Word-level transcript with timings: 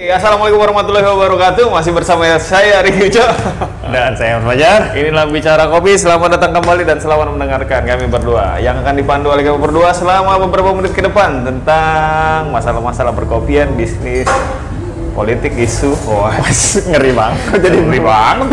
Ya, 0.00 0.16
Assalamualaikum 0.16 0.64
warahmatullahi 0.64 1.04
wabarakatuh. 1.04 1.68
Masih 1.76 1.92
bersama 1.92 2.24
saya 2.40 2.80
Riki 2.80 3.12
Uco. 3.12 3.20
Dan 3.92 4.16
saya 4.16 4.40
Mas 4.40 4.56
Fajar. 4.56 4.96
Inilah 4.96 5.28
bicara 5.28 5.68
kopi. 5.68 5.92
Selamat 6.00 6.40
datang 6.40 6.56
kembali 6.56 6.88
dan 6.88 6.96
selamat 7.04 7.36
mendengarkan 7.36 7.84
kami 7.84 8.08
berdua 8.08 8.56
yang 8.64 8.80
akan 8.80 8.96
dipandu 8.96 9.28
oleh 9.28 9.44
kami 9.44 9.60
berdua 9.60 9.92
selama 9.92 10.40
beberapa 10.40 10.72
menit 10.72 10.96
ke 10.96 11.04
depan 11.04 11.44
tentang 11.44 12.48
masalah-masalah 12.48 13.12
perkopian, 13.12 13.76
bisnis, 13.76 14.24
politik, 15.12 15.52
isu. 15.60 15.92
Wah, 16.08 16.32
Ngeri 16.88 17.12
banget. 17.12 17.40
jadi 17.68 17.76
ngeri 17.84 18.00
banget. 18.00 18.48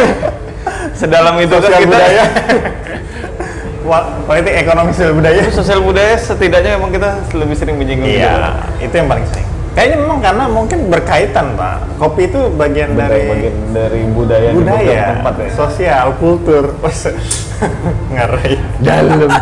Sedalam 0.99 1.39
itu 1.39 1.55
kan 1.63 1.63
Sosial 1.63 1.79
kita 1.79 1.95
budaya. 1.95 2.23
Politik 4.27 4.53
ekonomi 4.67 4.91
sosial 4.91 5.15
budaya. 5.15 5.41
sosial 5.47 5.79
budaya 5.79 6.19
setidaknya 6.19 6.75
memang 6.75 6.91
kita 6.91 7.23
lebih 7.39 7.55
sering 7.55 7.79
menyinggung 7.79 8.11
gitu. 8.11 8.19
Iya, 8.19 8.51
itu 8.83 8.91
yang 8.99 9.07
paling 9.07 9.23
sering. 9.31 9.46
Kayaknya 9.77 9.97
memang 10.01 10.17
karena 10.25 10.49
mungkin 10.49 10.89
berkaitan, 10.89 11.53
Pak. 11.53 12.01
Kopi 12.01 12.25
itu 12.25 12.49
bagian 12.57 12.97
dari 12.97 13.29
bagian 13.29 13.77
dari 13.77 14.09
budaya, 14.09 14.49
budaya, 14.49 15.21
tempat 15.21 15.37
ya. 15.37 15.53
sosial, 15.53 16.17
kultur. 16.17 16.73
Ngeri. 18.17 18.57
Dalam. 18.81 19.29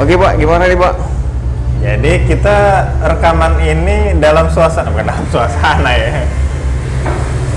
Oke 0.00 0.12
Pak, 0.16 0.32
gimana 0.40 0.64
nih 0.64 0.80
Pak? 0.80 0.94
Jadi 1.84 2.12
kita 2.24 2.88
rekaman 3.04 3.60
ini 3.60 4.16
dalam 4.16 4.48
suasana, 4.48 4.96
bukan 4.96 5.12
dalam 5.12 5.28
suasana 5.28 5.92
ya. 5.92 6.24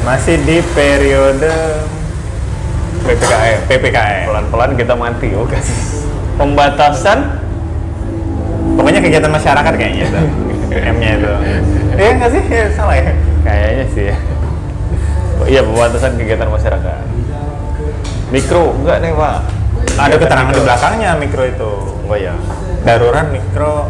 Masih 0.04 0.36
di 0.44 0.60
periode 0.76 1.56
PPKM. 3.08 3.60
PPKM. 3.72 4.28
Pelan-pelan 4.28 4.76
kita 4.76 4.92
mati, 5.00 5.32
oke. 5.40 5.56
Pembatasan 6.40 7.20
Pokoknya 8.80 9.04
kegiatan 9.04 9.28
masyarakat 9.28 9.74
kayaknya 9.76 10.08
itu. 10.08 10.22
M-nya 10.96 11.12
itu. 11.20 11.32
Iya 12.00 12.12
nggak 12.16 12.32
sih? 12.32 12.44
Ya, 12.48 12.66
salah 12.72 12.96
ya? 12.96 13.12
kayaknya 13.44 13.86
sih 13.92 14.04
ya. 14.08 14.16
Oh, 15.40 15.48
iya, 15.48 15.62
pembatasan 15.64 16.16
kegiatan 16.16 16.48
masyarakat. 16.48 17.04
Mikro 18.30 18.78
enggak 18.80 18.98
nih 19.04 19.12
Pak? 19.16 19.38
Ada 20.00 20.16
keterangan 20.16 20.54
di 20.56 20.62
belakangnya 20.64 21.12
mikro 21.20 21.44
itu. 21.44 21.72
Oh 22.08 22.16
ya. 22.16 22.36
Darurat 22.88 23.28
mikro 23.28 23.90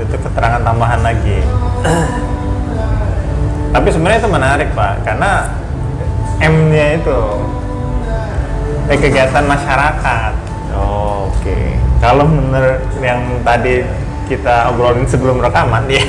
itu 0.00 0.16
keterangan 0.16 0.64
tambahan 0.64 1.00
lagi. 1.04 1.44
Tapi 3.76 3.88
sebenarnya 3.92 4.18
itu 4.24 4.30
menarik 4.32 4.68
Pak, 4.72 5.04
karena 5.04 5.52
M-nya 6.40 6.86
itu 6.96 7.20
eh, 8.88 8.96
kegiatan 8.96 9.44
masyarakat. 9.44 10.45
Oke. 11.46 11.78
Kalau 12.02 12.26
menurut 12.26 12.82
yang 12.98 13.22
tadi 13.46 13.86
kita 14.26 14.74
obrolin 14.74 15.06
sebelum 15.06 15.38
rekaman, 15.38 15.86
ya. 15.86 16.02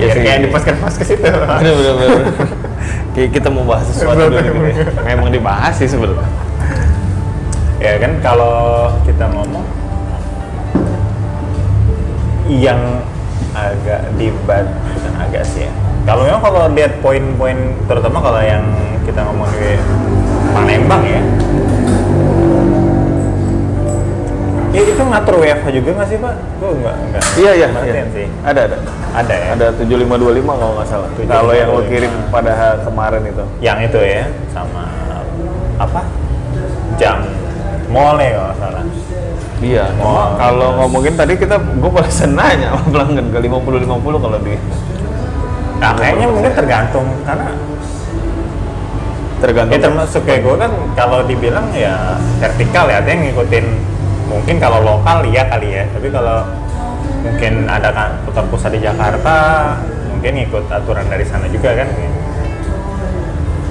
Ya 0.00 0.10
ya 0.10 0.14
sih. 0.18 0.22
kayak 0.26 0.38
di 0.42 0.48
podcast-podcast 0.50 1.10
itu. 1.14 1.22
Bener 1.30 1.72
bener 1.78 1.94
bener. 1.94 2.24
Kayak 3.14 3.30
kita 3.38 3.48
mau 3.54 3.62
bahas 3.62 3.86
sesuatu 3.86 4.26
dulu 4.26 4.34
Bener, 4.34 4.50
gitu 4.50 4.82
ya. 4.82 4.86
Memang 5.14 5.28
dibahas 5.30 5.74
sih 5.78 5.86
sebenarnya. 5.86 6.26
ya 7.80 7.96
kan 7.96 8.12
kalau 8.18 8.90
kita 9.06 9.24
ngomong 9.30 9.64
yang 12.50 12.76
agak 13.56 14.04
debat 14.20 14.68
bukan 14.68 15.14
agak 15.16 15.48
sih 15.48 15.64
ya 15.64 15.72
kalau 16.04 16.28
memang 16.28 16.44
kalau 16.44 16.68
lihat 16.76 16.92
poin-poin 17.00 17.56
terutama 17.88 18.20
kalau 18.20 18.40
yang 18.44 18.60
kita 19.08 19.24
ngomong 19.24 19.48
di 19.56 19.80
Palembang 20.52 21.02
ya 21.08 21.20
itu 24.82 25.02
ngatur 25.02 25.34
WFH 25.36 25.66
juga 25.72 25.90
nggak 25.92 26.08
sih 26.08 26.16
pak? 26.16 26.34
Gue 26.56 26.70
nggak 26.76 26.94
nggak 27.06 27.22
Iya 27.36 27.50
iya. 27.54 27.68
iya. 27.70 28.04
sih 28.08 28.26
Ada 28.40 28.60
ada. 28.64 28.76
ada 29.12 29.34
ya 29.34 29.46
Ada 29.52 29.66
7525 29.76 30.06
kalau 30.46 30.72
nggak 30.74 30.88
salah. 30.88 31.08
Kalau 31.14 31.52
yang 31.52 31.68
lo 31.68 31.80
7525. 31.82 31.90
kirim 31.90 32.12
pada 32.28 32.52
kemarin 32.80 33.22
itu. 33.24 33.44
yang 33.58 33.78
itu 33.78 33.98
ya 33.98 34.24
sama 34.48 34.84
apa 35.76 36.00
jam 36.94 37.24
mall 37.88 38.16
ya 38.16 38.30
kalau 38.30 38.46
nggak 38.46 38.58
salah 38.58 38.84
Iya. 39.60 39.84
Oh. 40.00 40.32
Kalau 40.34 40.68
ngomongin 40.78 41.14
tadi 41.14 41.36
kita 41.36 41.60
gue 41.60 41.90
malah 41.90 42.08
nanya 42.32 42.72
sama 42.72 42.84
pelanggan 42.88 43.26
ke 43.28 43.38
50 43.44 43.84
50 43.84 44.24
kalau 44.24 44.38
di 44.40 44.56
Nah, 45.80 45.96
kayaknya 45.96 46.26
mungkin 46.28 46.52
tergantung 46.52 47.06
karena 47.24 47.56
tergantung. 49.40 49.72
ya 49.72 49.80
termasuk 49.80 50.22
kayak 50.24 50.44
gue 50.44 50.54
kan 50.54 50.70
kalau 50.92 51.24
dibilang 51.24 51.64
ya 51.72 52.16
vertikal 52.36 52.84
ya 52.84 53.00
artinya 53.00 53.18
ngikutin 53.24 53.66
mungkin 54.30 54.62
kalau 54.62 54.78
lokal 54.86 55.26
iya 55.26 55.42
kali 55.50 55.74
ya 55.74 55.84
tapi 55.90 56.06
kalau 56.06 56.46
mungkin 57.26 57.66
ada 57.66 57.90
kan 57.90 58.10
kota 58.24 58.46
pusat 58.46 58.78
di 58.78 58.80
Jakarta 58.86 59.36
mungkin 60.14 60.30
ngikut 60.38 60.70
aturan 60.70 61.04
dari 61.10 61.26
sana 61.26 61.50
juga 61.50 61.74
kan. 61.74 61.88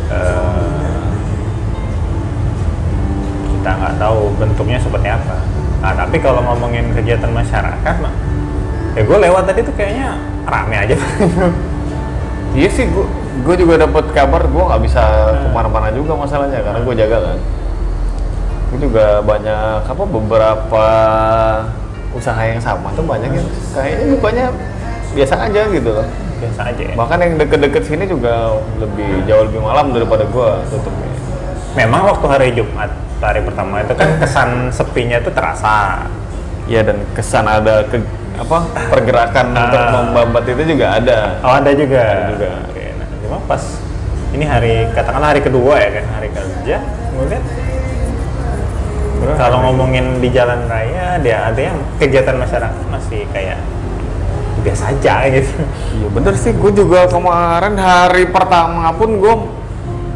Eh, 0.10 1.10
kita 3.56 3.70
nggak 3.70 3.96
tahu 4.02 4.20
bentuknya 4.36 4.78
seperti 4.82 5.08
apa. 5.08 5.38
Nah 5.80 5.94
tapi 5.96 6.18
kalau 6.20 6.44
ngomongin 6.44 6.92
kegiatan 6.92 7.32
masyarakat 7.32 7.96
mah 8.04 8.14
ya 8.98 9.02
gue 9.06 9.18
lewat 9.30 9.44
tadi 9.48 9.62
tuh 9.64 9.74
kayaknya 9.78 10.18
rame 10.44 10.76
aja. 10.76 10.98
Iya 12.58 12.70
sih, 12.74 12.90
gue 12.90 13.06
gue 13.46 13.56
juga 13.62 13.86
dapat 13.86 14.10
kabar 14.10 14.50
gue 14.50 14.64
nggak 14.66 14.82
bisa 14.82 15.04
ke 15.46 15.48
mana-mana 15.54 15.94
juga 15.94 16.18
masalahnya 16.18 16.66
karena 16.66 16.82
gue 16.82 16.96
jaga 16.98 17.18
kan. 17.30 17.38
Gue 18.70 18.80
juga 18.80 19.18
banyak 19.20 19.82
apa 19.84 20.04
beberapa 20.06 20.86
usaha 22.10 22.42
yang 22.42 22.58
sama 22.58 22.90
tuh 22.94 23.06
banyak 23.06 23.30
yang 23.32 23.48
kayaknya 23.72 24.06
bukanya 24.14 24.46
biasa 25.14 25.36
aja 25.46 25.62
gitu 25.70 25.90
loh. 25.90 26.08
biasa 26.40 26.62
aja 26.72 26.82
ya 26.82 26.96
Bahkan 26.96 27.18
yang 27.20 27.34
deket-deket 27.36 27.84
sini 27.84 28.08
juga 28.08 28.56
lebih 28.80 29.28
jauh 29.28 29.44
lebih 29.44 29.60
malam 29.60 29.92
daripada 29.92 30.24
gue 30.24 30.50
tutupnya. 30.70 31.10
Memang 31.76 32.02
waktu 32.08 32.26
hari 32.26 32.48
Jumat 32.54 32.90
hari 33.20 33.44
pertama 33.44 33.84
itu 33.84 33.94
kan 33.94 34.10
kesan 34.18 34.50
sepinya 34.72 35.20
itu 35.20 35.30
terasa. 35.30 36.08
Iya 36.66 36.86
dan 36.86 36.98
kesan 37.12 37.44
ada 37.44 37.84
ke 37.84 38.00
apa 38.40 38.58
pergerakan 38.88 39.46
Ah. 39.52 39.62
untuk 39.68 39.84
membambat 39.92 40.44
itu 40.48 40.64
juga 40.72 40.96
ada. 40.96 41.20
Oh 41.44 41.52
ada 41.52 41.72
juga. 41.76 42.00
Ada 42.00 42.32
juga. 42.32 42.50
Oke, 42.72 42.84
nah, 42.96 43.08
cuma 43.20 43.38
pas 43.44 43.64
ini 44.32 44.46
hari 44.46 44.74
katakanlah 44.96 45.30
hari 45.36 45.42
kedua 45.44 45.74
ya 45.76 45.90
kan 45.92 46.06
hari 46.16 46.30
kerja, 46.32 46.78
kemudian 47.12 47.44
kalau 49.36 49.58
ngomongin 49.70 50.24
di 50.24 50.30
jalan 50.32 50.64
raya 50.68 51.20
dia 51.20 51.52
yang 51.56 51.80
kegiatan 52.00 52.36
masyarakat 52.40 52.84
masih 52.88 53.28
kayak 53.36 53.60
biasa 54.60 54.92
aja 54.92 55.24
gitu. 55.32 55.52
Iya 55.96 56.08
bener 56.12 56.34
sih, 56.36 56.52
gue 56.52 56.72
juga 56.76 57.08
kemarin 57.08 57.80
hari 57.80 58.28
pertama 58.28 58.92
pun 58.96 59.20
gue 59.20 59.34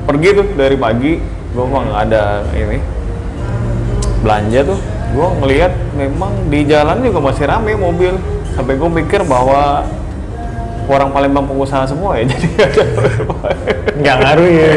pergi 0.03 0.29
tuh 0.35 0.47
dari 0.59 0.75
pagi, 0.75 1.19
gue 1.55 1.63
mah 1.63 1.81
nggak 1.87 2.01
ada 2.11 2.23
ini 2.51 2.79
belanja 4.19 4.59
tuh, 4.67 4.79
gue 5.15 5.27
ngelihat 5.43 5.73
memang 5.95 6.31
di 6.51 6.67
jalan 6.67 6.99
juga 7.03 7.19
masih 7.23 7.43
rame 7.47 7.71
mobil, 7.79 8.19
sampai 8.55 8.75
gue 8.75 8.89
mikir 9.03 9.23
bahwa 9.23 9.87
orang 10.91 11.15
Palembang 11.15 11.47
pengusaha 11.47 11.87
semua 11.87 12.19
ya, 12.19 12.27
jadi 12.35 12.47
ada 12.67 12.83
Nggak 13.95 14.15
ngaruh 14.19 14.49
ya. 14.51 14.67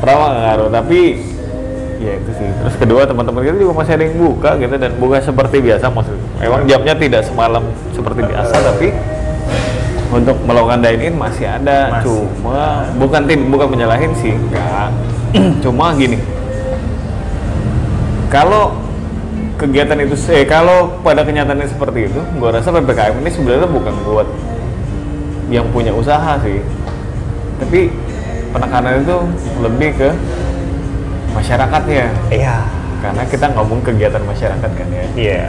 Pertama 0.00 0.24
nggak 0.32 0.44
ngaruh, 0.44 0.68
tapi 0.72 1.00
ya 2.00 2.12
itu 2.16 2.30
sih. 2.36 2.48
Terus 2.48 2.76
kedua 2.76 3.02
teman-teman 3.08 3.40
kita 3.44 3.56
juga 3.60 3.74
masih 3.80 3.92
ada 3.96 4.04
yang 4.04 4.16
buka 4.16 4.50
gitu 4.60 4.74
dan 4.76 4.92
buka 5.00 5.16
seperti 5.22 5.56
biasa 5.64 5.84
maksudnya. 5.92 6.28
Memang 6.40 6.60
jamnya 6.68 6.94
tidak 6.96 7.22
semalam 7.24 7.64
seperti 7.92 8.20
biasa, 8.24 8.54
tapi 8.60 8.88
untuk 10.12 10.36
melakukan 10.46 10.78
dine 10.84 11.02
in 11.10 11.14
masih 11.18 11.46
ada. 11.48 11.98
Masih. 11.98 12.06
Cuma 12.06 12.86
bukan 13.00 13.22
tim, 13.26 13.40
bukan 13.50 13.68
menyalahin 13.72 14.12
sih, 14.18 14.32
enggak. 14.32 14.90
Cuma 15.64 15.92
gini. 15.98 16.18
Kalau 18.30 18.74
kegiatan 19.56 19.96
itu 20.04 20.14
eh 20.34 20.44
kalau 20.44 21.00
pada 21.00 21.24
kenyataannya 21.24 21.68
seperti 21.68 22.12
itu, 22.12 22.20
gua 22.36 22.54
rasa 22.54 22.70
PPKM 22.70 23.14
ini 23.24 23.30
sebenarnya 23.32 23.68
bukan 23.70 23.94
buat 24.04 24.28
yang 25.48 25.66
punya 25.70 25.94
usaha 25.94 26.38
sih. 26.42 26.60
Tapi 27.56 27.88
penekanan 28.52 29.02
itu 29.02 29.16
lebih 29.64 29.90
ke 29.96 30.08
masyarakatnya 31.36 32.06
Iya. 32.32 32.56
karena 32.96 33.22
kita 33.28 33.46
ngomong 33.52 33.84
kegiatan 33.84 34.24
masyarakat 34.24 34.70
kan 34.72 34.88
ya 34.88 35.04
Iya. 35.14 35.44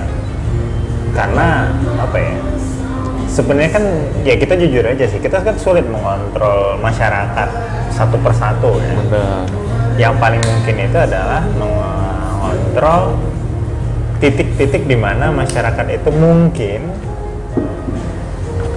Karena 1.16 1.72
apa 1.98 2.18
ya? 2.20 2.36
Sebenarnya 3.28 3.72
kan 3.74 3.84
ya 4.22 4.36
kita 4.38 4.54
jujur 4.56 4.86
aja 4.86 5.06
sih, 5.08 5.18
kita 5.18 5.42
kan 5.42 5.56
sulit 5.58 5.88
mengontrol 5.88 6.78
masyarakat 6.78 7.50
satu 7.90 8.20
persatu 8.22 8.78
ya. 8.78 8.94
bener 8.94 9.42
Yang 9.98 10.14
paling 10.22 10.42
mungkin 10.46 10.76
itu 10.78 10.98
adalah 10.98 11.42
mengontrol 11.58 13.18
titik-titik 14.22 14.86
di 14.86 14.98
mana 14.98 15.34
masyarakat 15.34 15.86
itu 15.90 16.10
mungkin 16.14 16.94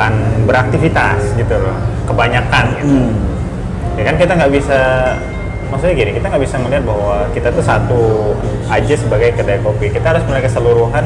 akan 0.00 0.14
beraktivitas 0.48 1.36
gitu 1.36 1.60
loh, 1.60 1.76
kebanyakan 2.08 2.72
gitu. 2.80 2.96
Ya 4.00 4.02
kan 4.08 4.16
kita 4.16 4.32
nggak 4.32 4.52
bisa 4.56 4.80
maksudnya 5.70 5.94
gini 5.94 6.10
kita 6.18 6.26
nggak 6.26 6.42
bisa 6.42 6.56
melihat 6.58 6.84
bahwa 6.84 7.16
kita 7.30 7.48
tuh 7.54 7.64
satu 7.64 8.34
aja 8.66 8.94
sebagai 8.98 9.30
kedai 9.38 9.62
kopi. 9.62 9.88
Kita 9.94 10.12
harus 10.12 10.22
melihat 10.26 10.50
keseluruhan 10.50 11.04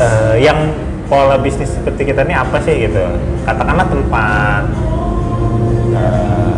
eh, 0.00 0.36
yang 0.40 0.58
pola 1.06 1.36
bisnis 1.36 1.68
seperti 1.76 2.08
kita 2.08 2.24
ini 2.24 2.34
apa 2.34 2.56
sih 2.64 2.88
gitu. 2.88 3.04
Katakanlah 3.44 3.86
tempat 3.86 4.62
eh, 5.92 6.52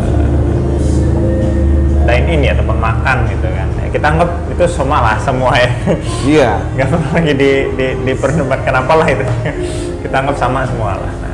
dine 2.07 2.27
in 2.31 2.41
ya 2.47 2.53
tempat 2.55 2.77
makan 2.79 3.17
gitu 3.27 3.47
kan. 3.51 3.67
Ya, 3.83 3.87
kita 3.91 4.05
anggap 4.15 4.29
itu 4.55 4.63
semua 4.71 4.97
lah 5.03 5.15
semua 5.19 5.51
ya. 5.59 5.69
Iya. 6.23 6.51
nggak 6.79 6.87
perlu 6.87 7.07
lagi 7.11 7.33
di, 7.35 7.51
di, 7.75 7.87
diperdebatkan 8.07 8.73
apalah 8.79 9.07
itu. 9.11 9.27
Kita 10.05 10.21
anggap 10.21 10.37
sama 10.37 10.61
semua 10.69 11.01
lah 11.01 11.24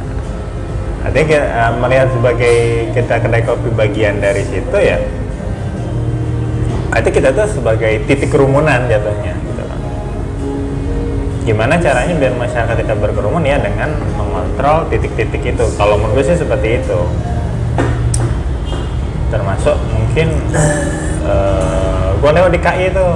artinya 1.02 1.26
kita, 1.26 1.46
eh, 1.46 1.72
melihat 1.82 2.08
sebagai 2.14 2.56
kita 2.94 3.16
kedai 3.22 3.42
kopi 3.42 3.70
bagian 3.74 4.22
dari 4.22 4.44
situ 4.46 4.78
ya? 4.78 4.98
Artinya 6.92 7.14
kita 7.16 7.30
tuh 7.34 7.48
sebagai 7.50 8.04
titik 8.06 8.30
kerumunan 8.30 8.86
jatuhnya 8.86 9.34
gitu. 9.34 9.64
Gimana 11.48 11.80
caranya 11.82 12.14
biar 12.14 12.34
masyarakat 12.38 12.76
tidak 12.86 12.98
berkerumun 13.02 13.42
ya 13.48 13.58
dengan 13.58 13.98
mengontrol 14.14 14.86
titik-titik 14.94 15.42
itu? 15.42 15.66
Kalau 15.80 15.98
menurut 15.98 16.22
gue 16.22 16.26
sih 16.30 16.38
seperti 16.38 16.84
itu. 16.84 17.00
Termasuk 19.32 19.80
mungkin 19.96 20.28
eh 21.24 22.08
gue 22.22 22.30
lewat 22.30 22.52
di 22.54 22.60
KI 22.62 22.86
itu 22.92 23.08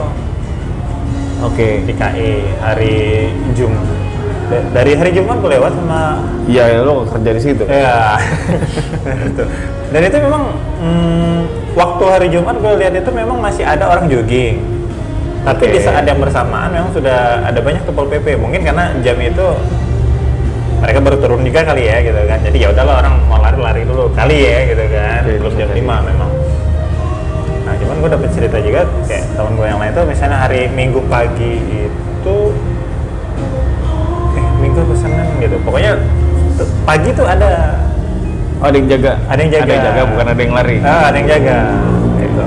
Oke. 1.43 1.83
di 1.83 1.93
KI 1.93 2.29
hari 2.63 3.29
Jum 3.53 3.75
Da- 3.75 4.04
dari 4.47 4.91
hari 4.93 5.11
Jumat 5.11 5.41
gue 5.41 5.51
lewat 5.57 5.71
sama 5.73 6.21
Iya, 6.45 6.63
ya, 6.69 6.79
lo 6.85 7.05
kerja 7.09 7.31
di 7.33 7.41
situ. 7.41 7.63
ya 7.65 8.21
Itu. 9.33 9.43
dan 9.89 10.01
itu 10.01 10.17
memang 10.21 10.43
mm, 10.81 11.39
waktu 11.73 12.03
hari 12.05 12.27
Jumat 12.29 12.55
gue 12.57 12.73
lihat 12.77 12.93
itu 12.93 13.09
memang 13.09 13.37
masih 13.41 13.65
ada 13.65 13.89
orang 13.89 14.05
jogging. 14.05 14.61
Tapi 15.45 15.63
di 15.69 15.77
Oke. 15.77 15.85
saat 15.85 16.05
yang 16.05 16.17
bersamaan 16.17 16.73
memang 16.73 16.89
sudah 16.89 17.45
ada 17.45 17.61
banyak 17.61 17.85
tepol 17.85 18.09
pp 18.09 18.33
mungkin 18.33 18.65
karena 18.65 18.89
jam 19.01 19.13
itu 19.17 19.45
mereka 20.81 20.99
baru 21.01 21.17
turun 21.21 21.41
juga 21.45 21.61
kali 21.63 21.85
ya 21.85 21.97
gitu 22.01 22.17
kan. 22.25 22.39
Jadi 22.41 22.57
ya 22.61 22.67
udahlah 22.73 22.95
orang 23.05 23.13
mau 23.29 23.37
lari 23.37 23.57
lari 23.61 23.81
dulu 23.85 24.09
kali 24.13 24.37
ya 24.41 24.57
gitu 24.69 24.83
kan. 24.89 25.21
Oke, 25.21 25.37
belum 25.37 25.53
jam 25.53 25.69
5 25.69 26.09
memang. 26.09 26.31
Nah 27.65 27.73
cuman 27.77 27.95
gue 28.01 28.09
dapet 28.09 28.29
cerita 28.33 28.57
juga 28.57 28.81
kayak 29.05 29.23
teman 29.33 29.53
gue 29.53 29.65
yang 29.65 29.79
lain 29.81 29.91
tuh 29.93 30.05
misalnya 30.05 30.37
hari 30.37 30.69
minggu 30.69 31.01
pagi 31.09 31.53
itu 31.89 32.35
minggu 34.75 34.91
pesanan 34.91 35.25
gitu. 35.39 35.55
Pokoknya 35.63 35.91
tuh, 36.59 36.67
pagi 36.83 37.09
tuh 37.15 37.23
ada. 37.25 37.79
Oh, 38.59 38.67
ada 38.67 38.75
yang 38.75 38.87
jaga. 38.91 39.11
ada 39.27 39.39
yang 39.39 39.51
jaga 39.51 39.63
Ada 39.63 39.71
yang 39.71 39.85
jaga, 39.87 40.01
bukan 40.11 40.25
ada 40.27 40.41
yang 40.43 40.53
lari. 40.55 40.75
ah, 40.83 41.03
ada 41.07 41.17
yang 41.19 41.29
jaga. 41.31 41.57
Gitu. 42.19 42.45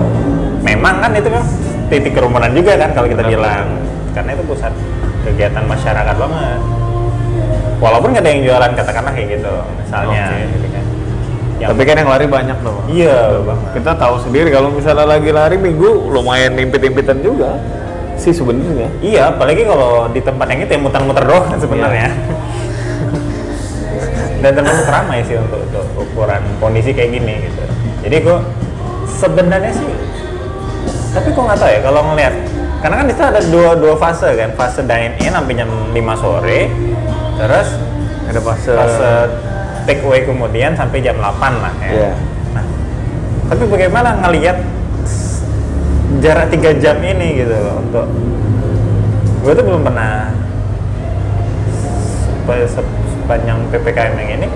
Memang 0.65 0.95
kan 1.01 1.11
itu 1.17 1.29
kan 1.33 1.43
titik 1.89 2.13
kerumunan 2.13 2.51
juga 2.53 2.73
kan 2.77 2.91
kalau 2.93 3.09
kita 3.09 3.23
Benar, 3.25 3.33
bilang. 3.33 3.67
Karena 4.13 4.31
itu 4.37 4.43
pusat 4.45 4.73
kegiatan 5.25 5.65
masyarakat 5.65 6.17
banget. 6.17 6.61
Walaupun 7.79 8.09
nggak 8.13 8.25
ada 8.25 8.31
yang 8.35 8.43
jualan 8.45 8.71
katakanlah 8.75 9.13
kayak 9.15 9.29
gitu 9.39 9.53
misalnya 9.79 10.25
Oke. 10.29 10.45
gitu 10.51 10.67
kan. 10.69 10.85
Yang- 11.59 11.71
Tapi 11.75 11.83
kan 11.87 11.95
yang 11.97 12.11
lari 12.11 12.27
banyak 12.27 12.59
loh. 12.63 12.77
iya 12.91 13.17
banget. 13.39 13.69
Kita 13.79 13.93
tahu 13.97 14.15
sendiri 14.21 14.49
kalau 14.51 14.69
misalnya 14.69 15.07
lagi 15.07 15.31
lari 15.31 15.57
minggu 15.57 16.11
lumayan 16.11 16.59
impit-impitan 16.59 17.23
juga 17.23 17.57
sih 18.19 18.35
sebenarnya. 18.35 18.91
Iya, 19.01 19.33
apalagi 19.33 19.63
kalau 19.65 20.11
di 20.11 20.21
tempat 20.21 20.47
yang 20.51 20.67
itu 20.67 20.73
ya 20.75 20.81
muter-muter 20.83 21.25
doang 21.25 21.47
kan 21.49 21.59
sebenarnya. 21.59 22.11
Dan 24.43 24.55
termasuk 24.55 24.87
ramai 24.87 25.23
sih 25.27 25.35
untuk, 25.35 25.67
untuk 25.67 25.87
ukuran 25.99 26.43
kondisi 26.63 26.95
kayak 26.95 27.19
gini 27.19 27.35
gitu. 27.47 27.63
Jadi 28.07 28.17
gua 28.23 28.39
sebenarnya 29.11 29.73
sih, 29.75 29.91
tapi 31.11 31.35
kok 31.35 31.43
nggak 31.43 31.59
tahu 31.59 31.71
ya 31.75 31.81
kalau 31.83 32.01
ngeliat, 32.15 32.35
karena 32.79 32.95
kan 33.03 33.07
di 33.11 33.15
situ 33.19 33.25
ada 33.27 33.41
dua 33.51 33.75
dua 33.75 33.95
fase 33.99 34.31
kan, 34.39 34.55
fase 34.55 34.87
dine 34.87 35.19
in 35.19 35.35
sampai 35.35 35.55
jam 35.59 35.67
5 35.91 36.23
sore, 36.23 36.71
terus 37.35 37.69
Ada 38.31 38.41
fase. 38.45 38.73
fase 38.79 39.11
take 39.91 40.07
away 40.07 40.23
kemudian 40.23 40.79
sampai 40.79 41.03
jam 41.03 41.19
8 41.19 41.59
lah 41.59 41.75
ya. 41.83 41.91
Iya. 41.91 42.11
Nah, 42.55 42.65
tapi 43.51 43.65
bagaimana 43.67 44.23
ngelihat 44.23 44.57
jarak 46.19 46.51
tiga 46.51 46.71
jam 46.75 46.99
ini 46.99 47.39
gitu 47.39 47.55
loh 47.55 47.79
untuk 47.79 48.07
gue 49.39 49.53
tuh 49.55 49.65
belum 49.65 49.83
pernah 49.83 50.35
sepa- 52.19 52.69
sep- 52.69 52.97
sepanjang 53.09 53.59
ppkm 53.71 54.13
yang 54.17 54.31
ini 54.43 54.49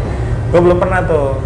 gue 0.50 0.61
belum 0.61 0.79
pernah 0.79 1.00
tuh 1.03 1.38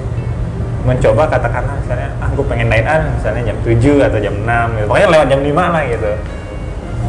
mencoba 0.87 1.27
katakanlah 1.27 1.75
misalnya 1.79 2.09
ah 2.17 2.31
gue 2.31 2.45
pengen 2.47 2.71
dine 2.71 2.87
in 2.87 3.03
misalnya 3.19 3.43
jam 3.45 3.59
7 3.61 4.07
atau 4.07 4.19
jam 4.23 4.35
6 4.39 4.79
gitu. 4.79 4.87
pokoknya 4.87 5.09
lewat 5.11 5.27
jam 5.29 5.41
5 5.43 5.75
lah 5.75 5.83
gitu 5.85 6.13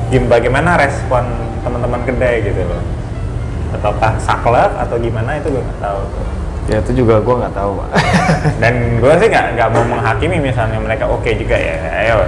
Gim- 0.08 0.30
bagaimana 0.30 0.70
respon 0.76 1.24
teman-teman 1.62 2.02
kedai 2.04 2.42
gitu 2.42 2.62
loh 2.64 2.82
ataukah 3.70 4.16
saklek 4.18 4.72
atau 4.74 4.96
gimana 4.98 5.38
itu 5.38 5.48
gue 5.50 5.62
nggak 5.62 5.82
tahu 5.82 6.02
Ya 6.68 6.84
itu 6.84 7.00
juga 7.00 7.24
gua 7.24 7.48
nggak 7.48 7.56
tahu, 7.56 7.80
Pak. 7.80 7.90
dan 8.60 9.00
gue 9.00 9.14
sih 9.24 9.28
nggak 9.32 9.56
nggak 9.56 9.70
mau 9.72 9.88
menghakimi 9.88 10.36
misalnya 10.36 10.76
mereka 10.76 11.08
oke 11.08 11.32
juga 11.32 11.56
ya 11.56 11.80
ayo 12.04 12.28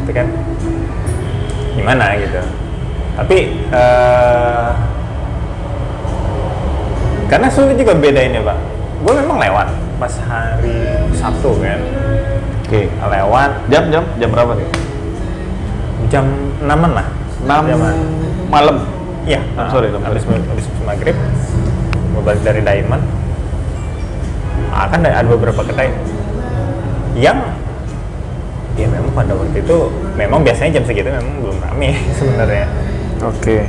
itu 0.00 0.12
kan 0.12 0.26
gimana 1.76 2.04
gitu 2.18 2.40
tapi 3.16 3.38
eh, 3.70 4.68
karena 7.30 7.46
sulit 7.46 7.78
juga 7.78 7.94
bedainnya 7.94 8.42
pak 8.42 8.58
gue 9.00 9.12
memang 9.24 9.38
lewat 9.38 9.68
pas 9.96 10.14
hari 10.26 10.78
Sabtu 11.14 11.56
kan 11.60 11.80
Oke. 12.66 12.86
lewat 12.86 13.50
Jam 13.66 13.90
jam 13.90 14.04
jam 14.16 14.28
berapa 14.30 14.54
nih? 14.54 14.68
jam 16.10 16.24
6 16.62 16.66
lah 16.68 17.06
6 17.40 17.70
Jaman. 17.72 17.96
malam. 18.50 18.76
Iya, 19.24 19.40
Enam 19.52 19.68
sore, 19.68 19.92
enam 19.92 20.00
habis, 20.00 20.24
habis 20.24 20.66
maghrib, 20.82 21.12
gue 21.14 22.22
balik 22.24 22.40
dari 22.40 22.64
Diamond. 22.64 23.04
Ah, 24.72 24.88
kan 24.88 25.04
ada 25.04 25.22
beberapa 25.28 25.60
kedai 25.60 25.92
yang 27.14 27.36
ya 28.78 28.86
memang 28.86 29.10
pada 29.14 29.32
waktu 29.34 29.62
itu 29.62 29.76
memang 30.14 30.40
biasanya 30.46 30.80
jam 30.80 30.84
segitu 30.86 31.08
memang 31.10 31.34
belum 31.42 31.56
rame 31.62 31.90
sebenarnya. 32.18 32.66
Oke. 33.24 33.66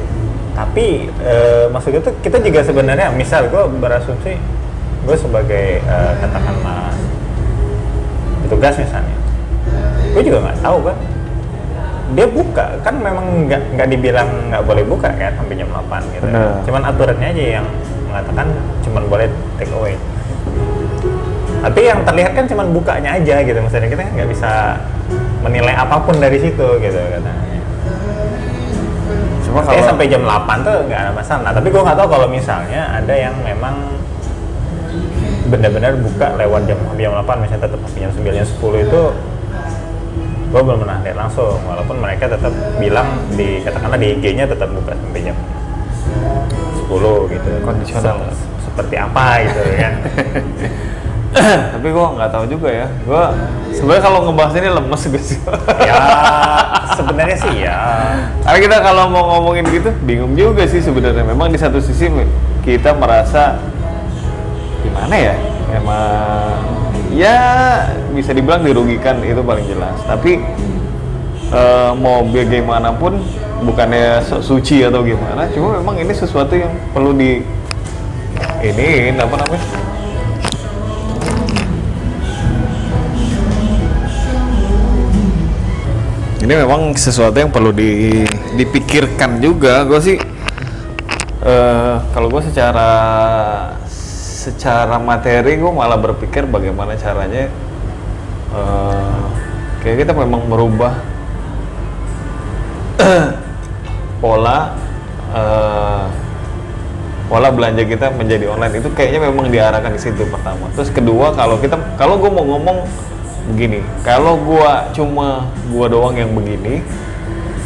Tapi 0.52 0.86
eh, 1.24 1.66
maksudnya 1.72 2.02
tuh 2.04 2.14
kita 2.20 2.38
juga 2.44 2.60
sebenarnya 2.62 3.08
misal 3.16 3.48
gue 3.48 3.64
berasumsi 3.80 4.36
gue 5.02 5.18
sebagai 5.18 5.82
eh, 5.82 6.14
katakanlah 6.22 6.94
petugas 8.46 8.76
misalnya, 8.78 9.18
gue 10.14 10.22
juga 10.28 10.38
nggak 10.44 10.60
tahu 10.60 10.78
kan 10.86 10.98
dia 12.12 12.28
buka 12.28 12.66
kan 12.84 12.96
memang 13.00 13.48
nggak 13.48 13.62
nggak 13.80 13.88
dibilang 13.88 14.28
nggak 14.52 14.64
boleh 14.68 14.84
buka 14.84 15.08
kan 15.16 15.32
sampai 15.40 15.56
jam 15.56 15.70
8 15.72 16.12
gitu 16.12 16.28
Benar. 16.28 16.60
cuman 16.68 16.82
aturannya 16.92 17.28
aja 17.32 17.44
yang 17.60 17.68
mengatakan 18.12 18.48
cuman 18.84 19.04
boleh 19.08 19.28
take 19.56 19.72
away 19.72 19.96
tapi 21.62 21.80
yang 21.86 22.02
terlihat 22.02 22.32
kan 22.34 22.46
cuman 22.50 22.74
bukanya 22.74 23.22
aja 23.22 23.36
gitu 23.46 23.58
maksudnya 23.62 23.90
kita 23.90 24.02
kan 24.02 24.14
nggak 24.18 24.30
bisa 24.34 24.52
menilai 25.46 25.74
apa 25.78 25.96
pun 26.02 26.18
dari 26.18 26.38
situ 26.42 26.68
gitu 26.82 26.98
katanya 26.98 27.50
Cuma 29.52 29.68
kalau 29.68 29.84
sampai 29.84 30.08
jam 30.08 30.24
8 30.24 30.64
tuh 30.64 30.88
nggak 30.88 30.96
ada 30.96 31.12
masalah. 31.12 31.44
Nah, 31.44 31.52
tapi 31.52 31.68
gue 31.76 31.82
nggak 31.84 31.98
tahu 32.00 32.08
kalau 32.08 32.28
misalnya 32.32 32.88
ada 32.88 33.12
yang 33.12 33.36
memang 33.44 34.00
benar-benar 35.52 36.00
buka 36.00 36.40
lewat 36.40 36.64
jam 36.72 36.80
jam 36.96 37.12
8 37.20 37.44
misalnya 37.44 37.68
tetap 37.68 37.80
jam 37.92 38.12
9 38.16 38.32
jam 38.32 38.48
10 38.48 38.88
itu 38.88 39.02
gue 40.52 40.62
belum 40.64 40.80
pernah 40.88 41.04
lihat 41.04 41.18
langsung 41.20 41.60
walaupun 41.68 42.00
mereka 42.00 42.32
tetap 42.32 42.56
bilang 42.80 43.20
di 43.36 43.60
katakanlah 43.60 44.00
di 44.00 44.16
IG-nya 44.16 44.48
tetap 44.48 44.72
buka 44.72 44.96
sampai 44.96 45.20
jam 45.20 45.36
10 46.88 47.36
gitu 47.36 47.52
Kondisional. 47.68 48.24
Se- 48.32 48.48
seperti 48.72 48.96
apa 48.96 49.26
gitu 49.44 49.60
kan 49.76 49.94
tapi 51.74 51.88
gua 51.96 52.16
nggak 52.18 52.30
tahu 52.32 52.46
juga 52.48 52.70
ya. 52.70 52.88
Gua 53.08 53.32
sebenarnya 53.72 54.04
kalau 54.04 54.20
ngebahas 54.28 54.54
ini 54.60 54.70
lemes 54.70 55.04
gue 55.08 55.22
sih. 55.24 55.40
ya 55.90 55.96
sebenarnya 56.92 57.38
sih 57.40 57.54
ya 57.64 57.78
Karena 58.44 58.60
kita 58.60 58.78
kalau 58.84 59.08
mau 59.08 59.24
ngomongin 59.38 59.66
gitu 59.72 59.90
bingung 60.04 60.36
juga 60.36 60.68
sih 60.68 60.84
sebenarnya. 60.84 61.24
Memang 61.24 61.50
di 61.50 61.60
satu 61.60 61.80
sisi 61.80 62.12
kita 62.68 62.94
merasa 62.94 63.58
gimana 64.84 65.16
ya? 65.16 65.36
Emang 65.72 66.60
ya 67.16 67.40
bisa 68.12 68.36
dibilang 68.36 68.64
dirugikan 68.64 69.24
itu 69.24 69.40
paling 69.40 69.66
jelas. 69.68 69.96
Tapi 70.04 70.44
eh, 71.52 71.92
mau 71.96 72.28
bagaimanapun 72.28 73.24
bukannya 73.62 74.26
suci 74.42 74.82
atau 74.82 75.06
gimana, 75.06 75.46
cuma 75.54 75.78
memang 75.78 75.94
ini 76.02 76.10
sesuatu 76.18 76.58
yang 76.58 76.74
perlu 76.98 77.14
di 77.14 77.46
ini 78.66 79.14
apa 79.14 79.36
namanya? 79.38 79.91
Ini 86.42 86.54
memang 86.58 86.98
sesuatu 86.98 87.38
yang 87.38 87.54
perlu 87.54 87.70
di, 87.70 88.26
dipikirkan 88.58 89.38
juga 89.38 89.86
gue 89.86 90.00
sih 90.02 90.18
eh 91.42 91.96
kalau 92.14 92.28
gue 92.30 92.42
secara 92.50 92.90
secara 94.42 94.98
materi 94.98 95.62
gue 95.62 95.70
malah 95.70 96.02
berpikir 96.02 96.50
bagaimana 96.50 96.98
caranya 96.98 97.46
eh, 98.58 99.22
kayak 99.86 100.06
kita 100.06 100.14
memang 100.18 100.50
merubah 100.50 100.98
pola 104.22 104.74
eh, 105.34 106.06
pola 107.30 107.48
belanja 107.54 107.86
kita 107.86 108.12
menjadi 108.18 108.50
online 108.50 108.82
itu 108.82 108.90
kayaknya 108.98 109.30
memang 109.32 109.48
diarahkan 109.48 109.96
di 109.96 110.02
situ 110.04 110.28
pertama. 110.28 110.68
Terus 110.76 110.92
kedua 110.92 111.32
kalau 111.32 111.56
kita 111.64 111.80
kalau 111.96 112.20
gue 112.20 112.28
mau 112.28 112.44
ngomong 112.44 112.84
begini, 113.50 113.82
kalau 114.06 114.38
gua 114.38 114.94
cuma 114.94 115.50
gua 115.74 115.86
doang 115.90 116.14
yang 116.14 116.30
begini, 116.36 116.86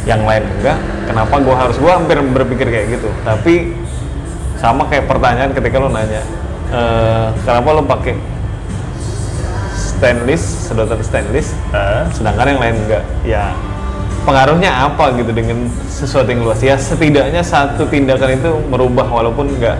yang 0.08 0.24
lain 0.24 0.44
enggak, 0.60 0.78
kenapa 1.04 1.34
gua 1.42 1.54
harus 1.66 1.76
gua 1.76 2.00
hampir 2.00 2.16
berpikir 2.22 2.66
kayak 2.72 2.86
gitu. 2.96 3.10
Tapi 3.26 3.76
sama 4.56 4.88
kayak 4.88 5.04
pertanyaan 5.04 5.52
ketika 5.52 5.76
lo 5.76 5.92
nanya, 5.92 6.24
eh, 6.72 7.26
kenapa 7.44 7.68
lo 7.76 7.82
pakai 7.84 8.16
stainless, 9.76 10.68
sedotan 10.68 11.00
stainless, 11.04 11.52
Hah? 11.72 12.08
sedangkan 12.12 12.56
yang 12.56 12.60
lain 12.60 12.76
enggak 12.84 13.04
ya 13.24 13.52
pengaruhnya 14.26 14.90
apa 14.90 15.14
gitu 15.14 15.30
dengan 15.30 15.70
sesuatu 15.86 16.26
yang 16.34 16.42
luas 16.42 16.58
ya 16.58 16.74
setidaknya 16.74 17.46
satu 17.46 17.86
tindakan 17.86 18.34
itu 18.34 18.50
merubah 18.66 19.06
walaupun 19.06 19.54
enggak 19.54 19.78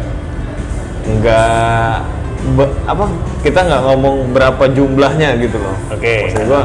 enggak 1.03 2.07
be- 2.53 2.75
apa 2.85 3.05
kita 3.41 3.61
nggak 3.61 3.83
ngomong 3.85 4.17
berapa 4.31 4.65
jumlahnya 4.69 5.37
gitu 5.39 5.57
loh 5.57 5.77
Oke. 5.91 6.29
maksud 6.29 6.43
gua 6.45 6.63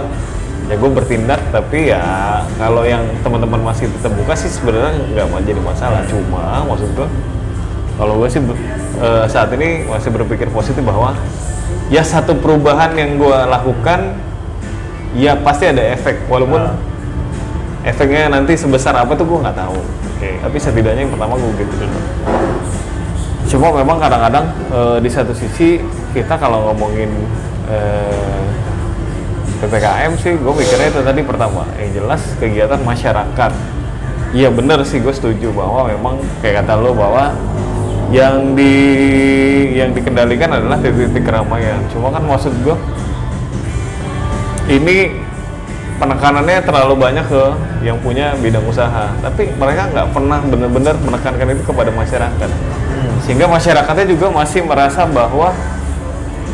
ya 0.66 0.76
gue 0.76 0.92
bertindak 0.94 1.42
tapi 1.50 1.90
ya 1.90 2.00
kalau 2.56 2.82
yang 2.82 3.04
teman-teman 3.20 3.60
masih 3.62 3.92
tetap 3.92 4.14
buka 4.14 4.32
sih 4.34 4.48
sebenarnya 4.48 4.96
nggak 5.12 5.26
mau 5.28 5.40
jadi 5.40 5.60
masalah 5.60 6.00
cuma 6.06 6.64
maksud 6.66 6.90
gua 6.94 7.08
kalau 7.96 8.18
gue 8.18 8.30
sih 8.30 8.40
eh, 8.98 9.26
saat 9.28 9.52
ini 9.52 9.84
masih 9.84 10.10
berpikir 10.10 10.48
positif 10.48 10.80
bahwa 10.80 11.12
ya 11.88 12.02
satu 12.02 12.34
perubahan 12.34 12.96
yang 12.96 13.20
gue 13.20 13.38
lakukan 13.46 14.16
ya 15.12 15.36
pasti 15.36 15.68
ada 15.68 15.84
efek 15.92 16.24
walaupun 16.26 16.62
Ah. 16.62 16.76
efeknya 17.84 18.30
nanti 18.30 18.56
sebesar 18.56 18.96
apa 18.96 19.12
tuh 19.12 19.28
gue 19.28 19.40
nggak 19.42 19.58
tahu 19.58 19.76
Oke. 20.16 20.40
tapi 20.40 20.56
setidaknya 20.56 21.04
yang 21.04 21.12
pertama 21.12 21.36
gue 21.36 21.52
gitu 21.58 21.76
cuma 23.52 23.68
memang 23.76 24.00
kadang-kadang 24.00 24.48
eh, 24.72 24.98
di 25.04 25.10
satu 25.12 25.36
sisi 25.36 25.84
kita 26.16 26.40
kalau 26.40 26.72
ngomongin 26.72 27.12
eh, 27.68 28.48
ppkm 29.60 30.12
sih 30.16 30.40
gue 30.40 30.54
mikirnya 30.56 30.88
itu 30.88 31.04
tadi 31.04 31.22
pertama 31.22 31.68
yang 31.76 31.92
jelas 31.92 32.22
kegiatan 32.40 32.80
masyarakat. 32.82 33.52
Iya 34.32 34.48
bener 34.48 34.80
sih 34.88 35.04
gue 35.04 35.12
setuju 35.12 35.52
bahwa 35.52 35.92
memang 35.92 36.16
kayak 36.40 36.64
kata 36.64 36.80
lo 36.80 36.96
bahwa 36.96 37.36
yang 38.16 38.56
di 38.56 38.74
yang 39.76 39.92
dikendalikan 39.92 40.48
adalah 40.48 40.80
titik-titik 40.80 41.28
keramaian. 41.28 41.84
Cuma 41.92 42.10
kan 42.10 42.24
maksud 42.24 42.56
gue 42.64 42.76
ini 44.72 45.12
penekanannya 46.00 46.64
terlalu 46.64 46.96
banyak 46.96 47.26
ke 47.28 47.44
yang 47.84 48.00
punya 48.00 48.32
bidang 48.40 48.64
usaha. 48.64 49.12
Tapi 49.20 49.52
mereka 49.60 49.92
nggak 49.92 50.08
pernah 50.16 50.40
benar-benar 50.42 50.96
menekankan 51.04 51.52
itu 51.52 51.64
kepada 51.68 51.92
masyarakat 51.92 52.50
sehingga 53.26 53.46
masyarakatnya 53.46 54.06
juga 54.10 54.34
masih 54.34 54.66
merasa 54.66 55.06
bahwa 55.06 55.54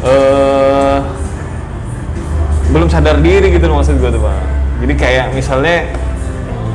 eh 0.03 1.00
belum 2.67 2.88
sadar 2.91 3.24
diri 3.24 3.55
gitu 3.55 3.71
loh 3.71 3.79
maksud 3.79 3.95
gue 3.97 4.12
tuh 4.12 4.21
pak 4.21 4.43
jadi 4.83 4.93
kayak 4.93 5.25
misalnya 5.33 5.88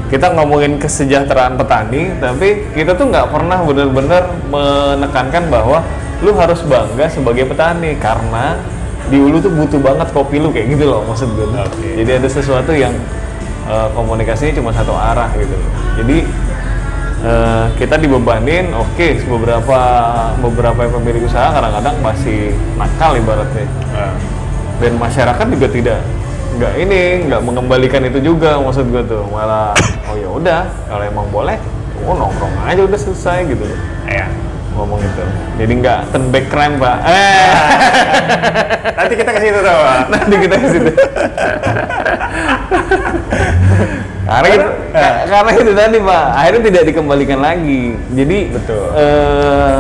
kita 0.08 0.28
ngomongin 0.36 0.76
kesejahteraan 0.76 1.56
petani 1.56 2.12
tapi 2.20 2.68
kita 2.76 2.96
tuh 2.96 3.08
nggak 3.08 3.32
pernah 3.32 3.64
benar-benar 3.64 4.22
menekankan 4.48 5.48
bahwa 5.48 5.84
lu 6.24 6.32
harus 6.36 6.60
bangga 6.64 7.08
sebagai 7.08 7.48
petani 7.48 7.96
karena 7.96 8.56
di 9.08 9.18
ulu 9.20 9.40
tuh 9.42 9.52
butuh 9.52 9.80
banget 9.82 10.08
kopi 10.14 10.40
lu 10.40 10.48
kayak 10.54 10.72
gitu 10.78 10.88
loh 10.88 11.02
maksud 11.04 11.28
gue. 11.36 11.46
Oke. 11.52 11.88
jadi 12.00 12.22
ada 12.22 12.28
sesuatu 12.28 12.72
yang 12.72 12.94
eh, 13.68 13.88
komunikasinya 13.92 14.56
cuma 14.56 14.70
satu 14.72 14.96
arah 14.96 15.28
gitu 15.36 15.52
loh 15.52 15.70
jadi 16.00 16.16
eh, 17.22 17.66
kita 17.78 17.96
dibebanin 17.98 18.74
oke 18.74 19.08
beberapa 19.26 19.80
beberapa 20.42 20.80
pemilik 20.98 21.26
usaha 21.26 21.54
kadang-kadang 21.54 21.96
masih 22.02 22.54
nakal 22.76 23.16
ibaratnya. 23.16 23.66
Ah. 23.92 24.14
dan 24.80 24.98
masyarakat 24.98 25.46
juga 25.46 25.68
tidak 25.70 26.00
nggak 26.58 26.74
ini 26.74 27.30
nggak 27.30 27.42
mengembalikan 27.46 28.02
itu 28.02 28.18
juga 28.18 28.58
maksud 28.58 28.90
gue 28.90 29.02
tuh. 29.06 29.22
Malah 29.30 29.74
oh 30.10 30.16
ya 30.18 30.28
udah 30.28 30.62
kalau 30.90 31.04
emang 31.06 31.26
boleh 31.30 31.56
oh 32.02 32.18
nongkrong 32.18 32.66
aja 32.66 32.82
udah 32.82 32.98
selesai 32.98 33.46
gitu 33.46 33.62
ya 34.10 34.26
ngomong 34.72 34.98
itu 34.98 35.24
jadi 35.60 35.72
nggak 35.84 36.00
turn 36.10 36.32
back 36.32 36.48
crime 36.48 36.80
pak. 36.80 36.96
Eh. 37.04 37.52
Nanti 38.96 39.14
kita 39.20 39.30
ke 39.36 39.40
situ 39.44 39.58
tuh 39.60 39.76
nanti 40.08 40.34
kita 40.40 40.56
ke 40.56 40.68
situ 40.72 40.90
karena 44.38 44.48
itu, 44.54 44.68
ka- 44.92 45.16
karena 45.28 45.50
itu 45.52 45.72
tadi 45.74 45.98
pak. 46.00 46.24
Akhirnya 46.32 46.62
tidak 46.70 46.82
dikembalikan 46.88 47.40
lagi. 47.42 47.82
Jadi 48.12 48.38
Betul. 48.54 48.84
eh, 48.96 49.76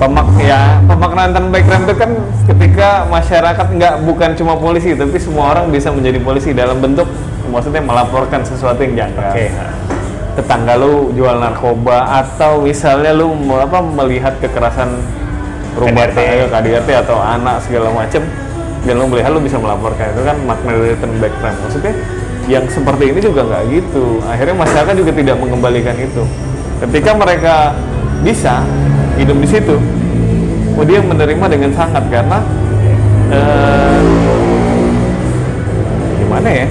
pemak 0.00 0.26
ya 0.40 0.80
pemaknaan 0.88 1.30
turn 1.36 1.52
back 1.52 1.64
crime 1.68 1.84
itu 1.84 1.94
kan 2.00 2.10
ketika 2.48 3.04
masyarakat 3.12 3.66
nggak 3.76 3.94
bukan 4.08 4.30
cuma 4.32 4.56
polisi 4.56 4.96
tapi 4.96 5.20
semua 5.20 5.52
orang 5.52 5.68
bisa 5.68 5.92
menjadi 5.92 6.16
polisi 6.24 6.56
dalam 6.56 6.80
bentuk 6.80 7.04
maksudnya 7.52 7.84
melaporkan 7.84 8.40
sesuatu 8.40 8.80
yang 8.80 8.96
janggal. 8.96 9.28
Oke. 9.28 9.52
Tetangga 10.40 10.80
lu 10.80 11.12
jual 11.12 11.36
narkoba 11.36 12.24
atau 12.24 12.64
misalnya 12.64 13.12
lu 13.12 13.34
apa 13.60 13.84
melihat 13.84 14.40
kekerasan 14.40 14.88
rumah 15.76 16.08
tangga 16.16 16.48
KDRT 16.48 16.88
atau 17.04 17.20
anak 17.20 17.60
segala 17.62 17.92
macem 17.92 18.24
dan 18.88 18.94
lu 18.96 19.04
melihat 19.04 19.36
lu 19.36 19.44
bisa 19.44 19.60
melaporkan 19.60 20.16
itu 20.16 20.22
kan 20.24 20.36
makna 20.48 20.72
dari 20.80 20.96
turn 20.96 21.12
back 21.20 21.34
maksudnya 21.44 21.92
yang 22.50 22.66
seperti 22.66 23.14
ini 23.14 23.20
juga 23.22 23.46
nggak 23.46 23.62
gitu. 23.70 24.18
Akhirnya 24.26 24.56
masyarakat 24.58 24.94
juga 24.98 25.12
tidak 25.14 25.36
mengembalikan 25.38 25.94
itu. 25.94 26.26
Ketika 26.82 27.14
mereka 27.14 27.54
bisa 28.26 28.66
hidup 29.14 29.38
di 29.38 29.48
situ 29.48 29.76
oh 30.76 30.84
dia 30.84 31.00
menerima 31.00 31.44
dengan 31.46 31.70
sangat 31.76 32.04
karena 32.10 32.38
eh, 33.30 33.98
gimana 36.18 36.48
ya? 36.50 36.68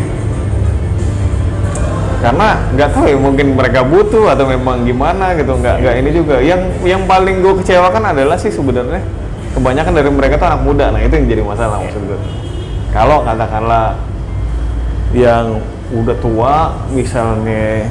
Karena 2.19 2.47
nggak 2.75 2.89
tahu 2.91 3.05
ya 3.07 3.15
mungkin 3.15 3.55
mereka 3.55 3.79
butuh 3.87 4.35
atau 4.35 4.43
memang 4.43 4.83
gimana 4.83 5.31
gitu. 5.39 5.55
Nggak 5.55 5.75
nggak 5.79 5.95
ini 6.03 6.09
juga. 6.11 6.35
Yang 6.43 6.61
yang 6.83 7.07
paling 7.07 7.39
gue 7.39 7.63
kecewakan 7.63 8.11
adalah 8.11 8.35
sih 8.35 8.51
sebenarnya 8.51 8.99
kebanyakan 9.55 9.93
dari 9.95 10.11
mereka 10.11 10.35
tuh 10.35 10.47
anak 10.51 10.61
muda. 10.67 10.91
Nah 10.91 10.99
itu 10.99 11.15
yang 11.15 11.27
jadi 11.31 11.41
masalah 11.47 11.79
maksud 11.79 12.03
gue 12.03 12.19
kalau 12.89 13.21
katakanlah 13.21 13.93
yang 15.13 15.57
udah 15.89 16.15
tua 16.21 16.53
misalnya 16.93 17.89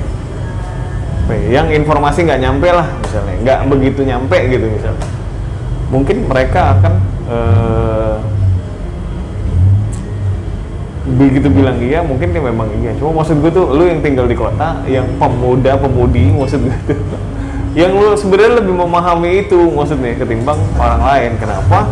ya, 1.26 1.60
yang 1.60 1.66
informasi 1.74 2.24
nggak 2.24 2.40
nyampe 2.40 2.68
lah 2.70 2.86
misalnya. 3.02 3.34
Nggak 3.42 3.58
begitu 3.68 4.00
nyampe 4.06 4.38
gitu 4.48 4.66
misalnya. 4.70 5.08
Mungkin 5.88 6.16
mereka 6.28 6.78
akan 6.78 6.92
eh, 7.28 8.16
begitu 11.08 11.48
bilang 11.48 11.80
iya 11.80 12.04
mungkin 12.04 12.30
dia 12.30 12.42
memang 12.44 12.68
iya. 12.78 12.94
Cuma 13.00 13.24
maksud 13.24 13.40
gue 13.42 13.50
tuh 13.50 13.66
lu 13.74 13.88
yang 13.88 14.00
tinggal 14.04 14.28
di 14.28 14.36
kota 14.38 14.84
yang 14.86 15.08
pemuda 15.18 15.74
pemudi 15.80 16.30
maksud 16.38 16.62
gue 16.62 16.78
tuh. 16.86 17.00
Yang 17.76 17.92
lu 17.94 18.08
sebenarnya 18.16 18.64
lebih 18.64 18.74
memahami 18.74 19.46
itu 19.46 19.58
maksudnya 19.74 20.16
ketimbang 20.16 20.58
orang 20.78 21.02
lain. 21.02 21.32
Kenapa 21.36 21.90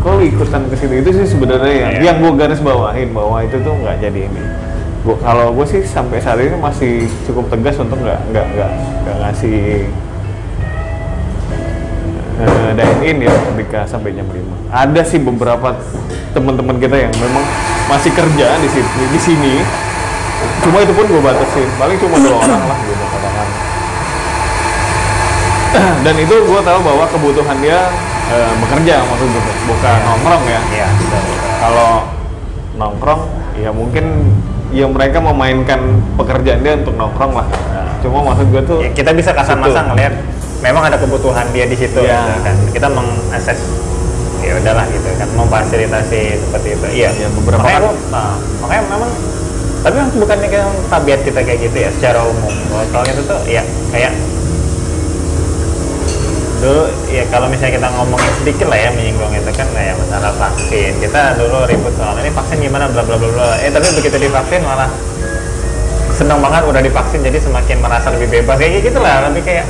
kok 0.00 0.16
ikutan 0.24 0.62
ke 0.72 0.74
situ 0.80 0.94
itu 1.04 1.10
sih 1.12 1.26
sebenarnya 1.28 1.72
yang, 1.76 1.92
Iya. 1.92 2.00
yang 2.08 2.16
gue 2.24 2.32
garis 2.40 2.60
bawahin 2.64 3.12
bahwa 3.12 3.44
itu 3.44 3.60
tuh 3.60 3.74
nggak 3.84 4.00
jadi 4.00 4.20
ini 4.32 4.42
gua, 5.04 5.16
kalau 5.20 5.52
gue 5.52 5.66
sih 5.68 5.84
sampai 5.84 6.24
saat 6.24 6.40
ini 6.40 6.56
masih 6.56 7.04
cukup 7.28 7.52
tegas 7.52 7.76
untuk 7.76 8.00
nggak 8.00 8.16
nggak 8.32 8.46
nggak 8.56 8.70
nggak 9.04 9.16
ngasih 9.28 9.60
eh, 12.40 12.70
dine 12.72 13.00
in 13.04 13.16
ya 13.28 13.34
ketika 13.52 13.84
sampai 13.84 14.16
jam 14.16 14.24
5. 14.24 14.40
Ada 14.72 15.02
sih 15.04 15.20
beberapa 15.20 15.76
teman-teman 16.32 16.80
kita 16.80 16.96
yang 16.96 17.12
memang 17.20 17.44
masih 17.92 18.08
kerja 18.16 18.46
di 18.56 18.68
sini, 18.72 19.04
di 19.12 19.20
sini. 19.20 19.54
Cuma 20.64 20.80
itu 20.80 20.96
pun 20.96 21.04
gue 21.04 21.20
batasin, 21.20 21.68
paling 21.76 22.00
cuma 22.00 22.16
dua 22.16 22.40
orang 22.40 22.64
lah 22.64 22.78
gitu 22.88 23.04
katakan. 23.04 23.48
Dan 26.08 26.14
itu 26.16 26.34
gue 26.40 26.60
tahu 26.64 26.78
bahwa 26.80 27.04
kebutuhan 27.12 27.56
dia 27.60 27.92
eh, 28.30 28.52
bekerja 28.56 28.94
maksud 29.02 29.26
gue, 29.28 29.42
bukan 29.66 29.98
nongkrong 30.00 30.44
ya. 30.46 30.60
iya 30.70 30.88
betul. 30.92 31.22
Kalau 31.58 31.90
nongkrong, 32.74 33.20
ya 33.56 33.70
mungkin 33.70 34.04
ya 34.70 34.86
mereka 34.86 35.18
memainkan 35.18 35.80
pekerjaan 36.14 36.62
dia 36.62 36.78
untuk 36.78 36.94
nongkrong 36.94 37.32
lah. 37.34 37.46
Cuma 38.00 38.22
maksud 38.24 38.46
gue 38.48 38.62
tuh 38.64 38.78
ya, 38.80 38.90
kita 38.90 39.10
bisa 39.12 39.30
kasar 39.30 39.54
masa 39.54 39.82
Betul. 39.82 39.88
ngelihat 39.92 40.14
memang 40.60 40.82
ada 40.84 40.96
kebutuhan 40.96 41.46
dia 41.50 41.64
di 41.64 41.74
situ 41.74 42.00
Iya. 42.00 42.16
gitu 42.20 42.40
kan 42.42 42.56
kita 42.70 42.88
mengakses 42.88 43.58
ya 44.40 44.56
udahlah 44.56 44.84
gitu 44.88 45.08
kan 45.16 45.28
memfasilitasi 45.34 46.20
seperti 46.38 46.68
itu 46.74 46.86
iya 46.94 47.08
Ya, 47.12 47.28
beberapa 47.30 47.60
makanya, 47.60 47.80
kan- 47.82 48.00
nah, 48.08 48.32
makanya 48.60 48.82
memang 48.88 49.10
tapi 49.80 49.96
bukannya 50.16 50.48
kayak 50.48 50.68
tabiat 50.88 51.20
kita 51.24 51.40
kayak 51.40 51.60
gitu 51.60 51.76
ya 51.76 51.88
secara 51.92 52.20
umum 52.24 52.52
kalau 52.88 53.04
itu 53.04 53.22
tuh 53.24 53.40
ya 53.44 53.60
kayak 53.88 54.12
dulu 56.60 56.92
ya 57.08 57.24
kalau 57.32 57.48
misalnya 57.48 57.80
kita 57.80 57.88
ngomongin 57.96 58.32
sedikit 58.44 58.66
lah 58.68 58.78
ya 58.78 58.90
menyinggung 58.92 59.32
itu 59.32 59.50
kan 59.56 59.68
kayak 59.72 59.96
masalah 59.96 60.32
vaksin. 60.36 60.92
Kita 61.00 61.40
dulu 61.40 61.64
ribut 61.64 61.92
soal 61.96 62.20
ini 62.20 62.30
vaksin 62.30 62.60
gimana? 62.60 62.84
Bla 62.92 63.02
bla 63.02 63.16
bla 63.16 63.28
bla. 63.32 63.48
Eh 63.64 63.72
tapi 63.72 63.88
begitu 63.96 64.16
divaksin 64.20 64.60
malah 64.60 64.92
senang 66.12 66.44
banget 66.44 66.68
udah 66.68 66.82
divaksin 66.84 67.24
jadi 67.24 67.40
semakin 67.40 67.80
merasa 67.80 68.12
lebih 68.12 68.28
bebas. 68.28 68.60
Kayak 68.60 68.92
gitu 68.92 68.98
lah 69.00 69.32
lebih 69.32 69.42
kayak 69.42 69.66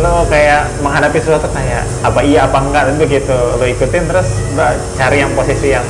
lo 0.00 0.22
kayak 0.30 0.70
menghadapi 0.84 1.18
sesuatu 1.18 1.48
kayak 1.50 1.82
apa 2.04 2.20
iya 2.22 2.44
apa 2.44 2.58
enggak? 2.60 2.82
Dan 2.92 2.94
begitu 3.00 3.36
lo 3.36 3.64
ikutin 3.64 4.04
terus 4.04 4.28
udah 4.52 4.76
cari 5.00 5.16
yang 5.24 5.32
posisi 5.32 5.72
yang 5.72 5.86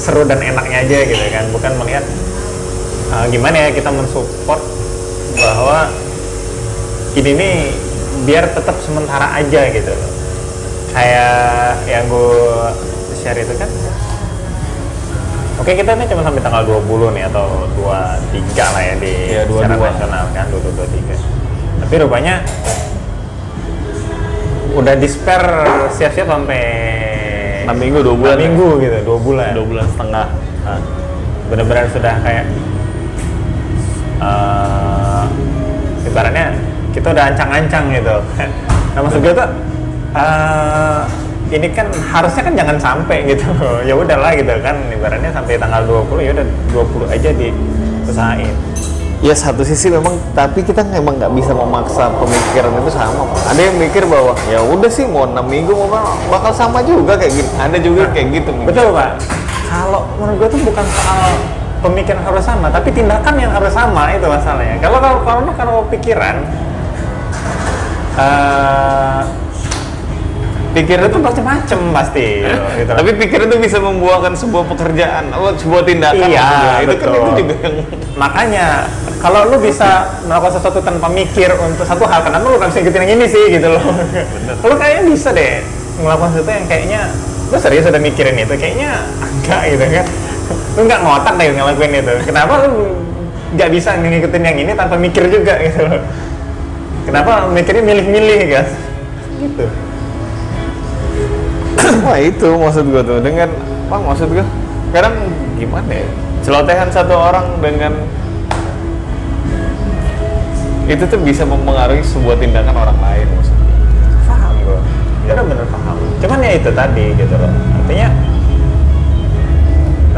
seru 0.00 0.24
dan 0.24 0.40
enaknya 0.40 0.80
aja 0.80 0.98
gitu 1.04 1.24
kan. 1.28 1.44
Bukan 1.52 1.72
melihat 1.76 2.04
uh, 3.12 3.28
gimana 3.28 3.68
ya 3.68 3.70
kita 3.76 3.92
mensupport 3.92 4.64
bahwa 5.36 5.92
ini 7.20 7.30
nih 7.36 7.56
biar 8.24 8.44
tetap 8.50 8.76
sementara 8.82 9.34
aja 9.34 9.60
gitu 9.70 9.90
loh 9.90 10.10
kayak 10.90 11.86
yang 11.86 12.04
gue 12.06 12.34
share 13.16 13.38
itu 13.38 13.54
kan 13.56 13.70
Oke 15.60 15.76
kita 15.76 15.92
ini 15.92 16.08
cuma 16.08 16.24
sampai 16.24 16.40
tanggal 16.40 16.64
20 16.64 17.20
nih 17.20 17.28
atau 17.28 17.68
23 17.76 18.32
lah 18.72 18.80
ya 18.80 18.94
di 18.96 19.12
Iya, 19.28 19.44
22. 19.44 19.60
secara 19.60 19.76
nasional 19.76 20.24
kan 20.32 20.46
22 20.48 20.72
23. 20.72 21.84
Tapi 21.84 21.94
rupanya 22.00 22.34
udah 24.72 24.94
disper 24.96 25.42
siap-siap 25.92 26.32
sampai 26.32 26.62
6 27.68 27.76
minggu, 27.76 28.00
2 28.00 28.16
bulan 28.16 28.34
6 28.34 28.40
ya? 28.40 28.44
minggu 28.48 28.68
gitu, 28.80 28.96
2 29.04 29.20
bulan. 29.20 29.50
dua 29.52 29.66
bulan 29.68 29.86
setengah 29.92 30.26
Nah, 30.60 30.80
benar-benar 31.52 31.84
sudah 31.92 32.14
kayak 32.24 32.44
eh 34.20 35.24
ibaratnya 36.08 36.46
kita 36.90 37.06
udah 37.14 37.24
ancang-ancang 37.34 37.84
gitu. 37.94 38.16
Nah 38.90 39.06
maksud 39.06 39.22
gue 39.22 39.30
tuh 39.30 39.46
eh, 40.18 41.00
ini 41.54 41.70
kan 41.70 41.86
harusnya 42.10 42.42
kan 42.42 42.54
jangan 42.58 42.76
sampai 42.78 43.22
gitu. 43.30 43.46
ya 43.88 43.94
udahlah 43.94 44.34
gitu 44.34 44.50
kan 44.62 44.76
ibaratnya 44.90 45.30
sampai 45.30 45.54
tanggal 45.58 45.86
20 45.86 46.26
ya 46.26 46.30
udah 46.34 46.46
20 46.74 47.14
aja 47.14 47.30
diusahain. 47.30 48.54
ya 49.20 49.36
satu 49.36 49.60
sisi 49.60 49.92
memang 49.92 50.16
tapi 50.32 50.64
kita 50.64 50.80
memang 50.80 51.20
nggak 51.20 51.28
bisa 51.36 51.52
memaksa 51.52 52.08
pemikiran 52.16 52.72
itu 52.72 52.88
sama 52.88 53.28
ada 53.52 53.60
yang 53.60 53.76
mikir 53.76 54.08
bahwa 54.08 54.32
ya 54.48 54.64
udah 54.64 54.88
sih 54.88 55.04
mau 55.04 55.28
enam 55.28 55.44
minggu 55.44 55.76
mau 55.76 55.92
bakal 56.32 56.48
sama 56.56 56.80
juga 56.80 57.20
kayak 57.20 57.36
gitu 57.36 57.50
ada 57.60 57.76
juga 57.84 58.08
kayak 58.16 58.40
gitu 58.40 58.48
Betul 58.64 58.96
pak. 58.96 59.20
Kalau 59.68 60.08
menurut 60.16 60.40
gue 60.40 60.48
tuh 60.56 60.60
bukan 60.66 60.82
soal 60.88 61.30
pemikiran 61.80 62.20
harus 62.26 62.44
sama, 62.44 62.66
tapi 62.68 62.90
tindakan 62.92 63.34
yang 63.40 63.52
harus 63.54 63.72
sama 63.72 64.12
itu 64.12 64.26
masalahnya. 64.28 64.76
Kalau 64.82 64.98
kalau 65.00 65.18
kalau 65.24 65.52
kalau 65.56 65.76
pikiran, 65.88 66.44
eh 68.18 69.22
pikiran 70.70 71.10
itu 71.10 71.18
macam-macam 71.18 71.78
pasti. 71.98 72.26
gitu. 72.78 72.90
tapi 72.94 73.10
pikiran 73.18 73.46
itu 73.50 73.56
bisa 73.58 73.78
membuahkan 73.82 74.32
sebuah 74.38 74.64
pekerjaan 74.70 75.34
oh, 75.34 75.50
sebuah 75.58 75.82
tindakan 75.82 76.30
Iya, 76.30 76.46
itu 76.86 76.94
kan 76.94 77.08
itu 77.10 77.30
juga 77.42 77.54
yang 77.58 77.76
makanya 78.14 78.86
kalau 79.20 79.50
lu 79.52 79.60
bisa 79.60 80.08
melakukan 80.24 80.56
sesuatu 80.56 80.80
tanpa 80.80 81.12
mikir 81.12 81.52
untuk 81.60 81.84
satu 81.84 82.08
hal, 82.08 82.24
kenapa 82.24 82.44
lu 82.48 82.56
nggak 82.56 82.72
bisa 82.72 82.80
ikutin 82.80 83.00
yang 83.04 83.12
ini 83.20 83.26
sih 83.28 83.44
gitu 83.52 83.68
loh? 83.68 83.84
Lu 84.64 84.74
kayaknya 84.80 85.02
bisa 85.12 85.28
deh 85.36 85.60
melakukan 86.00 86.30
sesuatu 86.32 86.50
yang 86.56 86.64
kayaknya 86.64 87.00
lu 87.52 87.56
serius 87.60 87.84
udah 87.84 88.00
mikirin 88.00 88.36
itu, 88.40 88.54
kayaknya 88.56 89.04
enggak 89.20 89.62
gitu 89.76 89.84
kan? 89.92 90.06
Lu 90.72 90.80
nggak 90.88 91.00
ngotak 91.04 91.34
deh 91.36 91.46
ngelakuin 91.52 91.92
itu. 92.00 92.12
Kenapa 92.32 92.52
lu 92.64 92.96
nggak 93.60 93.68
bisa 93.76 93.92
ngikutin 94.00 94.42
yang 94.46 94.56
ini 94.56 94.72
tanpa 94.72 94.96
mikir 94.96 95.28
juga 95.28 95.60
gitu 95.60 95.84
loh? 95.84 96.00
Kenapa 97.08 97.48
mikirnya 97.48 97.84
milih-milih 97.84 98.40
guys? 98.50 98.72
Gitu. 99.40 99.64
Wah 102.06 102.18
itu 102.20 102.48
maksud 102.60 102.84
gua 102.92 103.02
tuh 103.04 103.18
dengan 103.24 103.48
bang 103.88 104.02
maksud 104.04 104.28
gua? 104.28 104.46
Kadang 104.92 105.14
gimana 105.56 105.90
ya? 105.90 106.08
Celotehan 106.40 106.88
satu 106.92 107.14
orang 107.16 107.60
dengan 107.60 107.92
itu 110.90 111.06
tuh 111.06 111.20
bisa 111.22 111.46
mempengaruhi 111.46 112.02
sebuah 112.02 112.34
tindakan 112.42 112.74
orang 112.74 112.98
lain 112.98 113.26
maksudnya. 113.30 113.74
Paham 114.26 114.54
gue 114.66 114.80
ya 115.28 115.38
udah 115.38 115.46
bener 115.46 115.66
paham 115.70 115.96
cuman 116.18 116.38
ya 116.42 116.52
itu 116.58 116.70
tadi 116.74 117.04
gitu 117.14 117.34
loh. 117.38 117.52
Artinya 117.78 118.08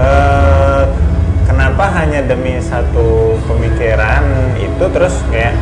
eh 0.01 0.83
kenapa 1.45 1.85
hanya 2.01 2.25
demi 2.25 2.57
satu 2.65 3.37
pemikiran 3.45 4.25
itu 4.57 4.85
terus 4.89 5.21
kayak 5.29 5.53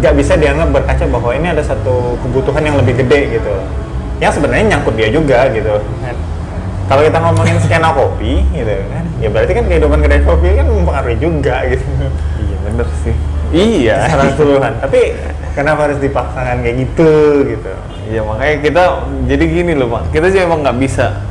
nggak 0.00 0.14
bisa 0.16 0.32
dianggap 0.38 0.68
berkaca 0.72 1.04
bahwa 1.10 1.30
ini 1.34 1.52
ada 1.52 1.62
satu 1.64 2.16
kebutuhan 2.24 2.62
yang 2.64 2.76
lebih 2.80 3.00
gede 3.04 3.40
gitu. 3.40 3.54
Yang 4.20 4.40
sebenarnya 4.40 4.76
nyangkut 4.76 4.94
dia 4.96 5.08
juga 5.10 5.48
gitu. 5.52 5.74
Kan. 6.04 6.16
kalau 6.90 7.06
kita 7.06 7.18
ngomongin 7.22 7.56
skena 7.62 7.94
kopi 7.94 8.42
gitu 8.50 8.74
kan 8.90 9.06
ya 9.22 9.30
berarti 9.30 9.52
kan 9.54 9.64
kehidupan 9.70 10.02
kedai 10.02 10.26
kopi 10.26 10.58
kan 10.58 10.66
mempengaruhi 10.66 11.16
juga 11.22 11.62
gitu. 11.70 11.86
Iya 12.42 12.56
bener 12.66 12.86
sih. 13.06 13.14
Iya. 13.50 13.96
Secara 14.10 14.22
keseluruhan 14.34 14.72
tapi 14.82 15.00
kenapa 15.54 15.80
harus 15.86 15.98
dipaksakan 16.02 16.66
kayak 16.66 16.76
gitu 16.82 17.10
gitu? 17.46 17.70
Iya 18.10 18.20
makanya 18.26 18.56
kita 18.58 18.82
jadi 19.30 19.44
gini 19.46 19.72
loh 19.78 19.88
pak. 19.94 20.02
Kita 20.10 20.26
sih 20.34 20.42
emang 20.42 20.66
nggak 20.66 20.78
bisa. 20.82 21.22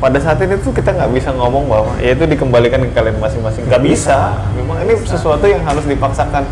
Pada 0.00 0.18
saat 0.18 0.40
ini 0.42 0.58
tuh 0.58 0.72
kita 0.74 0.90
nggak 0.90 1.14
bisa 1.14 1.30
ngomong 1.36 1.68
bahwa 1.68 1.92
ya 2.00 2.16
itu 2.16 2.24
dikembalikan 2.24 2.80
ke 2.88 2.96
kalian 2.96 3.20
masing-masing. 3.20 3.68
Nggak 3.68 3.82
bisa. 3.86 4.40
memang 4.56 4.82
ini 4.88 4.96
sesuatu 5.04 5.44
yang 5.44 5.62
harus 5.68 5.84
dipaksakan 5.84 6.48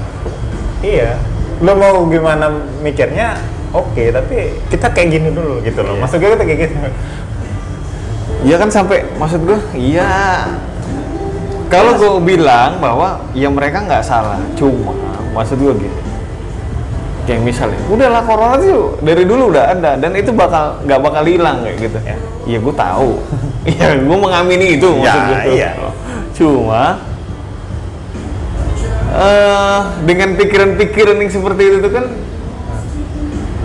iya 0.81 1.17
lo 1.59 1.73
mau 1.75 2.05
gimana 2.07 2.49
mikirnya 2.81 3.37
oke 3.71 4.01
tapi 4.11 4.37
kita 4.67 4.87
kayak 4.89 5.09
gini 5.11 5.29
dulu 5.31 5.61
gitu 5.61 5.81
loh 5.81 5.95
Iya. 5.95 6.01
maksud 6.01 6.17
gue 6.19 6.31
kita 6.31 6.45
kayak 6.45 6.61
gitu 6.67 6.75
Iya 8.41 8.57
kan 8.57 8.73
sampai 8.73 9.05
maksud 9.15 9.45
gue, 9.45 9.61
iya. 9.77 10.49
Kalau 11.69 11.93
gue 11.93 12.09
bilang 12.27 12.81
bahwa 12.81 13.21
ya 13.31 13.47
mereka 13.47 13.85
nggak 13.85 14.01
salah, 14.01 14.41
cuma 14.57 14.97
maksud 15.31 15.61
gue 15.61 15.77
gitu. 15.77 16.01
Kayak 17.29 17.45
misalnya, 17.45 17.77
udahlah 17.87 18.25
corona 18.25 18.57
tuh 18.57 18.97
dari 19.05 19.23
dulu 19.23 19.53
udah 19.53 19.77
ada 19.77 19.93
dan 19.95 20.17
itu 20.17 20.33
bakal 20.33 20.81
nggak 20.83 20.99
bakal 20.99 21.23
hilang 21.23 21.61
kayak 21.61 21.77
gitu. 21.79 21.99
Ya. 22.01 22.17
Iya 22.49 22.59
gue 22.59 22.75
tahu. 22.75 23.11
Iya 23.69 23.89
gue 24.01 24.17
mengamini 24.17 24.81
itu 24.81 24.89
maksud 24.89 25.05
Ya, 25.05 25.37
gue. 25.45 25.53
iya. 25.53 25.71
Cuma 26.33 26.97
eh 29.11 29.81
dengan 30.07 30.39
pikiran-pikiran 30.39 31.19
yang 31.19 31.31
seperti 31.35 31.63
itu 31.67 31.77
tuh 31.83 31.93
kan 31.93 32.07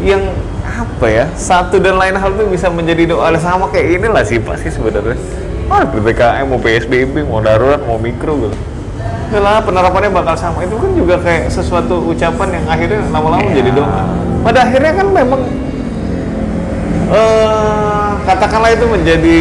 yang 0.02 0.22
apa 0.66 1.08
ya 1.08 1.26
satu 1.38 1.78
dan 1.78 1.96
lain 2.02 2.18
hal 2.18 2.34
tuh 2.34 2.50
bisa 2.50 2.68
menjadi 2.74 3.14
doa. 3.14 3.30
Sama 3.38 3.70
kayak 3.70 4.02
inilah 4.02 4.26
sih 4.26 4.42
pasti 4.42 4.74
sebenarnya. 4.74 5.18
Ah 5.70 5.86
ppkm 5.86 6.46
mau 6.50 6.60
psbb 6.62 7.26
mau 7.26 7.42
darurat 7.42 7.82
mau 7.86 7.98
mikro 8.02 8.38
gitu. 8.50 8.58
Lah 9.38 9.62
penerapannya 9.62 10.10
bakal 10.14 10.36
sama. 10.38 10.66
Itu 10.66 10.78
kan 10.78 10.92
juga 10.98 11.16
kayak 11.22 11.50
sesuatu 11.54 12.10
ucapan 12.10 12.62
yang 12.62 12.66
akhirnya 12.70 13.02
lama-lama 13.10 13.46
Iya. 13.50 13.62
jadi 13.62 13.72
doa. 13.74 14.02
Pada 14.46 14.60
akhirnya 14.66 14.92
kan 14.94 15.08
memang 15.10 15.42
eh 17.06 18.10
katakanlah 18.26 18.72
itu 18.74 18.86
menjadi 18.90 19.38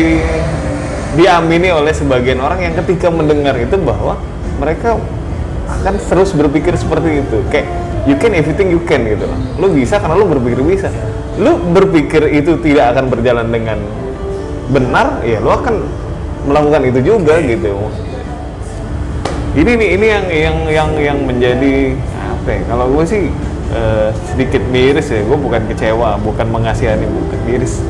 diamini 1.16 1.68
oleh 1.72 1.92
sebagian 1.94 2.40
orang 2.42 2.60
yang 2.60 2.74
ketika 2.84 3.08
mendengar 3.08 3.54
itu 3.56 3.76
bahwa 3.80 4.18
mereka 4.60 4.98
akan 5.68 5.94
terus 5.96 6.30
berpikir 6.36 6.76
seperti 6.76 7.24
itu. 7.24 7.38
Kayak 7.48 7.68
you 8.04 8.16
can 8.20 8.32
everything 8.36 8.68
you 8.72 8.80
can 8.84 9.04
gitu. 9.08 9.24
Loh 9.24 9.68
lu 9.68 9.76
bisa 9.76 9.96
karena 10.00 10.16
lu 10.16 10.26
berpikir 10.28 10.60
bisa. 10.60 10.88
Lu 11.40 11.58
berpikir 11.72 12.30
itu 12.30 12.60
tidak 12.60 12.94
akan 12.94 13.10
berjalan 13.10 13.48
dengan 13.50 13.78
benar 14.64 15.20
ya 15.20 15.44
lu 15.44 15.52
akan 15.52 15.84
melakukan 16.48 16.82
itu 16.88 17.00
juga 17.14 17.40
gitu. 17.40 17.72
Ini 19.54 19.70
nih 19.78 19.88
ini 19.94 20.06
yang 20.10 20.24
yang 20.28 20.56
yang 20.66 20.90
yang 20.98 21.18
menjadi 21.22 21.94
apa 22.18 22.48
ya? 22.50 22.60
Kalau 22.66 22.86
gue 22.90 23.04
sih 23.06 23.22
eh, 23.72 24.08
sedikit 24.32 24.62
miris 24.68 25.08
ya. 25.08 25.22
Gue 25.24 25.38
bukan 25.38 25.62
kecewa 25.70 26.20
bukan 26.20 26.46
mengasihani 26.50 27.06
bukan 27.06 27.40
miris. 27.48 27.80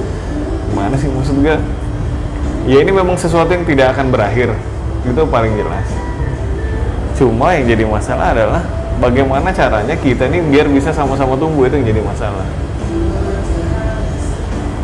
Gimana 0.71 0.95
sih 0.99 1.09
maksud 1.11 1.41
gue 1.41 1.57
ya 2.65 2.79
ini 2.81 2.91
memang 2.93 3.17
sesuatu 3.17 3.51
yang 3.51 3.67
tidak 3.67 3.97
akan 3.97 4.13
berakhir. 4.13 4.53
Itu 5.05 5.29
paling 5.29 5.53
jelas 5.57 6.04
cuma 7.14 7.55
yang 7.55 7.64
jadi 7.70 7.85
masalah 7.87 8.35
adalah 8.35 8.62
bagaimana 8.98 9.50
caranya 9.50 9.94
kita 9.98 10.31
nih 10.31 10.42
biar 10.50 10.66
bisa 10.70 10.90
sama-sama 10.94 11.35
tumbuh 11.38 11.66
itu 11.66 11.79
yang 11.81 11.87
jadi 11.94 12.03
masalah. 12.03 12.46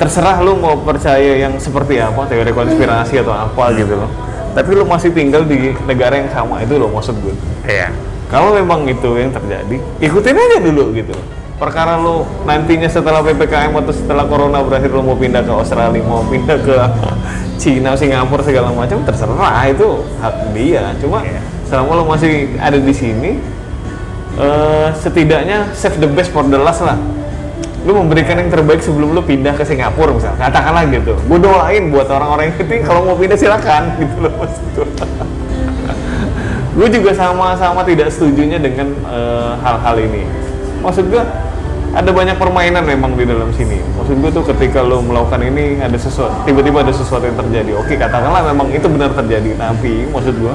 Terserah 0.00 0.40
lu 0.40 0.56
mau 0.56 0.80
percaya 0.80 1.36
yang 1.36 1.60
seperti 1.60 2.00
apa 2.00 2.24
teori 2.24 2.56
konspirasi 2.56 3.20
atau 3.20 3.36
apa 3.36 3.68
gitu 3.76 4.00
loh. 4.00 4.10
Tapi 4.56 4.70
lu 4.72 4.88
masih 4.88 5.12
tinggal 5.12 5.44
di 5.44 5.76
negara 5.84 6.16
yang 6.16 6.32
sama 6.32 6.64
itu 6.64 6.80
loh 6.80 6.88
maksud 6.88 7.14
gue. 7.20 7.36
Iya. 7.68 7.92
Kalau 8.32 8.56
memang 8.56 8.88
itu 8.88 9.10
yang 9.18 9.28
terjadi 9.28 9.76
ikutin 10.00 10.38
aja 10.38 10.58
dulu 10.64 10.96
gitu. 10.96 11.12
Perkara 11.60 12.00
lu 12.00 12.24
nantinya 12.48 12.88
setelah 12.88 13.20
ppkm 13.20 13.76
atau 13.76 13.92
setelah 13.92 14.24
corona 14.24 14.64
berakhir 14.64 14.88
lu 14.88 15.04
mau 15.04 15.12
pindah 15.12 15.44
ke 15.44 15.52
Australia 15.52 16.00
mau 16.00 16.24
pindah 16.24 16.56
ke 16.56 16.76
Cina 17.60 17.92
Singapura 17.92 18.40
segala 18.40 18.72
macam 18.72 19.04
terserah 19.04 19.68
itu 19.68 20.00
hak 20.24 20.56
dia. 20.56 20.96
Cuma 20.96 21.20
Iya. 21.20 21.59
Selama 21.70 22.02
lu 22.02 22.04
masih 22.10 22.58
ada 22.58 22.74
di 22.74 22.90
sini 22.90 23.38
eh, 24.34 24.88
setidaknya 24.98 25.70
save 25.70 26.02
the 26.02 26.10
best 26.10 26.34
for 26.34 26.42
the 26.42 26.58
last 26.58 26.82
lah. 26.82 26.98
Lu 27.86 27.96
memberikan 27.96 28.36
yang 28.36 28.52
terbaik 28.52 28.84
sebelum 28.84 29.16
lu 29.16 29.22
pindah 29.24 29.56
ke 29.56 29.64
Singapura 29.64 30.12
misalnya 30.12 30.50
katakanlah 30.50 30.84
gitu. 30.90 31.16
Gue 31.30 31.38
doain 31.40 31.88
buat 31.88 32.10
orang-orang 32.10 32.52
yang 32.52 32.56
itu 32.60 32.74
kalau 32.84 33.06
mau 33.06 33.16
pindah 33.16 33.38
silakan. 33.38 33.88
Gitu 34.02 34.16
loh 34.20 34.32
maksud 34.36 34.64
gue 36.70 36.88
juga 37.00 37.10
sama-sama 37.14 37.80
tidak 37.86 38.12
setujunya 38.12 38.58
dengan 38.58 38.90
eh, 39.06 39.52
hal-hal 39.62 39.96
ini. 39.96 40.26
Maksud 40.84 41.08
gue 41.08 41.22
ada 41.90 42.10
banyak 42.14 42.38
permainan 42.38 42.84
memang 42.86 43.16
di 43.18 43.24
dalam 43.24 43.50
sini. 43.56 43.80
Maksud 43.96 44.18
gue 44.20 44.30
tuh 44.30 44.44
ketika 44.54 44.84
lo 44.84 45.00
melakukan 45.00 45.40
ini 45.42 45.80
ada 45.80 45.96
sesuatu 45.96 46.34
tiba-tiba 46.44 46.84
ada 46.84 46.92
sesuatu 46.92 47.24
yang 47.24 47.38
terjadi. 47.38 47.78
Oke 47.80 47.94
katakanlah 47.96 48.44
memang 48.44 48.68
itu 48.74 48.86
benar 48.92 49.10
terjadi 49.16 49.56
tapi 49.56 50.04
maksud 50.12 50.36
gue 50.36 50.54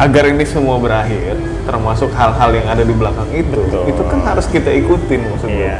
agar 0.00 0.24
ini 0.30 0.44
semua 0.48 0.76
berakhir 0.80 1.36
termasuk 1.62 2.10
hal-hal 2.16 2.50
yang 2.52 2.66
ada 2.66 2.82
di 2.82 2.94
belakang 2.94 3.28
itu 3.30 3.60
Betul. 3.68 3.84
itu 3.86 4.02
kan 4.08 4.20
harus 4.26 4.46
kita 4.50 4.70
ikutin 4.72 5.20
maksud 5.30 5.48
gue 5.48 5.62
Iya. 5.62 5.78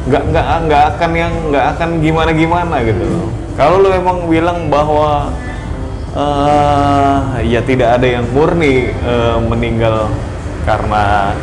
nggak 0.00 0.22
nggak 0.32 0.46
nggak 0.66 0.82
akan 0.96 1.10
yang 1.12 1.32
nggak 1.52 1.64
akan 1.76 1.88
gimana 2.00 2.30
gimana 2.32 2.76
gitu. 2.82 3.04
Loh 3.04 3.28
kalau 3.60 3.76
lo 3.84 3.92
memang 3.92 4.24
bilang 4.24 4.72
bahwa 4.72 5.28
eh 6.16 7.44
ya 7.44 7.60
tidak 7.60 8.00
ada 8.00 8.06
yang 8.08 8.24
murni 8.32 8.88
eh, 8.90 9.36
meninggal 9.44 10.08
karena 10.64 11.36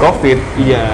covid 0.00 0.38
iya. 0.60 0.84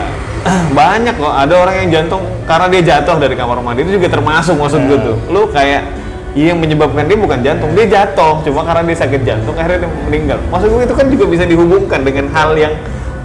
Banyak 0.78 1.18
kok. 1.18 1.34
Ada 1.34 1.54
orang 1.58 1.74
yang 1.82 1.88
jantung 1.90 2.22
karena 2.46 2.66
dia 2.70 2.82
jatuh 2.94 3.18
dari 3.18 3.34
kamar 3.34 3.58
mandi 3.66 3.82
itu 3.82 3.98
juga 3.98 4.14
termasuk 4.14 4.54
maksud 4.54 4.78
gue 4.86 4.98
tuh. 5.02 5.16
Lu 5.26 5.50
kayak 5.50 5.82
iya, 5.82 6.05
yang 6.44 6.60
menyebabkan 6.60 7.08
dia 7.08 7.16
bukan 7.16 7.40
jantung 7.40 7.72
dia 7.72 7.88
jatuh. 7.88 8.44
Cuma 8.44 8.60
karena 8.60 8.84
dia 8.84 8.98
sakit 9.00 9.20
jantung 9.24 9.56
akhirnya 9.56 9.88
dia 9.88 9.90
meninggal. 10.04 10.38
Maksud 10.52 10.68
gue 10.68 10.82
itu 10.84 10.94
kan 10.94 11.06
juga 11.08 11.24
bisa 11.24 11.44
dihubungkan 11.48 12.04
dengan 12.04 12.28
hal 12.36 12.52
yang 12.60 12.76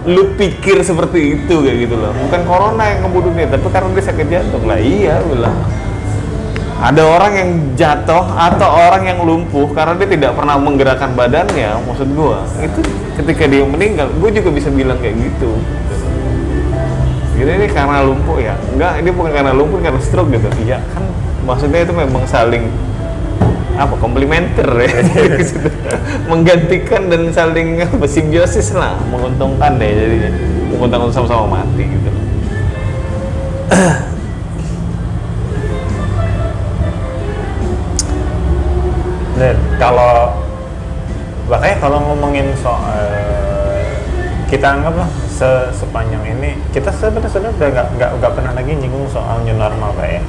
lu 0.08 0.32
pikir 0.34 0.80
seperti 0.80 1.36
itu 1.36 1.54
kayak 1.60 1.76
gitu 1.84 1.94
loh. 2.00 2.16
Bukan 2.24 2.40
corona 2.48 2.88
yang 2.88 3.04
ngebunuh 3.04 3.32
dia 3.36 3.46
tapi 3.52 3.68
karena 3.68 3.88
dia 3.92 4.04
sakit 4.08 4.26
jantung. 4.32 4.64
Lah 4.64 4.80
iya 4.80 5.20
lah. 5.36 5.52
Ada 6.82 7.02
orang 7.06 7.32
yang 7.38 7.50
jatuh 7.78 8.26
atau 8.34 8.66
orang 8.66 9.06
yang 9.06 9.22
lumpuh 9.22 9.70
karena 9.70 9.94
dia 10.02 10.08
tidak 10.18 10.32
pernah 10.34 10.58
menggerakkan 10.58 11.14
badannya 11.14 11.78
maksud 11.84 12.10
gua. 12.16 12.42
Itu 12.58 12.80
ketika 13.20 13.44
dia 13.44 13.62
meninggal 13.62 14.08
gue 14.18 14.30
juga 14.32 14.48
bisa 14.50 14.72
bilang 14.72 14.96
kayak 14.98 15.20
gitu. 15.20 15.52
Jadi 17.36 17.50
ini 17.60 17.66
karena 17.68 18.02
lumpuh 18.02 18.40
ya? 18.40 18.56
Enggak 18.72 19.04
ini 19.04 19.10
bukan 19.12 19.30
karena 19.36 19.52
lumpuh 19.52 19.78
karena 19.84 20.00
stroke 20.00 20.32
gitu. 20.32 20.48
Iya 20.64 20.80
kan 20.96 21.04
maksudnya 21.42 21.82
itu 21.82 21.92
memang 21.94 22.24
saling 22.26 22.66
apa 23.76 23.94
komplementer 23.96 24.68
ya? 24.68 24.92
Menggantikan 26.30 27.08
dan 27.08 27.32
saling 27.32 27.80
apa, 27.80 28.04
simbiosis 28.04 28.72
lah 28.76 28.96
menguntungkan 29.08 29.80
deh 29.80 29.90
jadinya 29.90 30.30
menguntungkan 30.72 31.12
sama-sama 31.12 31.60
mati 31.60 31.84
gitu. 31.88 32.10
Dan 39.32 39.56
kalau 39.80 40.38
makanya 41.50 41.76
kalau 41.82 41.98
ngomongin 42.12 42.54
soal 42.62 43.10
kita 44.46 44.68
anggaplah 44.68 45.08
se 45.32 45.48
sepanjang 45.72 46.22
ini 46.28 46.54
kita 46.70 46.92
sebenarnya 46.92 47.32
sudah 47.32 47.50
udah 47.56 47.68
nggak 47.72 47.86
nggak 47.96 48.10
nggak 48.20 48.32
pernah 48.36 48.52
lagi 48.52 48.76
nyinggung 48.76 49.08
soal 49.08 49.40
new 49.42 49.56
normal 49.56 49.90
pak 49.96 50.20
ya 50.20 50.22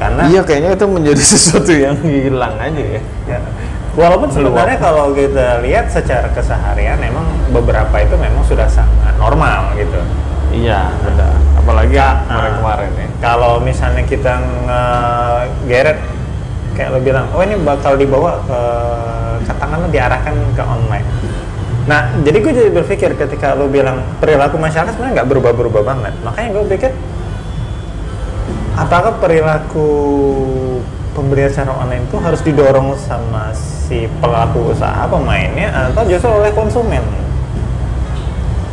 karena 0.00 0.22
iya 0.26 0.40
kayaknya 0.42 0.70
itu 0.74 0.86
menjadi 0.86 1.22
sesuatu 1.36 1.72
yang 1.72 1.96
hilang 2.02 2.54
aja 2.58 2.82
ya. 2.82 3.02
Ya, 3.30 3.38
walaupun 3.94 4.28
sebenarnya 4.30 4.78
kalau 4.78 5.14
kita 5.14 5.62
lihat 5.62 5.88
secara 5.90 6.26
keseharian 6.34 6.98
memang 6.98 7.24
beberapa 7.54 7.94
itu 8.02 8.14
memang 8.18 8.42
sudah 8.44 8.66
sangat 8.66 9.14
normal 9.16 9.72
gitu. 9.78 10.00
Iya 10.54 10.86
benar. 11.02 11.34
Apalagi 11.58 11.96
Ka- 11.98 12.22
kemarin-kemarin 12.30 12.90
ya. 12.94 13.08
kalau 13.18 13.58
misalnya 13.58 14.04
kita 14.06 14.38
ngegeret 14.68 15.98
kayak 16.74 16.90
lo 16.90 16.98
bilang 16.98 17.26
oh 17.34 17.42
ini 17.42 17.54
bakal 17.62 17.94
dibawa 17.94 18.42
ke 18.46 18.60
katakanlah 19.46 19.90
diarahkan 19.90 20.34
ke 20.54 20.62
online. 20.62 21.06
Nah 21.86 22.10
jadi 22.22 22.38
gue 22.40 22.52
jadi 22.54 22.70
berpikir 22.70 23.10
ketika 23.14 23.54
lo 23.54 23.66
bilang 23.70 24.02
perilaku 24.18 24.58
masyarakat 24.58 24.94
sebenarnya 24.94 25.22
nggak 25.22 25.28
berubah-berubah 25.30 25.82
banget. 25.86 26.14
Makanya 26.22 26.48
gue 26.54 26.64
pikir 26.74 26.90
apakah 28.74 29.22
perilaku 29.22 29.88
pembelian 31.14 31.50
secara 31.50 31.74
online 31.78 32.04
itu 32.10 32.16
harus 32.18 32.40
didorong 32.42 32.98
sama 32.98 33.54
si 33.54 34.10
pelaku 34.18 34.74
usaha 34.74 35.06
pemainnya 35.06 35.70
atau 35.90 36.02
justru 36.06 36.30
oleh 36.30 36.50
konsumen? 36.50 37.02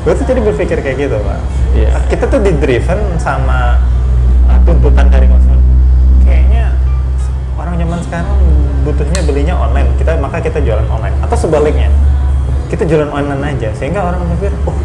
Gue 0.02 0.18
tuh 0.18 0.26
jadi 0.26 0.42
berpikir 0.42 0.82
kayak 0.82 0.98
gitu 0.98 1.18
pak. 1.22 1.40
Iya. 1.72 1.94
kita 2.12 2.28
tuh 2.28 2.42
di 2.44 2.52
driven 2.58 3.00
sama 3.22 3.78
uh, 4.50 4.60
tuntutan 4.66 5.08
dari 5.08 5.30
konsumen. 5.30 5.62
Kayaknya 6.26 6.74
orang 7.56 7.78
zaman 7.78 8.00
sekarang 8.04 8.38
butuhnya 8.82 9.22
belinya 9.24 9.56
online. 9.62 9.94
Kita 10.02 10.18
maka 10.18 10.42
kita 10.42 10.58
jualan 10.66 10.90
online. 10.90 11.16
Atau 11.22 11.38
sebaliknya 11.38 11.94
kita 12.72 12.88
jualan 12.88 13.12
online 13.12 13.44
aja 13.52 13.70
sehingga 13.76 14.00
orang 14.00 14.24
berpikir 14.32 14.56
oh 14.64 14.78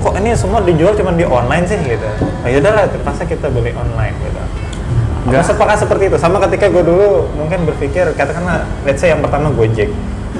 kok 0.00 0.14
ini 0.18 0.30
semua 0.34 0.60
dijual 0.64 0.96
cuma 0.96 1.12
di 1.14 1.24
online 1.26 1.64
sih? 1.68 1.78
Gitu. 1.78 2.08
Oh, 2.44 2.48
yaudahlah 2.48 2.88
terpaksa 2.90 3.22
kita 3.28 3.46
beli 3.52 3.70
online 3.76 4.14
gitu. 4.24 4.42
Gak 5.32 5.44
sepakat 5.48 5.80
seperti 5.80 6.12
itu. 6.12 6.16
Sama 6.20 6.36
ketika 6.48 6.68
gue 6.68 6.84
dulu 6.84 7.28
mungkin 7.36 7.64
berpikir 7.64 8.12
katakanlah 8.12 8.68
let's 8.84 9.00
say 9.00 9.12
yang 9.12 9.24
pertama 9.24 9.48
Gojek. 9.52 9.88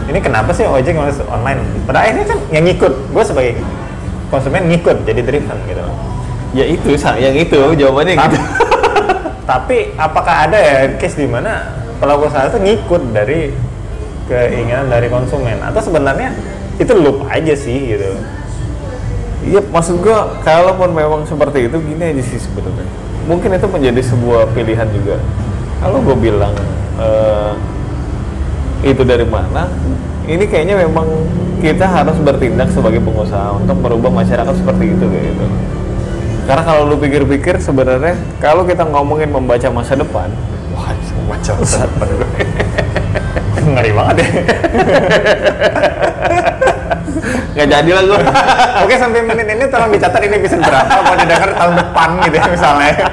Ini 0.05 0.19
kenapa 0.21 0.53
sih 0.53 0.69
ojek 0.69 0.93
harus 0.93 1.23
online? 1.33 1.65
Pada 1.89 2.05
akhirnya 2.05 2.29
kan 2.29 2.39
yang 2.53 2.65
ngikut. 2.69 2.93
Gue 3.15 3.25
sebagai 3.25 3.57
konsumen 4.29 4.69
ngikut 4.69 5.09
jadi 5.09 5.21
driven 5.25 5.59
gitu. 5.65 5.85
Ya 6.53 6.65
itu 6.69 6.91
yang 7.01 7.35
itu 7.35 7.61
jawabannya 7.81 8.15
gitu. 8.21 8.39
Tapi 9.49 9.97
apakah 9.97 10.49
ada 10.49 10.57
ya 10.57 10.77
case 11.01 11.21
di 11.21 11.29
mana 11.29 11.73
pelaku 12.01 12.29
usaha 12.29 12.49
itu 12.53 12.61
ngikut 12.61 13.03
dari 13.17 13.57
keinginan 14.29 14.93
dari 14.93 15.09
konsumen? 15.09 15.57
Atau 15.65 15.81
sebenarnya 15.89 16.37
itu 16.77 16.93
loop 16.93 17.25
aja 17.31 17.55
sih 17.55 17.97
gitu 17.97 18.19
Iya, 19.45 19.61
maksud 19.61 20.01
gua 20.01 20.41
kalaupun 20.41 20.97
memang 20.97 21.29
seperti 21.29 21.69
itu 21.69 21.77
gini 21.85 22.01
aja 22.01 22.23
sih 22.25 22.41
sebenarnya. 22.41 22.89
Mungkin 23.29 23.51
itu 23.57 23.67
menjadi 23.69 24.01
sebuah 24.01 24.53
pilihan 24.57 24.89
juga. 24.93 25.21
Kalau 25.81 26.01
gue 26.01 26.17
bilang 26.17 26.57
eh, 26.97 27.53
itu 28.89 29.05
dari 29.05 29.25
mana, 29.29 29.69
ini 30.25 30.45
kayaknya 30.49 30.81
memang 30.89 31.05
kita 31.61 31.85
harus 31.85 32.17
bertindak 32.21 32.73
sebagai 32.73 33.01
pengusaha 33.05 33.57
untuk 33.57 33.77
merubah 33.81 34.13
masyarakat 34.13 34.55
seperti 34.57 34.97
itu 34.97 35.05
kayak 35.09 35.25
gitu. 35.33 35.45
Karena 36.45 36.63
kalau 36.65 36.89
lu 36.89 36.97
pikir-pikir 37.01 37.57
sebenarnya 37.61 38.17
kalau 38.41 38.65
kita 38.69 38.85
ngomongin 38.85 39.33
membaca 39.33 39.69
masa 39.73 39.97
depan, 39.97 40.29
wah 40.73 40.93
membaca 41.21 41.51
masa 41.57 41.85
depan 41.89 42.09
gue. 42.17 42.29
ngeri 43.65 43.93
banget 43.97 44.17
ya 44.21 44.29
Nggak 47.55 47.69
jadi 47.71 47.91
lah 47.95 48.03
gue. 48.03 48.21
oke 48.83 48.95
sampai 48.99 49.21
menit 49.23 49.47
ini 49.47 49.65
tolong 49.71 49.91
dicatat 49.95 50.21
ini 50.27 50.35
episode 50.43 50.63
berapa 50.67 50.95
mau 51.07 51.15
didengar 51.15 51.51
tahun 51.55 51.75
depan 51.79 52.09
gitu 52.27 52.35
ya 52.35 52.47
misalnya 52.51 52.91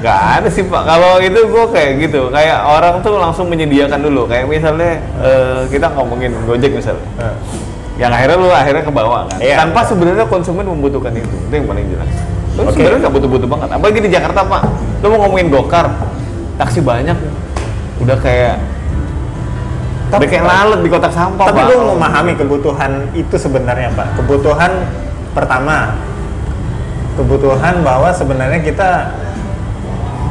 Gak 0.00 0.20
ada 0.40 0.48
sih 0.48 0.64
pak. 0.64 0.82
Kalau 0.88 1.20
itu 1.20 1.36
gue 1.36 1.64
kayak 1.76 1.90
gitu, 2.08 2.32
kayak 2.32 2.64
orang 2.64 3.04
tuh 3.04 3.20
langsung 3.20 3.52
menyediakan 3.52 4.00
dulu. 4.00 4.24
Kayak 4.24 4.48
misalnya 4.48 4.96
eh, 5.20 5.68
kita 5.68 5.92
ngomongin 5.92 6.32
Gojek 6.48 6.72
misalnya, 6.72 7.04
yang 8.00 8.08
akhirnya 8.08 8.36
lu 8.40 8.48
akhirnya 8.48 8.80
ke 8.80 8.88
bawah 8.88 9.28
kan. 9.28 9.36
Iya. 9.36 9.60
Tanpa 9.60 9.84
sebenarnya 9.84 10.24
konsumen 10.24 10.64
membutuhkan 10.64 11.12
itu. 11.12 11.28
Itu 11.28 11.52
yang 11.52 11.68
paling 11.68 11.84
jelas. 11.92 12.08
Lu 12.56 12.64
Oke. 12.64 12.80
sebenarnya 12.80 12.98
nggak 13.04 13.14
butuh-butuh 13.20 13.48
banget. 13.52 13.68
Apalagi 13.76 13.98
di 14.00 14.10
Jakarta 14.10 14.40
pak. 14.40 14.62
Lu 15.04 15.06
mau 15.12 15.18
ngomongin 15.28 15.52
gokar, 15.52 15.86
taksi 16.56 16.80
banyak, 16.80 17.18
udah 18.00 18.16
kayak 18.24 18.56
udah 20.18 20.28
kayak 20.28 20.46
lalat 20.46 20.80
di 20.82 20.88
kotak 20.90 21.12
sampah 21.14 21.46
tapi 21.46 21.62
lu 21.70 21.94
memahami 21.94 22.32
kebutuhan 22.34 23.06
itu 23.14 23.36
sebenarnya 23.38 23.94
pak. 23.94 24.18
Kebutuhan 24.18 24.72
pertama. 25.30 25.94
Kebutuhan 27.14 27.84
bahwa 27.84 28.10
sebenarnya 28.10 28.58
kita 28.64 28.90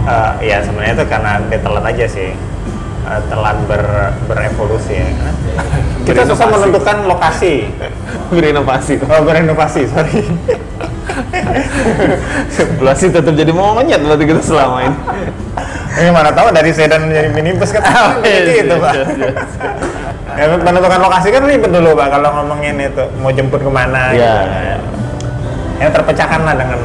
eh, 0.10 0.32
ya 0.52 0.58
sebenarnya 0.66 0.94
itu 1.00 1.06
karena 1.08 1.32
dia 1.48 1.60
telat 1.64 1.86
aja 1.86 2.06
sih. 2.10 2.30
Eh, 3.10 3.22
telat 3.32 3.58
ber, 3.70 3.84
berevolusi 4.28 5.00
ya. 5.00 5.08
Karena 5.08 5.34
kita 6.08 6.22
susah 6.28 6.48
menentukan 6.52 6.98
lokasi. 7.08 7.72
Berinovasi. 8.34 8.94
oh 9.06 9.22
berinovasi 9.26 9.82
sorry. 9.90 10.22
Belasi 12.78 13.10
tetap 13.10 13.34
jadi 13.34 13.50
monyet 13.50 14.02
berarti 14.04 14.24
kita 14.28 14.42
selama 14.44 14.78
ini. 14.86 14.98
ini 15.92 16.10
mana 16.10 16.30
tahu 16.30 16.52
dari 16.52 16.70
sedan 16.70 17.10
menjadi 17.10 17.30
minibus 17.32 17.70
kan? 17.72 17.82
Gitu 18.22 18.76
pak. 18.76 18.94
ya, 20.38 20.46
menentukan 20.54 21.02
lokasi 21.02 21.28
kan 21.30 21.42
ribet 21.44 21.68
dulu 21.68 21.98
pak 21.98 22.08
kalau 22.12 22.30
ngomongin 22.36 22.78
itu. 22.78 23.04
Mau 23.18 23.30
jemput 23.30 23.58
ke 23.58 23.68
mana 23.68 24.14
Iya. 24.14 24.34
gitu. 24.46 24.86
yang 25.80 25.90
terpecahkan 25.90 26.40
lah 26.44 26.54
dengan 26.54 26.80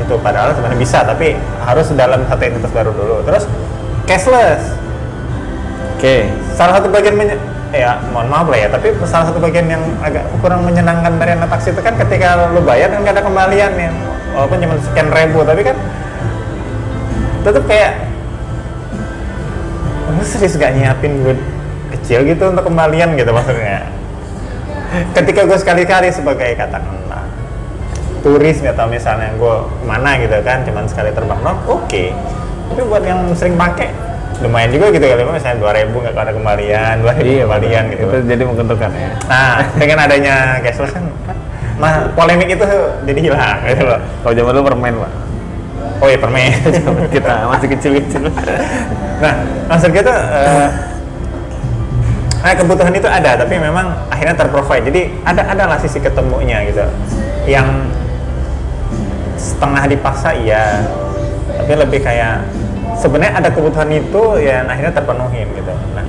itu. 0.00 0.14
Padahal 0.18 0.50
sebenarnya 0.50 0.80
bisa 0.80 0.98
tapi 1.04 1.36
harus 1.60 1.86
dalam 1.92 2.26
satu 2.26 2.42
entitas 2.42 2.72
baru 2.72 2.90
dulu. 2.90 3.22
Terus 3.22 3.44
cashless. 4.04 4.74
Oke. 5.94 6.26
salah 6.50 6.74
satu 6.74 6.88
bagian 6.88 7.12
menye- 7.14 7.36
ya 7.70 8.00
mohon 8.10 8.26
maaf 8.26 8.48
lah 8.48 8.58
ya 8.58 8.68
tapi 8.68 8.90
salah 9.04 9.28
satu 9.28 9.38
bagian 9.38 9.68
yang 9.68 9.78
agak 10.00 10.24
kurang 10.40 10.64
menyenangkan 10.64 11.14
dari 11.16 11.32
anak 11.32 11.48
taksi 11.50 11.70
itu 11.70 11.80
kan 11.80 11.94
ketika 11.94 12.50
lu 12.50 12.60
bayar 12.60 12.88
kan 12.88 13.04
nggak 13.04 13.14
ada 13.14 13.22
kembalian 13.22 13.70
ya. 13.70 13.90
Walaupun 14.32 14.56
cuma 14.58 14.74
sekian 14.80 15.08
ribu 15.08 15.44
tapi 15.44 15.62
kan 15.62 15.76
tetap 17.40 17.64
kayak 17.64 18.09
lu 20.14 20.24
serius 20.26 20.58
gak 20.58 20.74
nyiapin 20.74 21.22
duit 21.22 21.40
kecil 21.94 22.22
gitu 22.26 22.50
untuk 22.50 22.66
kembalian 22.66 23.14
gitu 23.18 23.30
maksudnya? 23.30 23.86
Ketika 25.14 25.46
gue 25.46 25.58
sekali-kali 25.58 26.10
sebagai 26.10 26.50
katakanlah 26.58 27.26
turis 28.20 28.60
atau 28.60 28.84
misalnya 28.90 29.32
gue 29.38 29.56
mana 29.86 30.18
gitu 30.20 30.36
kan 30.44 30.66
cuman 30.66 30.84
sekali 30.90 31.10
terbang 31.14 31.40
dong 31.40 31.58
oke. 31.70 32.04
Tapi 32.70 32.80
buat 32.86 33.02
yang 33.02 33.30
sering 33.34 33.54
pakai 33.54 33.90
lumayan 34.40 34.72
juga 34.72 34.88
gitu 34.94 35.04
kali 35.04 35.22
misalnya 35.26 35.58
dua 35.60 35.72
ribu 35.76 36.00
nggak 36.00 36.16
ada 36.16 36.32
kembalian 36.32 36.94
dua 37.04 37.12
ribu 37.16 37.44
kembalian 37.46 37.82
gitu. 37.92 38.02
Itu 38.08 38.18
jadi 38.24 38.42
menguntungkan 38.46 38.90
ya. 38.92 39.10
nah 39.28 39.62
dengan 39.76 39.98
adanya 40.08 40.34
cashless 40.64 40.96
kan 40.96 41.04
nah 41.80 42.12
polemik 42.12 42.52
itu 42.52 42.66
jadi 43.08 43.20
hilang 43.24 43.58
gitu 43.64 43.82
loh. 43.88 44.00
Kalau 44.20 44.34
zaman 44.36 44.52
dulu 44.52 44.64
permen, 44.68 44.94
Pak. 45.00 45.12
Oh 46.00 46.08
iya 46.08 46.18
permen. 46.18 46.50
Kita 47.14 47.46
masih 47.46 47.68
kecil-kecil. 47.76 48.22
nah 49.20 49.36
maksud 49.68 49.92
kita 49.92 50.08
eh, 50.16 50.68
nah, 52.40 52.56
kebutuhan 52.56 52.88
itu 52.96 53.04
ada 53.04 53.36
tapi 53.36 53.60
memang 53.60 53.92
akhirnya 54.08 54.34
terprovide. 54.34 54.88
Jadi 54.88 55.00
ada 55.28 55.44
adalah 55.44 55.76
sisi 55.76 56.00
ketemunya 56.00 56.64
gitu. 56.72 56.84
Yang 57.44 57.68
setengah 59.36 59.84
dipaksa 59.92 60.32
iya. 60.40 60.80
Tapi 61.60 61.72
lebih 61.76 62.00
kayak 62.00 62.48
sebenarnya 62.96 63.36
ada 63.36 63.48
kebutuhan 63.52 63.92
itu 63.92 64.22
yang 64.40 64.64
akhirnya 64.64 64.96
terpenuhi 64.96 65.44
gitu. 65.52 65.72
Nah 65.92 66.04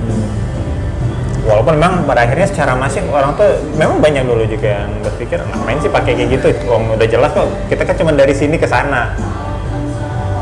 walaupun 1.42 1.74
memang 1.74 2.06
pada 2.06 2.22
akhirnya 2.22 2.46
secara 2.46 2.78
masif 2.78 3.02
orang 3.10 3.34
tuh 3.34 3.50
memang 3.74 3.98
banyak 3.98 4.22
dulu 4.22 4.46
juga 4.46 4.78
yang 4.78 4.90
berpikir 5.02 5.42
ngapain 5.42 5.78
sih 5.82 5.90
pakai 5.90 6.12
kayak 6.14 6.28
gitu? 6.38 6.48
Om 6.70 6.94
udah 6.94 7.06
jelas 7.06 7.30
kok 7.34 7.50
kita 7.66 7.82
kan 7.82 7.94
cuma 7.98 8.10
dari 8.14 8.30
sini 8.32 8.56
ke 8.56 8.66
sana 8.66 9.10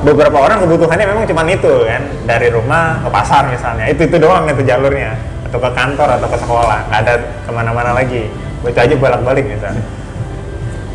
beberapa 0.01 0.37
orang 0.41 0.65
kebutuhannya 0.65 1.07
memang 1.07 1.25
cuma 1.29 1.43
itu 1.49 1.75
kan. 1.87 2.03
Dari 2.25 2.49
rumah 2.53 3.01
ke 3.05 3.09
pasar 3.13 3.49
misalnya. 3.49 3.89
Itu 3.89 4.09
itu 4.09 4.17
doang 4.17 4.49
itu 4.49 4.63
jalurnya. 4.65 5.17
Atau 5.49 5.59
ke 5.61 5.71
kantor 5.73 6.09
atau 6.21 6.29
ke 6.29 6.39
sekolah. 6.41 6.79
Nggak 6.89 7.01
ada 7.07 7.15
ke 7.45 7.51
mana-mana 7.51 7.91
lagi. 7.93 8.29
Itu 8.65 8.79
aja 8.79 8.95
bolak-balik 8.97 9.45
misalnya. 9.49 9.85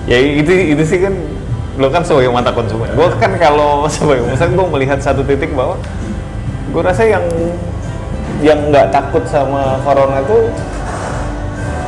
Ya 0.05 0.21
itu 0.21 0.77
itu 0.77 0.83
sih 0.85 1.01
kan 1.01 1.13
lo 1.75 1.91
kan 1.91 2.05
sebagai 2.05 2.31
mata 2.31 2.53
konsumen. 2.55 2.87
Gue 2.95 3.09
kan 3.19 3.35
kalau 3.35 3.83
sebagai 3.93 4.23
misalnya 4.25 4.53
gue 4.63 4.67
melihat 4.79 4.99
satu 5.01 5.21
titik 5.25 5.51
bahwa 5.51 5.75
gue 6.71 6.81
rasa 6.81 7.03
yang 7.07 7.25
yang 8.43 8.59
nggak 8.69 8.91
takut 8.91 9.23
sama 9.31 9.79
corona 9.87 10.19
itu 10.19 10.51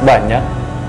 banyak, 0.01 0.43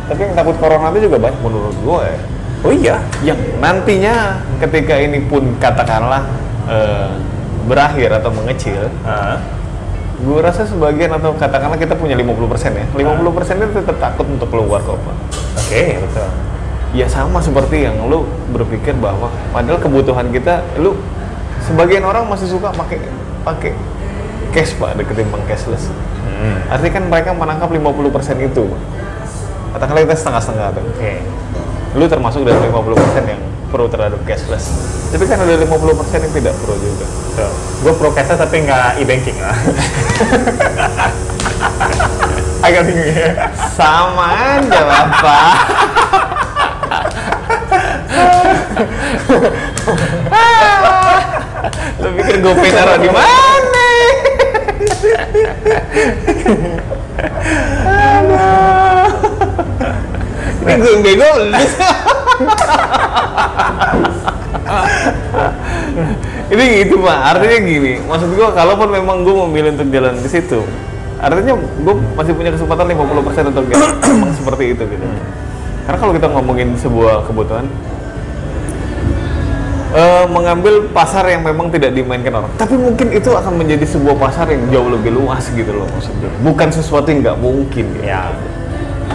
tapi 0.06 0.20
yang 0.22 0.34
takut 0.38 0.54
corona 0.60 0.92
itu 0.94 1.10
juga 1.10 1.18
banyak 1.18 1.40
menurut 1.42 1.76
gue 1.82 2.00
ya. 2.06 2.20
Oh 2.64 2.72
iya? 2.74 2.98
Yang 3.22 3.38
nantinya 3.62 4.42
ketika 4.58 4.94
ini 4.98 5.22
pun 5.26 5.54
katakanlah 5.62 6.22
eh, 6.66 7.10
berakhir 7.68 8.10
atau 8.18 8.30
mengecil, 8.32 8.88
Ah, 9.04 9.36
gue 10.18 10.38
rasa 10.40 10.64
sebagian 10.66 11.12
atau 11.14 11.36
katakanlah 11.36 11.78
kita 11.78 11.94
punya 11.94 12.16
50% 12.18 12.74
ya, 12.74 12.86
50% 12.96 13.62
itu 13.62 13.72
tetap 13.78 13.96
takut 14.02 14.26
untuk 14.26 14.48
keluar 14.50 14.82
kok 14.82 14.98
Pak. 14.98 15.16
oke 15.62 15.84
betul. 16.08 16.28
Ya 16.96 17.04
sama 17.04 17.38
seperti 17.44 17.84
yang 17.84 18.08
lu 18.08 18.24
berpikir 18.50 18.96
bahwa 18.96 19.28
padahal 19.52 19.76
kebutuhan 19.76 20.32
kita 20.32 20.64
lu 20.80 20.96
sebagian 21.60 22.00
orang 22.02 22.24
masih 22.24 22.48
suka 22.48 22.72
pakai 22.72 22.96
pakai 23.44 23.76
cash 24.56 24.72
pak 24.80 24.96
ketimbang 24.96 25.44
cashless. 25.44 25.92
Hmm, 26.24 26.64
artinya 26.72 26.92
kan 26.96 27.04
mereka 27.12 27.30
menangkap 27.36 27.68
50% 27.68 28.40
itu 28.40 28.64
katakanlah 29.76 30.02
kita 30.08 30.16
setengah-setengah 30.16 30.66
tuh. 30.80 30.84
Oke 30.96 31.12
lu 31.96 32.04
termasuk 32.04 32.44
dari 32.44 32.58
50% 32.68 33.30
yang 33.30 33.40
pro 33.72 33.88
terhadap 33.88 34.20
cashless. 34.28 34.68
Tapi 35.08 35.24
kan 35.24 35.40
ada 35.40 35.56
50% 35.56 36.24
yang 36.24 36.32
tidak 36.36 36.54
pro 36.60 36.76
juga. 36.76 37.06
Betul 37.08 37.52
gue 37.78 37.94
pro 37.94 38.10
cash 38.10 38.34
tapi 38.34 38.66
nggak 38.66 38.98
e-banking 38.98 39.38
lah. 39.38 39.54
Agak 42.66 42.90
bingung 42.90 43.06
ya. 43.06 43.54
Sama 43.54 44.58
aja 44.58 44.82
bapak. 44.82 45.54
Lu 51.98 52.08
pikir 52.18 52.36
gue 52.42 52.70
taruh 52.70 52.98
di 52.98 53.10
mana 53.10 53.86
Aduh. 57.88 59.08
ini 60.58 60.58
gue 60.58 60.67
yang 60.86 61.02
bego 61.02 61.30
ini 66.48 66.64
gitu 66.84 66.94
pak. 67.02 67.18
Artinya 67.34 67.58
gini 67.60 67.92
maksud 68.04 68.30
gue 68.32 68.48
kalaupun 68.52 68.88
memang 68.92 69.26
gue 69.26 69.34
memilih 69.48 69.70
untuk 69.76 69.88
jalan 69.90 70.14
di 70.20 70.30
situ 70.30 70.60
artinya 71.18 71.58
gue 71.58 71.94
masih 72.14 72.30
punya 72.30 72.54
kesempatan 72.54 72.94
50% 72.94 73.50
untuk 73.50 73.64
jalan. 73.66 73.90
Seperti 74.38 74.64
itu 74.70 74.82
gitu. 74.86 75.06
Karena 75.82 75.98
kalau 75.98 76.12
kita 76.14 76.30
ngomongin 76.30 76.78
sebuah 76.78 77.26
kebutuhan 77.26 77.66
eh, 79.98 80.24
mengambil 80.30 80.86
pasar 80.94 81.26
yang 81.26 81.42
memang 81.42 81.72
tidak 81.74 81.90
dimainkan 81.96 82.38
orang. 82.38 82.52
Tapi 82.54 82.78
mungkin 82.78 83.10
itu 83.10 83.30
akan 83.34 83.58
menjadi 83.58 83.82
sebuah 83.88 84.16
pasar 84.20 84.46
yang 84.52 84.62
jauh 84.70 84.88
lebih 84.94 85.16
luas 85.16 85.48
gitu 85.50 85.74
loh 85.74 85.88
maksudnya 85.90 86.30
bukan 86.44 86.68
sesuatu 86.70 87.08
yang 87.10 87.20
nggak 87.24 87.38
mungkin 87.40 87.84
gitu. 87.98 88.04
ya 88.04 88.30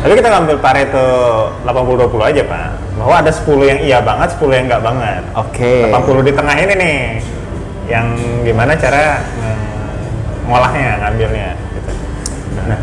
tapi 0.03 0.19
kita 0.19 0.27
ngambil 0.35 0.59
Pareto 0.59 1.07
80-20 1.63 2.29
aja 2.35 2.41
pak 2.43 2.69
bahwa 2.99 3.15
ada 3.23 3.31
10 3.31 3.71
yang 3.71 3.79
iya 3.79 3.97
banget 4.03 4.35
10 4.35 4.51
yang 4.51 4.65
nggak 4.67 4.83
banget 4.83 5.23
oke 5.31 5.75
80 5.95 6.27
di 6.27 6.31
tengah 6.35 6.55
ini 6.59 6.73
nih 6.75 6.99
yang 7.87 8.07
gimana 8.43 8.75
cara 8.75 9.23
ngolahnya 10.43 10.99
ngambilnya 10.99 11.49
gitu. 11.55 11.91
nah 12.67 12.79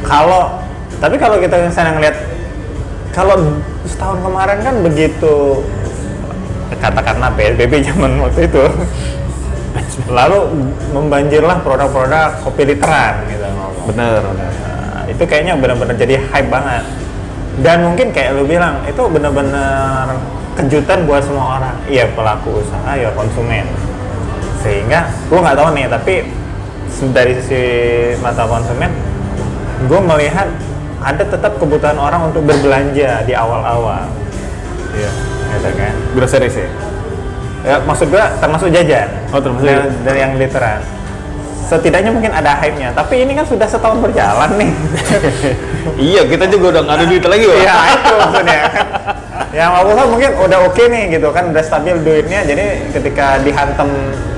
kalau 0.00 0.42
tapi 0.96 1.20
kalau 1.20 1.36
kita 1.36 1.60
misalnya 1.60 1.92
ngeliat 2.00 2.16
kalau 3.12 3.36
setahun 3.84 4.18
kemarin 4.24 4.58
kan 4.64 4.74
begitu 4.80 5.60
katakanlah 6.80 7.36
PSBB 7.36 7.84
zaman 7.84 8.16
waktu 8.16 8.48
itu 8.48 8.64
lalu 10.16 10.72
membanjirlah 10.96 11.60
produk-produk 11.60 12.40
kopi 12.40 12.64
literan 12.64 13.28
gitu 13.28 13.44
bener 13.92 14.24
bener. 14.24 14.45
Itu 15.16 15.24
kayaknya 15.24 15.56
benar-benar 15.56 15.96
jadi 15.96 16.20
hype 16.28 16.52
banget. 16.52 16.84
Dan 17.64 17.88
mungkin 17.88 18.12
kayak 18.12 18.36
lu 18.36 18.44
bilang 18.44 18.84
itu 18.84 19.00
benar-benar 19.08 20.12
kejutan 20.60 21.08
buat 21.08 21.24
semua 21.24 21.56
orang. 21.56 21.76
Iya 21.88 22.04
pelaku 22.12 22.60
usaha 22.60 22.92
ya 22.92 23.08
konsumen. 23.16 23.64
Sehingga 24.60 25.08
gua 25.32 25.40
nggak 25.40 25.56
tahu 25.56 25.68
nih 25.72 25.84
tapi 25.88 26.14
dari 27.16 27.32
sisi 27.40 27.64
mata 28.24 28.48
konsumen 28.48 28.88
gue 29.84 30.00
melihat 30.00 30.48
ada 31.04 31.20
tetap 31.20 31.60
kebutuhan 31.60 32.00
orang 32.00 32.32
untuk 32.32 32.44
berbelanja 32.44 33.24
di 33.24 33.32
awal-awal. 33.32 34.04
Iya 34.92 35.10
gitu 35.56 35.70
kan. 35.80 35.94
Groceries 36.12 36.56
ya 36.60 36.68
ya 37.66 37.76
maksud 37.82 38.12
gua 38.12 38.36
termasuk 38.36 38.68
jajan. 38.68 39.08
Oh, 39.32 39.40
termasuk 39.40 39.64
dari, 39.64 39.80
jajan. 39.80 40.04
dari 40.04 40.18
yang 40.20 40.32
literan 40.36 40.80
setidaknya 41.66 42.14
mungkin 42.14 42.30
ada 42.30 42.54
hype-nya 42.62 42.94
tapi 42.94 43.26
ini 43.26 43.34
kan 43.34 43.42
sudah 43.42 43.66
setahun 43.66 43.98
berjalan 43.98 44.50
nih 44.54 44.70
iya 46.14 46.22
kita 46.22 46.46
juga 46.46 46.78
udah 46.78 46.82
nggak 46.86 46.96
ada 46.96 47.04
duit 47.10 47.24
lagi 47.26 47.44
Pak. 47.46 47.56
Iya 47.58 47.76
itu 47.90 48.12
maksudnya 48.14 48.56
kan. 48.62 48.86
Yang 49.56 49.70
awalnya 49.72 50.04
mungkin 50.06 50.30
udah 50.36 50.58
oke 50.68 50.82
nih 50.84 51.02
gitu 51.16 51.28
kan 51.32 51.44
udah 51.50 51.62
stabil 51.64 51.96
duitnya 52.06 52.40
jadi 52.46 52.64
ketika 52.94 53.42
dihantam 53.42 53.88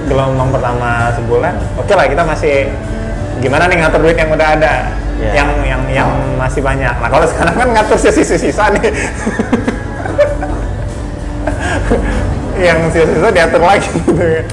gelombang 0.08 0.48
pertama 0.48 1.12
sebulan 1.12 1.52
oke 1.76 1.92
lah 1.92 2.06
kita 2.08 2.22
masih 2.24 2.72
gimana 3.44 3.68
nih 3.68 3.76
ngatur 3.82 4.00
duit 4.02 4.16
yang 4.16 4.32
udah 4.32 4.48
ada 4.56 4.74
Iya. 5.18 5.42
yang 5.42 5.50
yang 5.66 5.82
yang 5.90 6.10
masih 6.38 6.62
banyak. 6.62 6.94
Nah 6.94 7.10
kalau 7.10 7.26
sekarang 7.26 7.54
kan 7.58 7.68
ngatur 7.74 7.98
sisa-sisa 7.98 8.70
nih. 8.70 8.86
yang 12.70 12.78
sisa-sisa 12.94 13.28
diatur 13.34 13.62
lagi 13.66 13.90
gitu 13.90 14.14
kan. 14.14 14.46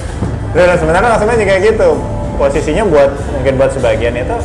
Dan 0.58 0.74
sebenarnya 0.74 1.10
maksudnya 1.14 1.38
juga 1.38 1.54
gitu. 1.62 1.90
Posisinya 2.36 2.84
buat 2.84 3.10
mungkin 3.32 3.52
buat 3.56 3.70
sebagian 3.72 4.14
itu 4.16 4.36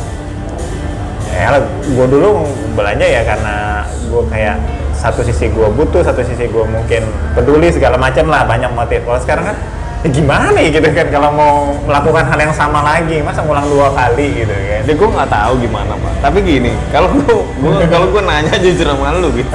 ya 1.32 1.56
gue 1.64 2.06
dulu 2.12 2.44
belanja 2.76 3.06
ya 3.08 3.24
karena 3.24 3.84
gue 3.88 4.22
kayak 4.28 4.56
satu 4.92 5.24
sisi 5.24 5.48
gue 5.48 5.68
butuh 5.72 6.04
satu 6.04 6.20
sisi 6.20 6.44
gue 6.44 6.64
mungkin 6.68 7.08
peduli 7.32 7.72
segala 7.72 7.96
macam 7.96 8.28
lah 8.28 8.44
banyak 8.44 8.68
motif 8.76 9.00
kalau 9.08 9.18
sekarang 9.18 9.44
kan 9.48 9.56
ya 10.04 10.08
gimana 10.12 10.58
ya 10.60 10.68
gitu 10.70 10.88
kan 10.92 11.06
kalau 11.08 11.30
mau 11.32 11.54
melakukan 11.88 12.26
hal 12.28 12.38
yang 12.38 12.54
sama 12.54 12.84
lagi 12.84 13.24
masa 13.24 13.40
ngulang 13.42 13.64
dua 13.70 13.90
kali 13.96 14.44
gitu 14.44 14.52
kan 14.52 14.80
Jadi 14.84 14.92
gue 14.98 15.08
nggak 15.08 15.30
tahu 15.30 15.52
gimana 15.62 15.92
pak. 15.94 16.12
Tapi 16.26 16.38
gini, 16.42 16.70
kalau 16.90 17.08
gue 17.14 17.38
kalau 17.86 18.06
gue 18.10 18.22
nanya 18.22 18.54
jujur 18.58 18.82
sama 18.82 19.14
lu 19.14 19.30
gitu, 19.30 19.50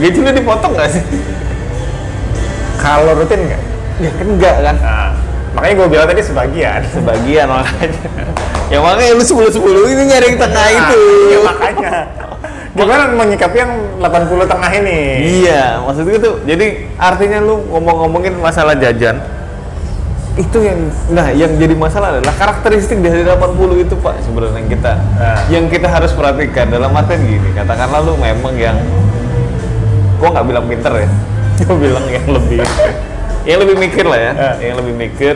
gaji 0.00 0.18
lu 0.22 0.30
dipotong 0.32 0.72
nggak 0.78 0.90
sih? 0.94 1.02
kalau 2.80 3.12
rutin 3.12 3.40
nggak 3.44 3.62
Ya 4.00 4.10
kan 4.16 4.26
enggak 4.32 4.56
kan. 4.64 4.76
nah, 4.80 5.09
makanya 5.50 5.74
gue 5.76 5.88
bilang 5.88 6.06
tadi 6.06 6.22
sebagian 6.22 6.80
Sebagian 6.88 7.46
makanya. 7.46 8.02
Ya 8.70 8.78
makanya 8.78 9.18
lu 9.18 9.24
sepuluh 9.24 9.50
sepuluh 9.50 9.82
ini 9.84 10.06
nyari 10.06 10.30
yang 10.30 10.38
tengah 10.38 10.54
Nah, 10.62 10.70
itu. 10.70 11.00
iya 11.26 11.38
makanya. 11.42 11.90
Gimana 12.70 13.02
menyikapi 13.10 13.56
yang 13.58 13.72
80 13.98 14.46
tengah 14.46 14.70
ini? 14.70 14.98
Iya, 15.42 15.82
maksud 15.82 16.06
gue 16.06 16.22
tuh, 16.22 16.34
jadi 16.46 16.86
artinya 16.96 17.42
lu 17.42 17.66
ngomong-ngomongin 17.66 18.38
masalah 18.38 18.78
jajan, 18.78 19.18
itu 20.38 20.58
yang, 20.62 20.78
nah 21.10 21.34
yang 21.34 21.58
jadi 21.58 21.74
masalah 21.74 22.14
adalah 22.14 22.30
karakteristik 22.30 23.02
dari 23.02 23.26
80 23.26 23.74
itu 23.74 23.94
pak 23.98 24.22
sebenarnya 24.22 24.62
yang 24.62 24.70
kita, 24.70 24.92
Nah. 25.18 25.38
yang 25.50 25.64
kita 25.66 25.90
harus 25.90 26.14
perhatikan 26.14 26.70
dalam 26.70 26.94
artian 26.94 27.26
gini, 27.26 27.50
katakanlah 27.50 28.06
lu 28.06 28.14
memang 28.14 28.54
yang, 28.54 28.78
gua 30.22 30.30
nggak 30.30 30.46
bilang 30.46 30.64
pinter 30.70 30.92
ya, 30.94 31.08
gua 31.66 31.74
bilang 31.74 32.06
yang 32.06 32.26
lebih, 32.30 32.62
yang 33.42 33.58
lebih 33.58 33.76
mikir 33.76 34.04
lah 34.04 34.20
ya, 34.20 34.32
Nah. 34.32 34.56
yang 34.58 34.76
lebih 34.76 34.94
mikir, 34.94 35.34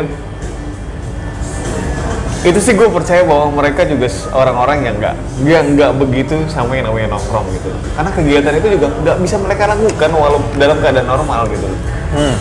itu 2.44 2.58
sih 2.60 2.76
gue 2.76 2.84
percaya 2.86 3.24
bahwa 3.24 3.48
mereka 3.54 3.88
juga 3.88 4.04
orang-orang 4.30 4.84
yang 4.84 4.94
nggak 5.00 5.16
yang 5.42 5.64
nggak 5.72 5.90
begitu 5.96 6.36
sama 6.46 6.76
yang 6.76 6.84
namanya 6.86 7.16
nongkrong 7.16 7.48
gitu. 7.50 7.72
Karena 7.96 8.10
kegiatan 8.12 8.52
itu 8.54 8.68
juga 8.76 8.86
nggak 8.94 9.16
bisa 9.18 9.36
mereka 9.40 9.64
lakukan 9.66 10.10
walau 10.12 10.40
dalam 10.54 10.76
keadaan 10.76 11.08
normal 11.08 11.48
gitu. 11.48 11.64
Hmm. 12.12 12.36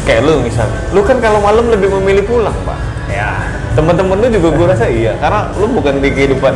kayak 0.00 0.20
lu 0.22 0.40
misal. 0.40 0.68
Lu 0.90 1.00
kan 1.00 1.16
kalau 1.18 1.40
malam 1.40 1.68
lebih 1.68 1.88
memilih 1.92 2.24
pulang 2.24 2.56
pak. 2.64 2.78
Ya. 3.08 3.40
teman-teman 3.70 4.18
lu 4.18 4.26
juga 4.28 4.48
gue 4.52 4.66
rasa 4.68 4.84
iya. 4.86 5.14
Karena 5.16 5.48
lu 5.54 5.66
bukan 5.70 5.98
di 5.98 6.10
kehidupan 6.10 6.54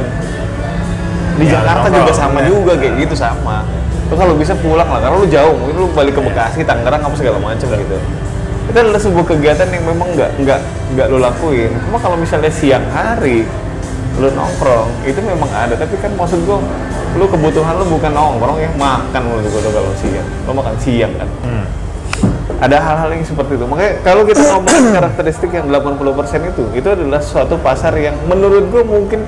di 1.34 1.44
Ya, 1.46 1.58
Jakarta 1.58 1.86
nongkrong, 1.86 1.96
juga 1.98 2.12
sama 2.12 2.38
ya. 2.42 2.46
juga 2.46 2.72
kayak 2.76 2.94
gitu 3.00 3.14
sama 3.14 3.64
lu 4.12 4.14
kalau 4.20 4.34
bisa 4.36 4.52
pulang 4.60 4.88
lah 4.88 5.00
karena 5.00 5.16
lu 5.16 5.26
jauh 5.28 5.54
mungkin 5.56 5.76
lu 5.80 5.86
balik 5.96 6.12
ke 6.12 6.20
Bekasi 6.20 6.60
Tangerang 6.66 7.00
apa 7.00 7.14
segala 7.16 7.38
macam 7.40 7.66
gitu. 7.72 7.96
Itu 8.68 8.76
adalah 8.80 9.00
sebuah 9.00 9.24
kegiatan 9.28 9.68
yang 9.72 9.84
memang 9.88 10.08
nggak 10.12 10.30
nggak 10.44 10.60
nggak 10.96 11.06
lu 11.08 11.18
lakuin. 11.20 11.72
Cuma 11.88 11.96
kalau 12.00 12.16
misalnya 12.20 12.52
siang 12.52 12.84
hari 12.92 13.48
lu 14.20 14.28
nongkrong 14.30 14.90
itu 15.08 15.18
memang 15.24 15.48
ada. 15.50 15.74
Tapi 15.74 15.96
kan 15.98 16.12
maksud 16.14 16.44
gua 16.44 16.60
lu 17.16 17.24
kebutuhan 17.30 17.80
lu 17.80 17.86
bukan 17.88 18.12
nongkrong 18.12 18.58
ya 18.60 18.70
makan 18.76 19.22
lu 19.24 19.40
juga 19.40 19.72
kalau 19.72 19.92
siang. 19.96 20.28
Lu 20.44 20.52
makan 20.52 20.74
siang 20.80 21.12
kan. 21.16 21.28
Hmm. 21.44 21.66
ada 22.62 22.80
hal-hal 22.80 23.12
yang 23.12 23.24
seperti 23.26 23.60
itu. 23.60 23.66
Makanya 23.66 23.92
kalau 24.00 24.22
kita 24.24 24.40
ngomongin 24.40 24.96
karakteristik 24.96 25.50
yang 25.52 25.68
80% 25.68 26.48
itu 26.48 26.64
itu 26.72 26.88
adalah 26.88 27.20
suatu 27.20 27.60
pasar 27.60 27.92
yang 27.98 28.16
menurut 28.24 28.72
gue 28.72 28.80
mungkin 28.80 29.20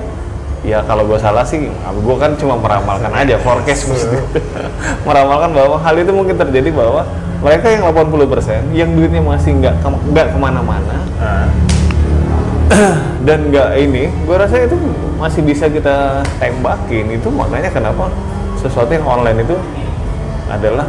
ya 0.67 0.83
kalau 0.83 1.07
gue 1.07 1.15
salah 1.15 1.47
sih 1.47 1.71
gue 1.71 2.15
kan 2.19 2.35
cuma 2.35 2.59
meramalkan 2.59 3.07
aja 3.15 3.39
forecast 3.39 3.87
maksudnya 3.87 4.19
meramalkan 5.07 5.55
bahwa 5.55 5.79
hal 5.79 5.95
itu 5.95 6.11
mungkin 6.11 6.35
terjadi 6.35 6.75
bahwa 6.75 7.07
mereka 7.39 7.71
yang 7.71 7.87
80% 7.87 8.75
yang 8.75 8.91
duitnya 8.91 9.23
masih 9.23 9.55
nggak 9.63 9.79
ke- 9.79 10.03
nggak 10.11 10.27
ke 10.35 10.37
mana-mana 10.37 10.95
Nah. 11.17 11.49
dan 13.27 13.47
nggak 13.49 13.73
ini 13.79 14.11
gue 14.11 14.35
rasa 14.37 14.67
itu 14.67 14.75
masih 15.17 15.41
bisa 15.41 15.65
kita 15.65 16.21
tembakin 16.37 17.15
itu 17.15 17.31
makanya 17.33 17.73
kenapa 17.73 18.11
sesuatu 18.59 18.91
yang 18.91 19.07
online 19.07 19.41
itu 19.41 19.55
adalah 20.51 20.85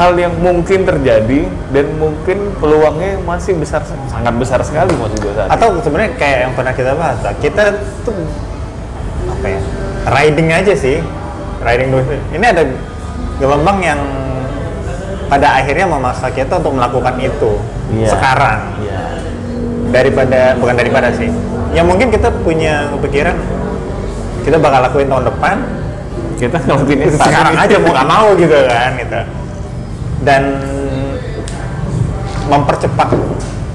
hal 0.00 0.16
yang 0.16 0.32
mungkin 0.40 0.88
terjadi 0.88 1.44
dan 1.76 1.86
mungkin 2.00 2.56
peluangnya 2.56 3.20
masih 3.20 3.52
besar 3.60 3.84
sangat 3.84 4.32
besar 4.40 4.64
sekali 4.64 4.96
maksud 4.96 5.20
gue 5.20 5.32
saat 5.36 5.52
Atau 5.52 5.76
sebenarnya 5.84 6.16
kayak 6.16 6.38
yang 6.48 6.52
pernah 6.56 6.72
kita 6.72 6.96
bahas, 6.96 7.20
lah, 7.20 7.36
kita 7.36 7.76
tuh 8.00 8.16
apa 9.28 9.44
ya? 9.44 9.60
Riding 10.08 10.48
aja 10.48 10.72
sih. 10.72 11.04
Riding 11.60 11.88
dulu. 11.92 12.16
Ini 12.32 12.44
ada 12.48 12.64
gelombang 13.36 13.78
yang 13.84 14.00
pada 15.28 15.60
akhirnya 15.60 15.84
memaksa 15.84 16.32
kita 16.32 16.64
untuk 16.64 16.80
melakukan 16.80 17.20
itu 17.20 17.60
Iya. 17.92 18.08
sekarang 18.08 18.58
Iya. 18.80 18.98
daripada 19.92 20.56
bukan 20.56 20.74
daripada 20.80 21.12
sih. 21.12 21.28
Ya 21.76 21.84
mungkin 21.84 22.08
kita 22.08 22.32
punya 22.40 22.88
kepikiran 22.96 23.36
kita 24.48 24.56
bakal 24.56 24.80
lakuin 24.80 25.12
tahun 25.12 25.24
depan 25.28 25.56
kita 26.40 26.56
ngelakuin 26.64 26.98
sekarang 27.12 27.54
aja 27.60 27.76
mau 27.76 27.92
nggak 27.92 28.08
mau 28.08 28.28
gitu 28.32 28.56
kan 28.64 28.90
gitu 28.96 29.20
dan 30.26 30.60
mempercepat 32.50 33.08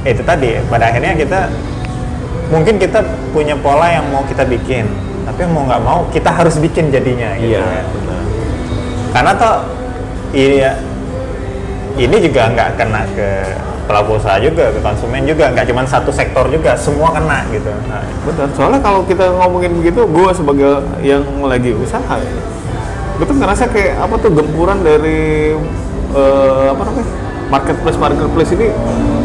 itu 0.05 0.21
tadi 0.21 0.61
pada 0.69 0.93
akhirnya 0.93 1.17
kita 1.17 1.49
mungkin 2.53 2.77
kita 2.77 3.01
punya 3.33 3.57
pola 3.57 3.89
yang 3.89 4.05
mau 4.13 4.21
kita 4.27 4.45
bikin 4.45 4.85
tapi 5.25 5.41
mau 5.49 5.65
nggak 5.65 5.81
mau 5.81 6.05
kita 6.13 6.29
harus 6.29 6.61
bikin 6.61 6.93
jadinya 6.93 7.33
gitu 7.41 7.57
iya 7.57 7.65
kan. 7.65 7.85
benar. 7.89 8.21
Karena 9.09 9.31
toh 9.33 9.57
iya 10.35 10.71
ini 11.97 12.15
juga 12.21 12.51
nggak 12.53 12.69
kena 12.77 13.01
ke 13.17 13.29
pelaku 13.89 14.17
usaha 14.21 14.37
juga 14.37 14.69
ke 14.69 14.79
konsumen 14.81 15.25
juga 15.25 15.49
nggak 15.49 15.65
cuma 15.69 15.81
satu 15.89 16.13
sektor 16.13 16.45
juga 16.53 16.77
semua 16.77 17.09
kena 17.09 17.41
gitu. 17.49 17.73
Nah, 17.89 18.05
benar 18.29 18.47
soalnya 18.53 18.79
kalau 18.85 19.01
kita 19.09 19.25
ngomongin 19.33 19.81
begitu 19.81 20.05
gue 20.05 20.29
sebagai 20.35 20.85
yang 21.01 21.25
lagi 21.41 21.73
usaha 21.73 22.21
gue 23.15 23.25
tuh 23.25 23.37
ngerasa 23.39 23.71
kayak 23.71 23.95
apa 23.97 24.15
tuh 24.21 24.29
gempuran 24.29 24.83
dari 24.83 25.55
eh, 26.15 26.65
apa 26.71 26.81
namanya 26.87 27.07
marketplace 27.51 27.97
marketplace 27.99 28.51
ini 28.57 28.67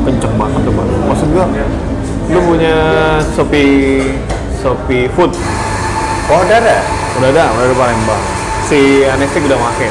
kenceng 0.05 0.35
banget 0.37 0.61
tuh 0.67 0.73
Pak. 0.75 0.85
maksud 1.09 1.29
gue 1.33 1.45
lu 2.31 2.41
punya 2.47 2.77
shopee 3.35 4.15
shopee 4.63 5.11
food. 5.19 5.35
Oh 6.31 6.39
udah 6.47 6.59
ada? 6.63 6.79
Udah 7.19 7.29
ada 7.35 7.45
udah 7.59 7.65
ada 7.67 7.75
Palembang 7.75 8.23
si 8.71 9.03
Anestik 9.03 9.43
udah 9.51 9.59
makin 9.59 9.91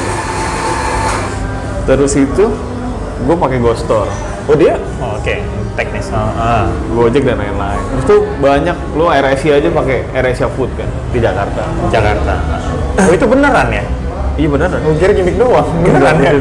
terus 1.84 2.16
itu 2.16 2.44
gue 3.20 3.36
pakai 3.36 3.58
Ghost 3.60 3.84
Store. 3.84 4.08
Oh 4.48 4.56
dia? 4.56 4.80
Oh, 5.02 5.20
oke. 5.20 5.36
Teknis 5.76 6.08
oh, 6.10 6.18
ah. 6.18 6.66
Gojek 6.96 7.22
dan 7.22 7.36
lain-lain. 7.38 7.82
Terus 7.94 8.04
tuh 8.08 8.20
banyak 8.40 8.76
lu 8.96 9.06
Air 9.12 9.36
Asia 9.36 9.60
aja 9.60 9.68
pakai 9.68 10.08
Air 10.16 10.32
Asia 10.32 10.48
Food 10.54 10.72
kan 10.74 10.88
di 11.12 11.20
Jakarta. 11.20 11.62
Jakarta. 11.92 12.34
Oh 12.96 13.12
itu 13.12 13.26
beneran 13.28 13.68
ya 13.68 13.84
Iya 14.38 14.48
beneran. 14.50 14.80
Oh, 14.86 14.94
kira 14.98 15.12
gimmick 15.14 15.36
doang. 15.38 15.68
Beneran 15.82 16.16
ya? 16.22 16.32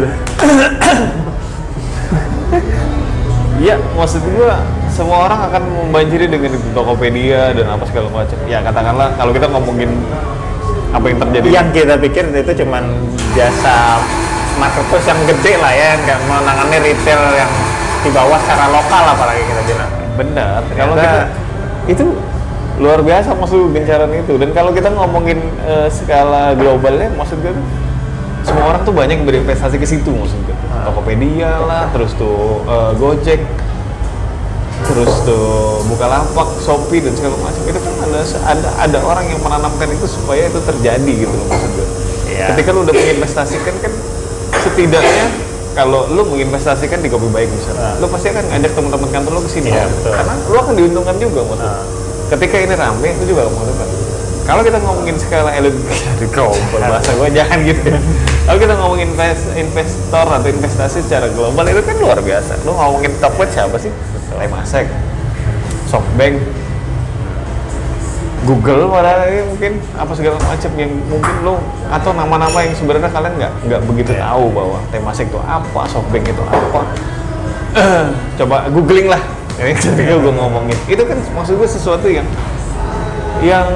Iya, 3.60 3.75
maksud 3.91 4.23
gua 4.39 4.63
semua 4.88 5.28
orang 5.28 5.52
akan 5.52 5.63
membanjiri 5.67 6.32
dengan 6.32 6.56
itu 6.56 6.63
Tokopedia 6.71 7.52
dan 7.52 7.67
apa 7.67 7.84
segala 7.91 8.08
macam. 8.08 8.39
Ya 8.47 8.63
katakanlah 8.63 9.12
kalau 9.19 9.36
kita 9.36 9.52
ngomongin 9.52 9.91
apa 10.95 11.06
yang 11.12 11.19
terjadi. 11.19 11.47
Yang 11.52 11.67
kita 11.75 11.93
pikir 11.99 12.23
itu 12.32 12.52
cuman 12.63 12.84
jasa 13.36 13.99
marketplace 14.56 15.08
yang 15.12 15.19
gede 15.28 15.54
lah 15.60 15.73
ya, 15.75 15.91
nggak 16.08 16.19
menangani 16.23 16.78
retail 16.88 17.21
yang 17.36 17.52
di 17.99 18.10
bawah 18.15 18.39
secara 18.47 18.65
lokal 18.71 19.04
apalagi 19.12 19.43
kita 19.43 19.62
bilang. 19.75 19.91
benar. 20.15 20.60
Kalau 20.75 20.93
kita 20.95 21.21
itu 21.88 22.06
luar 22.79 23.03
biasa 23.03 23.35
maksud 23.35 23.75
gencaran 23.75 24.09
itu. 24.15 24.39
Dan 24.39 24.55
kalau 24.55 24.71
kita 24.71 24.87
ngomongin 24.89 25.39
eh, 25.67 25.87
skala 25.91 26.55
globalnya, 26.55 27.11
maksud 27.13 27.43
gue 27.43 27.51
semua 28.47 28.71
orang 28.71 28.81
tuh 28.87 28.95
banyak 28.95 29.19
yang 29.19 29.27
berinvestasi 29.27 29.75
ke 29.75 29.85
situ 29.85 30.09
maksud 30.09 30.39
gue. 30.47 30.55
Tokopedia 30.87 31.59
lah, 31.59 31.91
terus 31.91 32.15
tuh 32.15 32.63
eh, 32.63 32.91
Gojek, 32.95 33.41
terus 34.87 35.11
tuh 35.27 35.83
Bukalapak, 35.91 36.49
Shopee 36.63 37.03
dan 37.03 37.13
segala 37.19 37.35
macam. 37.43 37.61
Itu 37.67 37.79
kan 37.83 37.93
ada 37.99 38.19
ada 38.47 38.67
ada 38.87 38.99
orang 39.03 39.25
yang 39.27 39.39
menanamkan 39.43 39.91
itu 39.91 40.07
supaya 40.07 40.47
itu 40.47 40.59
terjadi 40.63 41.13
gitu 41.27 41.33
loh 41.35 41.47
maksud 41.51 41.71
gue. 41.75 41.87
Iya. 42.31 42.45
Ketika 42.55 42.71
lu 42.71 42.87
udah 42.87 42.95
menginvestasikan 42.95 43.75
kan 43.83 43.91
setidaknya 44.63 45.25
kalau 45.75 46.07
lu 46.07 46.23
menginvestasikan 46.31 47.03
di 47.03 47.11
kopi 47.11 47.27
baik 47.29 47.51
misalnya, 47.51 47.95
Nah. 47.95 47.95
lu 48.01 48.07
pasti 48.07 48.27
akan 48.31 48.43
ngajak 48.51 48.71
teman-teman 48.71 49.09
kantor 49.11 49.31
lu 49.35 49.41
ke 49.45 49.51
sini. 49.51 49.69
Iya, 49.69 49.85
betul. 49.87 50.11
Karena 50.15 50.33
lu 50.47 50.57
akan 50.57 50.73
diuntungkan 50.79 51.15
juga 51.19 51.39
maksudnya. 51.43 51.67
Nah. 51.75 51.83
Ketika 52.29 52.55
ini 52.61 52.73
rame, 52.77 53.09
lu 53.21 53.23
juga 53.25 53.41
akan 53.45 53.53
menguntungkan. 53.57 53.87
Kalau 54.49 54.61
kita 54.65 54.77
ngomongin 54.81 55.15
skala 55.17 55.51
elit 55.53 55.73
di 56.19 56.25
global 56.29 56.81
bahasa 56.81 57.13
gue 57.13 57.29
jangan 57.33 57.57
gitu 57.61 57.81
ya. 57.85 57.99
Kalau 58.49 58.57
kita 58.57 58.73
ngomongin 58.81 59.13
invest, 59.13 59.45
investor 59.53 60.25
atau 60.25 60.49
investasi 60.49 61.05
secara 61.05 61.29
global 61.29 61.65
itu 61.69 61.81
kan 61.85 61.95
luar 62.01 62.17
biasa. 62.17 62.57
Lu 62.65 62.73
ngomongin 62.73 63.13
Tokped 63.21 63.49
siapa 63.53 63.77
sih? 63.77 63.93
Temasek, 64.33 64.89
Softbank, 65.85 66.41
Google 68.47 68.87
padahal 68.87 69.27
ini 69.29 69.43
mungkin 69.51 69.71
apa 69.99 70.11
segala 70.15 70.39
macam 70.41 70.71
yang 70.80 70.91
mungkin 71.11 71.36
lo 71.43 71.59
atau 71.91 72.15
nama-nama 72.15 72.57
yang 72.63 72.71
sebenarnya 72.71 73.11
kalian 73.11 73.34
nggak 73.36 73.53
nggak 73.67 73.82
begitu 73.84 74.11
Iya. 74.15 74.32
tahu 74.32 74.43
bahwa 74.49 74.77
Temasek 74.89 75.27
itu 75.27 75.39
apa, 75.43 75.82
Softbank 75.91 76.25
itu 76.25 76.43
apa. 76.47 76.82
Coba 78.39 78.65
googling 78.71 79.11
lah. 79.11 79.21
Ini 79.64 79.74
ketika 79.76 80.14
gue 80.16 80.34
ngomongin 80.34 80.78
itu 80.86 81.03
kan 81.03 81.18
maksud 81.34 81.53
gue 81.55 81.68
sesuatu 81.68 82.07
yang 82.07 82.24
yang 83.39 83.68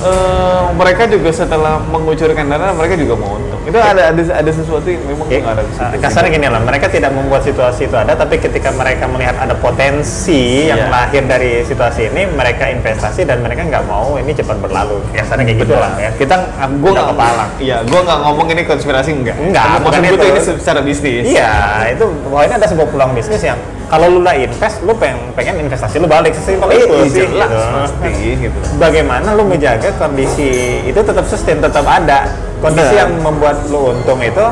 eh, 0.00 0.64
mereka 0.72 1.04
juga 1.04 1.28
setelah 1.30 1.76
mengucurkan 1.82 2.44
dana 2.44 2.72
mereka 2.72 2.96
juga 2.96 3.14
mau 3.14 3.36
untung. 3.36 3.60
Itu 3.60 3.76
ada 3.76 4.08
ada 4.08 4.22
ada 4.24 4.50
sesuatu 4.50 4.84
yang 4.84 5.04
memang 5.04 5.28
Ya, 5.28 5.40
ada 5.42 5.60
di 5.60 5.68
situ. 5.70 6.00
kasarnya 6.00 6.30
gini 6.32 6.48
lah, 6.48 6.60
mereka 6.60 6.88
tidak 6.88 7.12
membuat 7.12 7.44
situasi 7.44 7.84
itu 7.84 7.92
ada, 7.92 8.12
tapi 8.12 8.40
ketika 8.40 8.72
mereka 8.72 9.04
melihat 9.06 9.36
ada 9.36 9.52
potensi 9.52 10.64
yang 10.66 10.80
Iya. 10.80 10.88
lahir 10.90 11.22
dari 11.24 11.60
situasi 11.62 12.08
ini, 12.08 12.24
mereka 12.26 12.66
investasi 12.66 13.24
dan 13.24 13.40
mereka 13.40 13.60
nggak 13.62 13.84
mau 13.84 14.16
ini 14.16 14.32
cepat 14.32 14.56
berlalu. 14.58 15.04
Kasarnya 15.12 15.44
kayak 15.44 15.58
gitu 15.60 15.74
lah 15.76 15.92
ya. 15.96 16.10
Kita 16.14 16.34
gue 16.66 16.90
nggak 16.90 17.08
kepala. 17.10 17.44
Iya, 17.56 17.76
gue 17.84 18.00
nggak 18.00 18.18
ngomong 18.22 18.46
ini 18.48 18.62
konspirasi 18.64 19.10
enggak. 19.12 19.36
Enggak, 19.36 19.64
Maksud 19.80 20.02
gue 20.02 20.16
itu. 20.16 20.26
ini 20.26 20.40
secara 20.40 20.80
bisnis. 20.80 21.24
Iya, 21.26 21.52
itu 21.92 22.04
bahwa 22.26 22.42
ini 22.42 22.54
ada 22.56 22.66
sebuah 22.66 22.88
peluang 22.88 23.12
bisnis 23.12 23.44
yang 23.44 23.60
kalau 23.90 24.06
lu 24.06 24.18
udah 24.22 24.38
invest 24.38 24.86
lu 24.86 24.94
pengen 24.94 25.18
pengen 25.34 25.66
investasi 25.66 25.98
lu 25.98 26.06
balik 26.06 26.30
sesimpel 26.30 26.70
itu 26.70 26.86
Iya, 26.86 27.10
sih 27.10 27.26
jelas, 27.26 27.50
gitu. 27.50 27.66
pasti 27.74 28.10
gitu. 28.38 28.58
bagaimana 28.78 29.34
lu 29.34 29.42
menjaga 29.50 29.90
kondisi 29.98 30.50
itu 30.86 31.00
tetap 31.02 31.26
sustain 31.26 31.58
tetap 31.58 31.82
ada 31.82 32.30
kondisi 32.62 32.94
Benar. 32.94 33.02
yang 33.02 33.10
membuat 33.18 33.56
lu 33.66 33.90
untung 33.90 34.22
itu 34.22 34.46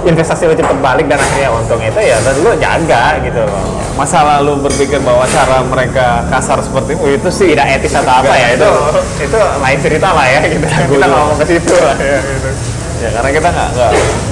investasi 0.00 0.48
lu 0.48 0.54
cepet 0.56 0.78
balik 0.80 1.08
dan 1.08 1.16
akhirnya 1.16 1.48
untung 1.48 1.80
itu 1.80 2.00
ya 2.00 2.16
dan 2.20 2.34
lu 2.40 2.50
jaga 2.56 3.02
gitu 3.24 3.40
loh 3.40 3.64
Masa 3.98 4.24
lalu 4.24 4.64
berpikir 4.64 4.96
bahwa 5.04 5.28
cara 5.28 5.60
mereka 5.60 6.24
kasar 6.32 6.56
seperti 6.64 6.96
itu, 6.96 7.20
itu 7.20 7.28
sih 7.28 7.46
tidak 7.52 7.68
etis 7.76 7.92
atau 8.00 8.24
apa 8.24 8.32
ya 8.32 8.56
itu 8.56 8.68
itu 9.20 9.36
lain 9.36 9.78
cerita 9.82 10.08
lah 10.08 10.24
ya 10.24 10.40
gitu 10.48 10.64
kita 10.64 10.88
juga. 10.88 11.04
ngomong 11.10 11.36
ke 11.36 11.44
situ 11.52 11.74
lah 11.76 11.96
ya 12.00 12.16
gitu. 12.16 12.48
ya 13.04 13.08
karena 13.12 13.28
kita 13.28 13.48
nggak 13.52 13.68
nggak 13.76 13.90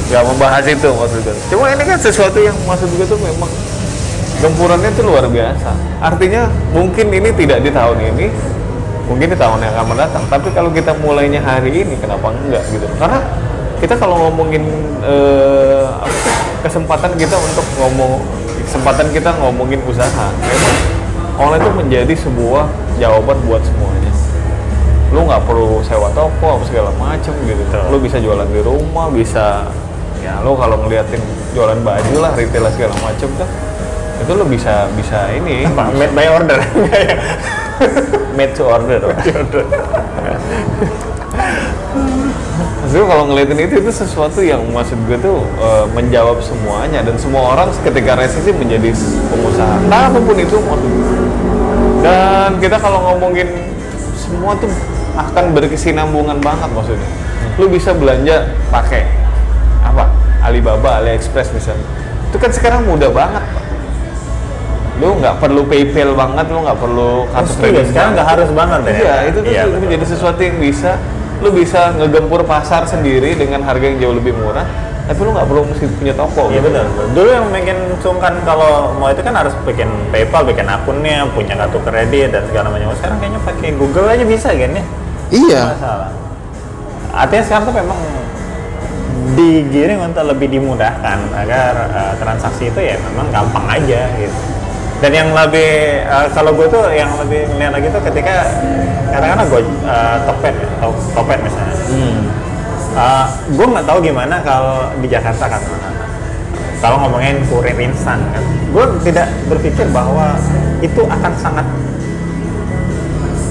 nggak 0.08 0.22
membahas 0.24 0.64
itu 0.64 0.88
maksud 0.88 1.20
gue 1.20 1.34
cuma 1.52 1.64
ini 1.68 1.84
kan 1.84 1.98
sesuatu 2.00 2.38
yang 2.40 2.56
maksud 2.64 2.88
gue 2.88 3.06
tuh 3.12 3.20
memang 3.20 3.50
gempurannya 4.38 4.90
itu 4.94 5.02
luar 5.02 5.26
biasa. 5.26 5.70
Artinya 5.98 6.46
mungkin 6.70 7.10
ini 7.10 7.30
tidak 7.34 7.58
di 7.62 7.70
tahun 7.74 7.98
ini 8.14 8.26
mungkin 9.10 9.26
di 9.32 9.38
tahun 9.38 9.58
yang 9.64 9.72
akan 9.74 9.86
mendatang. 9.94 10.24
Tapi 10.30 10.48
kalau 10.54 10.70
kita 10.70 10.94
mulainya 11.00 11.42
hari 11.42 11.82
ini 11.82 11.94
kenapa 11.98 12.30
enggak 12.30 12.62
gitu? 12.70 12.86
Karena 13.00 13.18
kita 13.82 13.94
kalau 13.98 14.28
ngomongin 14.28 14.64
eh, 15.02 15.86
kesempatan 16.62 17.14
kita 17.18 17.34
untuk 17.38 17.66
ngomong 17.78 18.22
kesempatan 18.66 19.06
kita 19.14 19.30
ngomongin 19.38 19.80
usaha 19.86 20.28
memang 20.44 20.76
online 21.38 21.62
itu 21.62 21.72
menjadi 21.72 22.14
sebuah 22.26 22.64
jawaban 22.98 23.38
buat 23.46 23.62
semuanya. 23.62 24.12
Lu 25.08 25.24
nggak 25.24 25.42
perlu 25.48 25.80
sewa 25.82 26.12
toko 26.12 26.60
apa 26.60 26.64
segala 26.68 26.90
macem 26.94 27.32
gitu. 27.48 27.62
Lu 27.90 27.96
bisa 27.98 28.20
jualan 28.20 28.46
di 28.50 28.60
rumah 28.60 29.08
bisa 29.10 29.66
ya 30.18 30.42
lu 30.42 30.52
kalau 30.58 30.76
ngeliatin 30.82 31.22
jualan 31.54 31.78
baju 31.86 32.16
lah 32.18 32.34
retail 32.34 32.66
segala 32.74 32.94
macem 33.06 33.30
kan 33.38 33.48
itu 34.18 34.32
lu 34.34 34.44
bisa 34.46 34.90
bisa 34.98 35.30
ini 35.32 35.64
apa 35.70 35.94
made 35.94 36.14
by 36.14 36.26
order 36.36 36.58
made 38.34 38.52
to 38.54 38.64
order 38.66 39.00
Maksudnya 42.88 43.04
kalau 43.04 43.24
ngeliatin 43.28 43.60
itu 43.68 43.84
itu 43.84 43.92
sesuatu 43.92 44.40
yang 44.40 44.64
maksud 44.72 44.96
gue 45.04 45.20
tuh 45.20 45.44
eh, 45.60 45.84
menjawab 45.92 46.40
semuanya 46.40 47.04
dan 47.04 47.20
semua 47.20 47.52
orang 47.52 47.68
ketika 47.84 48.16
resesi 48.16 48.48
menjadi 48.48 48.96
pengusaha. 49.28 49.76
Nah 49.92 50.08
apa 50.08 50.16
pun 50.16 50.32
itu 50.40 50.56
maksud 50.56 50.88
gue. 50.88 51.20
Dan 52.00 52.56
kita 52.56 52.80
kalau 52.80 53.12
ngomongin 53.12 53.44
semua 54.16 54.56
tuh 54.56 54.72
akan 55.20 55.52
berkesinambungan 55.52 56.40
banget 56.40 56.70
maksudnya. 56.72 57.10
Lu 57.60 57.68
bisa 57.68 57.92
belanja 57.92 58.56
pakai 58.72 59.04
apa? 59.84 60.08
Alibaba, 60.40 61.04
AliExpress 61.04 61.52
misalnya. 61.52 61.84
Itu 62.32 62.40
kan 62.40 62.56
sekarang 62.56 62.88
mudah 62.88 63.12
banget. 63.12 63.44
Lu 64.98 65.14
nggak 65.14 65.38
perlu 65.38 65.62
PayPal 65.62 66.10
banget, 66.18 66.46
lu 66.50 66.58
nggak 66.66 66.78
perlu 66.78 67.10
kartu 67.30 67.52
kredit. 67.62 67.78
ya, 67.78 67.84
sekarang 67.86 68.10
nggak 68.18 68.28
harus 68.34 68.50
banget 68.50 68.80
ya 68.82 68.92
Iya, 68.92 69.14
itu 69.30 69.38
tuh 69.38 69.50
Iya, 69.50 69.62
itu 69.62 69.70
betul. 69.70 69.82
menjadi 69.86 70.04
sesuatu 70.10 70.40
yang 70.42 70.56
bisa 70.58 70.90
lu 71.38 71.54
bisa 71.54 71.94
ngegempur 71.94 72.42
pasar 72.42 72.82
sendiri 72.82 73.38
dengan 73.38 73.62
harga 73.62 73.86
yang 73.86 74.02
jauh 74.02 74.14
lebih 74.18 74.34
murah, 74.34 74.66
tapi 75.06 75.22
lu 75.22 75.30
nggak 75.30 75.46
perlu 75.46 75.62
mesti 75.70 75.86
punya 75.86 76.10
toko. 76.18 76.50
Iya 76.50 76.58
gitu. 76.58 76.66
benar. 76.66 76.84
Dulu 77.14 77.28
yang 77.30 77.46
bikin 77.54 77.78
sungkan 78.02 78.34
kalau 78.42 78.90
mau 78.98 79.06
itu 79.06 79.22
kan 79.22 79.38
harus 79.38 79.54
bikin 79.62 79.86
PayPal, 80.10 80.42
bikin 80.42 80.66
akunnya, 80.66 81.30
punya 81.30 81.54
kartu 81.54 81.78
kredit 81.86 82.34
dan 82.34 82.42
segala 82.50 82.74
macam. 82.74 82.90
Sekarang 82.98 83.22
kayaknya 83.22 83.40
pakai 83.46 83.70
Google 83.78 84.10
aja 84.10 84.24
bisa 84.26 84.50
kan 84.50 84.72
ya? 84.74 84.84
Iya. 85.30 85.62
Masalah. 85.78 86.10
Artinya 87.14 87.42
sekarang 87.46 87.64
tuh 87.70 87.76
memang 87.86 87.98
digiring 89.38 90.00
untuk 90.02 90.24
lebih 90.26 90.48
dimudahkan 90.50 91.18
agar 91.38 91.72
uh, 91.94 92.12
transaksi 92.18 92.66
itu 92.66 92.80
ya 92.82 92.98
memang 93.12 93.30
gampang 93.30 93.66
aja 93.70 94.10
gitu. 94.18 94.38
Dan 94.98 95.10
yang 95.14 95.28
lebih 95.30 96.02
uh, 96.10 96.26
kalau 96.34 96.50
gue 96.58 96.66
tuh 96.66 96.84
yang 96.90 97.10
lebih 97.22 97.46
melihat 97.54 97.72
lagi 97.78 97.86
tuh 97.94 98.02
ketika 98.02 98.50
katakanlah 99.14 99.46
gue 99.46 99.60
uh, 99.86 100.16
Tokped 100.26 100.54
ya, 100.58 100.68
Tokped 101.14 101.40
misalnya. 101.42 101.76
Hmm. 101.94 102.20
Uh, 102.98 103.26
gue 103.54 103.66
nggak 103.66 103.86
tahu 103.86 103.98
gimana 104.02 104.42
kalau 104.42 104.90
di 104.98 105.06
Jakarta 105.06 105.46
kan 105.46 105.62
kalau 106.78 106.96
ngomongin 107.02 107.42
kurir 107.50 107.74
instan 107.78 108.22
kan 108.30 108.42
gue 108.70 108.84
tidak 109.06 109.26
berpikir 109.50 109.86
bahwa 109.90 110.38
itu 110.78 111.02
akan 111.02 111.32
sangat 111.34 111.66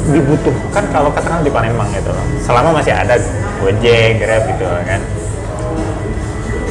dibutuhkan 0.07 0.83
kalau 0.95 1.11
katakan 1.11 1.43
di 1.43 1.51
Palembang 1.51 1.91
gitu 1.91 2.07
loh 2.07 2.25
selama 2.39 2.79
masih 2.79 2.95
ada 2.95 3.19
Gojek, 3.59 4.23
Grab 4.23 4.47
gitu 4.47 4.63
kan 4.63 5.01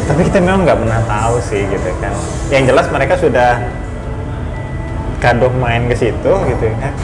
tapi 0.07 0.20
kita 0.24 0.39
memang 0.41 0.64
nggak 0.64 0.79
pernah 0.81 1.01
tahu 1.05 1.37
sih 1.45 1.66
gitu 1.68 1.91
kan 2.01 2.14
yang 2.49 2.64
jelas 2.64 2.87
mereka 2.89 3.18
sudah 3.20 3.61
kado 5.27 5.51
main 5.59 5.91
ke 5.91 5.99
situ 5.99 6.31
gitu 6.47 6.64
kan 6.79 6.95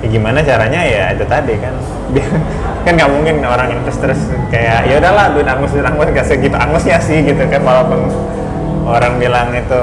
ya 0.00 0.06
gimana 0.08 0.40
caranya 0.40 0.80
ya 0.80 1.04
itu 1.12 1.24
tadi 1.28 1.60
kan 1.60 1.74
kan 2.88 2.92
nggak 2.96 3.10
mungkin 3.12 3.44
orang 3.44 3.68
invest 3.76 4.00
terus 4.00 4.20
kayak 4.48 4.88
ya 4.88 4.96
udahlah 4.96 5.36
duit 5.36 5.44
angus 5.44 5.76
duit 5.76 5.84
angus 5.84 6.08
gak 6.08 6.24
segitu 6.24 6.56
angusnya 6.56 6.96
sih 6.96 7.20
gitu 7.20 7.44
kan 7.52 7.60
walaupun 7.60 8.08
orang 8.88 9.20
bilang 9.20 9.52
itu 9.52 9.82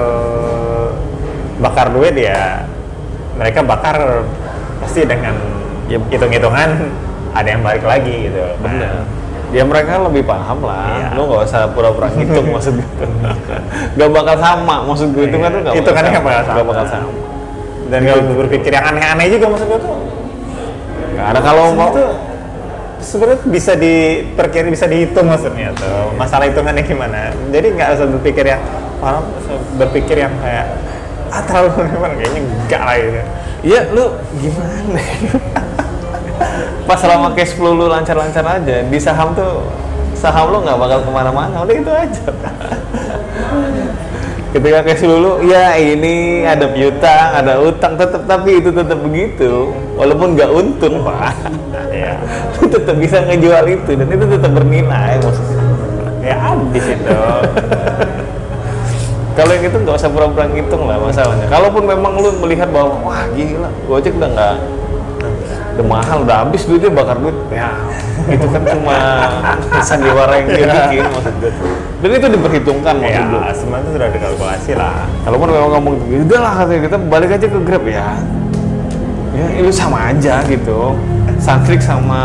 bakar 1.61 1.93
duit 1.93 2.17
ya 2.17 2.65
mereka 3.37 3.61
bakar 3.61 4.25
pasti 4.81 5.05
dengan 5.05 5.37
Ya. 5.83 5.99
hitung-hitungan 5.99 6.69
ada 7.35 7.43
yang 7.43 7.59
balik 7.59 7.83
lagi 7.83 8.31
gitu 8.31 8.39
Nah, 8.39 8.55
Bener. 8.63 8.93
Ya 9.53 9.61
mereka 9.61 10.01
lebih 10.01 10.25
paham 10.25 10.65
lah. 10.65 10.97
Iya. 10.97 11.07
Lu 11.13 11.29
nggak 11.29 11.43
usah 11.45 11.69
pura-pura 11.75 12.09
ngitung 12.09 12.49
maksud 12.49 12.73
gue. 12.79 13.07
Gak 13.99 14.09
bakal 14.09 14.35
sama 14.41 14.81
maksud 14.81 15.13
gue 15.13 15.29
itu 15.29 15.37
kan 15.37 15.51
nggak 15.53 15.77
Itu 15.77 15.91
kan 15.93 16.03
nggak 16.09 16.23
bakal 16.25 16.41
sama. 16.41 16.55
Nggak 16.55 16.67
bakal 16.71 16.85
sama. 16.89 17.09
Dan 17.91 17.99
kalau 18.07 18.23
berpikir 18.35 18.71
yang 18.71 18.85
aneh-aneh 18.87 19.27
juga 19.33 19.45
maksud 19.51 19.67
gue 19.67 19.79
tuh. 19.81 19.97
Nggak 21.13 21.27
ada 21.35 21.39
kalau 21.43 21.65
mau 21.75 21.89
itu 21.91 22.05
sebenarnya 23.03 23.39
bisa 23.47 23.73
diperkira 23.75 24.67
bisa 24.71 24.85
dihitung 24.87 25.27
maksudnya 25.27 25.75
tuh. 25.75 26.15
Masalah 26.15 26.47
hitungannya 26.47 26.83
gimana. 26.87 27.35
Jadi 27.51 27.67
nggak 27.75 27.89
usah 27.99 28.07
berpikir 28.07 28.45
yang 28.47 28.61
orang 29.03 29.23
berpikir 29.75 30.15
yang 30.23 30.33
kayak 30.39 30.67
ah 31.33 31.41
terlalu 31.43 31.69
memang 31.91 32.11
kayaknya 32.15 32.41
enggak 32.45 32.83
lah 32.83 32.95
gitu. 32.97 33.21
Iya, 33.63 33.81
lu 33.95 34.05
gimana? 34.43 34.99
Pas 36.87 36.99
selama 36.99 37.31
cash 37.31 37.55
flow 37.55 37.79
lu 37.79 37.87
lancar-lancar 37.87 38.43
aja, 38.43 38.83
di 38.83 38.99
saham 38.99 39.31
tuh 39.31 39.63
saham 40.19 40.51
lu 40.51 40.59
nggak 40.67 40.75
bakal 40.75 40.99
ke 40.99 41.11
mana-mana, 41.11 41.63
udah 41.63 41.75
itu 41.75 41.91
aja. 41.91 42.27
Ketika 44.53 44.85
cash 44.85 45.01
flow 45.01 45.17
lu, 45.17 45.31
ya 45.49 45.73
ini 45.73 46.45
ada 46.45 46.69
piutang, 46.69 47.41
ada 47.41 47.57
utang, 47.57 47.97
tetap 47.97 48.29
tapi 48.29 48.61
itu 48.61 48.69
tetap 48.69 49.01
begitu, 49.01 49.73
walaupun 49.97 50.37
nggak 50.37 50.51
untung 50.53 51.01
pak, 51.01 51.33
ya. 51.89 52.13
Lu 52.61 52.69
tetap 52.69 52.93
bisa 53.01 53.25
ngejual 53.25 53.65
itu 53.65 53.91
dan 53.97 54.07
itu 54.13 54.25
tetap 54.29 54.51
bernilai 54.53 55.17
maksudnya. 55.25 55.65
ya 56.21 56.35
habis 56.37 56.85
itu. 56.85 57.17
Kalau 59.41 59.51
yang 59.57 59.65
itu 59.65 59.77
nggak 59.81 59.97
usah 59.97 60.09
pura-pura 60.13 60.45
ngitung 60.45 60.85
lah 60.85 61.01
masalahnya. 61.01 61.49
Kalaupun 61.49 61.89
memang 61.89 62.21
lu 62.21 62.29
melihat 62.45 62.69
bahwa 62.69 62.93
wah 63.01 63.25
gila, 63.33 63.73
Gojek 63.89 64.13
udah 64.21 64.29
nggak 64.37 64.55
udah 65.73 65.85
mahal, 65.89 66.17
udah 66.21 66.45
habis 66.45 66.69
duitnya 66.69 66.93
bakar 66.93 67.17
duit. 67.17 67.33
Ya, 67.49 67.73
itu 68.29 68.45
kan 68.45 68.61
cuma 68.61 68.97
sandiwara 69.81 70.33
yang 70.37 70.47
dia 70.53 70.65
bikin 70.69 71.05
maksud 71.09 71.33
gue. 71.41 71.53
Dan 72.03 72.09
itu 72.13 72.27
diperhitungkan 72.35 72.93
maksud 72.99 73.15
ya 73.15 73.31
gue. 73.31 73.41
semua 73.55 73.77
itu 73.79 73.89
sudah 73.95 74.09
dikalkulasi 74.11 74.71
lah 74.75 75.07
Kalaupun 75.23 75.47
memang 75.55 75.71
ngomong 75.79 75.93
udah 76.27 76.39
lah 76.43 76.53
katanya 76.59 76.81
kita 76.91 76.97
balik 77.07 77.29
aja 77.31 77.45
ke 77.47 77.59
Grab 77.63 77.83
ya. 77.87 78.09
Ya 79.33 79.45
itu 79.57 79.71
sama 79.73 80.13
aja 80.13 80.45
gitu. 80.45 80.93
Santrik 81.41 81.81
sama 81.81 82.21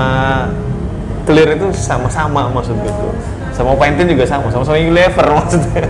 Clear 1.24 1.56
itu 1.56 1.68
sama-sama 1.72 2.52
maksud 2.52 2.76
gue 2.84 2.92
tuh. 2.92 3.12
Sama 3.56 3.74
Pantene 3.74 4.12
juga 4.12 4.28
sama, 4.28 4.52
sama-sama 4.52 4.76
Unilever 4.76 5.26
maksudnya. 5.40 5.88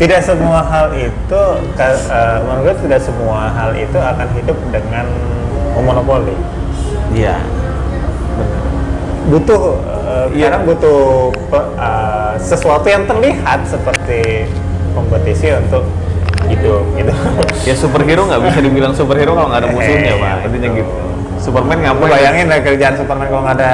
tidak 0.00 0.24
semua 0.24 0.64
hal 0.64 0.96
itu 0.96 1.42
eh, 1.76 2.36
menurut 2.40 2.72
gue 2.72 2.76
tidak 2.88 3.00
semua 3.04 3.52
hal 3.52 3.76
itu 3.76 3.98
akan 4.00 4.26
hidup 4.32 4.56
dengan 4.72 5.04
monopoli 5.76 6.32
Iya. 7.14 7.36
butuh 9.24 9.60
uh, 9.80 10.26
Iya. 10.28 10.50
sekarang 10.50 10.62
butuh 10.66 11.00
uh, 11.78 12.32
sesuatu 12.36 12.86
yang 12.86 13.04
terlihat 13.04 13.64
seperti 13.64 14.44
kompetisi 14.92 15.48
untuk 15.54 15.86
hidup 16.44 16.84
gitu 16.92 17.12
Ya 17.64 17.74
superhero 17.74 18.26
nggak 18.26 18.42
bisa 18.42 18.58
dibilang 18.60 18.92
superhero 18.92 19.32
kalau 19.32 19.48
nggak 19.48 19.62
ada 19.62 19.70
musuhnya 19.70 20.12
Eh, 20.12 20.18
pak. 20.18 20.34
Intinya 20.44 20.68
betul. 20.68 20.76
gitu. 20.76 20.92
Superman 21.40 21.76
ngapain? 21.78 22.08
bayangin 22.10 22.46
lah 22.46 22.58
kerjaan 22.58 22.94
Superman 22.94 23.26
kalau 23.26 23.42
nggak 23.42 23.56
ada 23.58 23.72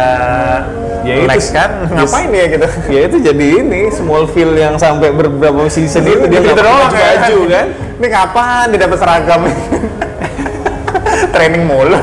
Ya 1.00 1.14
itu 1.16 1.26
Lex 1.26 1.42
kan 1.50 1.70
Yes. 1.82 1.90
ngapain 1.96 2.28
dia 2.28 2.44
gitu 2.46 2.66
Ya 2.88 3.00
itu 3.06 3.16
jadi 3.20 3.46
ini 3.58 3.80
Smallville 3.90 4.54
yang 4.54 4.74
sampai 4.76 5.10
beberapa 5.10 5.64
season 5.66 6.04
itu 6.04 6.24
dia 6.26 6.38
Gitu 6.38 6.52
nggak 6.52 6.66
pakai 6.86 7.02
baju 7.16 7.38
kan? 7.48 7.66
ini 7.96 8.06
kapan 8.08 8.64
dia 8.68 8.80
dapat 8.80 8.98
seragam 8.98 9.40
training 11.34 11.64
mulu 11.64 11.98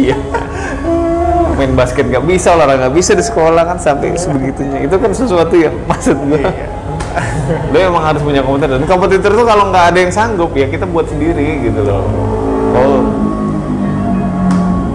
Iya. 0.00 0.16
Main 1.54 1.76
basket 1.76 2.08
nggak 2.08 2.24
bisa, 2.24 2.56
olahraga 2.56 2.88
nggak 2.88 2.94
bisa 2.94 3.12
di 3.12 3.20
sekolah 3.20 3.62
kan 3.62 3.76
sampai 3.76 4.16
sebegitunya. 4.16 4.80
Itu 4.80 4.96
kan 4.96 5.12
sesuatu 5.12 5.52
yang 5.52 5.76
maksud 5.90 6.16
gua. 6.24 6.40
Iya. 6.40 6.66
lo 7.74 7.78
emang 7.82 8.04
harus 8.06 8.22
punya 8.22 8.38
kompetitor 8.38 8.78
dan 8.78 8.86
kompetitor 8.86 9.32
tuh 9.34 9.42
kalau 9.42 9.66
nggak 9.68 9.84
ada 9.90 9.98
yang 9.98 10.12
sanggup 10.14 10.54
ya 10.54 10.70
kita 10.70 10.86
buat 10.86 11.10
sendiri 11.10 11.66
gitu 11.66 11.82
loh 11.82 12.06
oh 12.70 13.02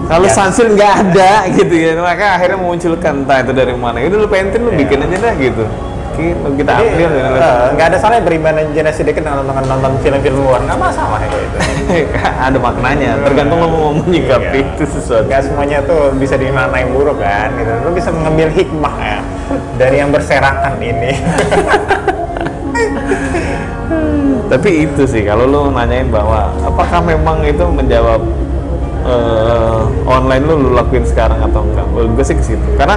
kalau 0.08 0.24
Ya. 0.24 0.32
Sunsil 0.32 0.72
nggak 0.72 0.92
ada 0.96 1.44
gitu 1.52 1.74
ya 1.76 1.92
maka 2.00 2.40
akhirnya 2.40 2.56
memunculkan 2.56 3.20
entah 3.20 3.44
itu 3.44 3.52
dari 3.52 3.76
mana 3.76 4.00
itu 4.00 4.16
lu 4.16 4.24
pentin 4.24 4.64
lu 4.64 4.72
Iya. 4.72 4.78
bikin 4.80 4.98
aja 5.04 5.16
dah 5.28 5.34
gitu 5.36 5.64
kita, 6.16 6.48
kita 6.56 6.70
Jadi, 6.72 6.86
ambil 6.88 7.06
dan 7.06 7.16
lain-lain. 7.20 7.44
eh, 7.44 7.66
nggak 7.76 7.86
ada 7.86 7.98
salahnya 8.00 8.22
berimajinasi 8.24 9.00
dikit 9.02 9.22
dengan 9.22 9.44
nonton, 9.44 9.64
nonton 9.68 9.92
film-film 10.00 10.36
luar. 10.42 10.60
Nggak 10.64 10.80
masalah 10.80 11.20
ya 11.20 11.28
itu 11.36 11.58
ada 12.48 12.58
maknanya 12.58 13.10
tergantung 13.22 13.58
lo 13.60 13.68
mau 13.68 13.92
menyikapi 13.94 14.58
Iya. 14.58 14.72
itu 14.74 14.84
sesuatu. 14.88 15.28
Nggak 15.28 15.42
semuanya 15.44 15.78
tuh 15.84 16.10
bisa 16.16 16.34
dimaknai 16.34 16.88
buruk 16.88 17.20
kan 17.20 17.52
gitu. 17.54 17.72
Lo 17.84 17.90
bisa 17.92 18.08
mengambil 18.10 18.48
hikmah 18.50 18.96
ya 18.98 19.18
dari 19.76 19.96
yang 20.00 20.10
berserakan 20.10 20.74
ini. 20.80 21.12
Tapi 24.46 24.86
itu 24.86 25.02
sih 25.04 25.26
kalau 25.26 25.44
lu 25.44 25.60
nanyain 25.68 26.06
bahwa 26.06 26.54
apakah 26.62 27.02
memang 27.02 27.42
itu 27.42 27.66
menjawab 27.66 28.22
eh, 29.02 29.80
online 30.06 30.42
lu 30.42 30.54
lu 30.60 30.70
lakuin 30.72 31.02
sekarang 31.02 31.42
atau 31.42 31.66
enggak? 31.66 31.86
Gue 31.90 32.24
sih 32.24 32.34
ke 32.34 32.44
situ. 32.44 32.66
Karena 32.78 32.94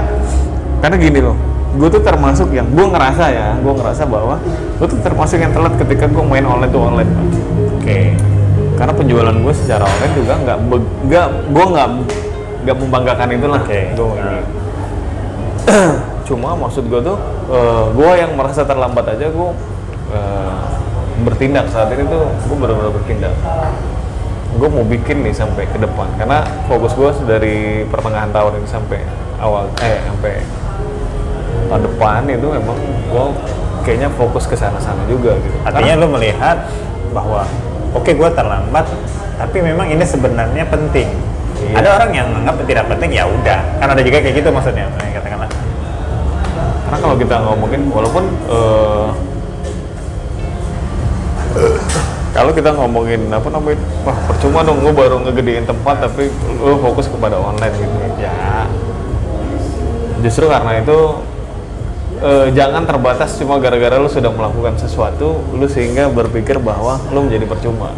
karena 0.80 0.96
gini 0.96 1.20
loh 1.20 1.36
gue 1.70 1.90
tuh 1.92 2.02
termasuk 2.02 2.50
yang 2.50 2.66
gue 2.74 2.86
ngerasa 2.90 3.26
ya 3.30 3.48
gue 3.62 3.74
ngerasa 3.78 4.04
bahwa 4.10 4.42
gue 4.82 4.88
tuh 4.90 5.00
termasuk 5.06 5.38
yang 5.38 5.54
telat 5.54 5.78
ketika 5.78 6.10
gue 6.10 6.24
main 6.26 6.46
online 6.46 6.72
tuh 6.74 6.82
online 6.82 7.12
oke 7.78 8.00
karena 8.80 8.94
penjualan 8.96 9.36
gue 9.36 9.54
secara 9.54 9.84
online 9.86 10.14
juga 10.18 10.34
nggak 10.40 10.58
nggak 11.06 11.28
gue 11.52 11.66
nggak 11.76 11.90
nggak 12.60 12.76
membanggakan 12.76 13.28
itulah 13.32 13.62
Oke. 13.64 13.82
Gua 13.96 14.14
ini. 14.18 14.40
cuma 16.30 16.54
maksud 16.54 16.86
gue 16.86 17.02
tuh 17.02 17.18
gue 17.94 18.12
yang 18.18 18.38
merasa 18.38 18.62
terlambat 18.66 19.18
aja 19.18 19.30
gue 19.30 19.50
bertindak 21.26 21.66
saat 21.70 21.90
ini 21.94 22.06
tuh 22.06 22.26
gue 22.30 22.58
benar-benar 22.58 22.94
bertindak 22.94 23.34
gue 24.60 24.70
mau 24.70 24.86
bikin 24.86 25.22
nih 25.22 25.34
sampai 25.34 25.70
ke 25.70 25.78
depan 25.78 26.10
karena 26.18 26.42
fokus 26.66 26.94
gue 26.98 27.10
dari 27.30 27.86
pertengahan 27.86 28.34
tahun 28.34 28.62
ini 28.62 28.68
sampai 28.70 29.00
awal 29.40 29.70
eh 29.82 30.02
sampai 30.10 30.42
tahun 31.70 31.82
depan 31.86 32.22
itu 32.26 32.48
memang 32.50 32.78
gue 33.10 33.26
kayaknya 33.86 34.10
fokus 34.14 34.46
ke 34.46 34.56
sana-sana 34.58 35.02
juga 35.10 35.38
gitu. 35.40 35.58
Artinya 35.66 35.94
lo 36.02 36.08
melihat 36.14 36.58
bahwa 37.14 37.46
oke 37.96 38.12
gue 38.12 38.30
terlambat 38.34 38.86
tapi 39.40 39.58
memang 39.64 39.88
ini 39.88 40.04
sebenarnya 40.04 40.66
penting. 40.68 41.10
Iya. 41.60 41.76
ada 41.76 41.90
orang 42.00 42.12
yang 42.16 42.28
menganggap 42.32 42.64
tidak 42.72 42.86
penting 42.88 43.12
ya 43.20 43.24
udah. 43.28 43.60
Kan 43.84 43.88
ada 43.92 44.00
juga 44.00 44.24
kayak 44.24 44.36
gitu 44.40 44.50
maksudnya 44.52 44.88
katakanlah. 45.12 45.50
Karena 46.88 46.98
kalau 47.04 47.16
kita 47.20 47.36
ngomongin 47.44 47.82
walaupun 47.92 48.24
eh, 48.48 49.08
kalau 52.32 52.52
kita 52.56 52.72
ngomongin 52.72 53.22
apa 53.34 53.48
namanya 53.52 53.80
wah 54.08 54.18
percuma 54.30 54.64
dong 54.64 54.80
gue 54.80 54.94
baru 54.96 55.20
ngegedein 55.28 55.68
tempat 55.68 56.00
tapi 56.00 56.32
lu 56.64 56.80
fokus 56.80 57.12
kepada 57.12 57.36
online 57.36 57.76
gitu. 57.76 57.98
Ya. 58.24 58.64
Justru 60.24 60.46
karena 60.48 60.80
itu 60.80 60.98
eh, 62.20 62.48
jangan 62.52 62.84
terbatas 62.84 63.36
cuma 63.36 63.58
gara-gara 63.58 63.96
lu 63.96 64.08
sudah 64.08 64.30
melakukan 64.30 64.76
sesuatu 64.76 65.40
lu 65.50 65.66
sehingga 65.66 66.08
berpikir 66.08 66.58
bahwa 66.58 67.00
lu 67.10 67.26
menjadi 67.26 67.46
percuma. 67.46 67.92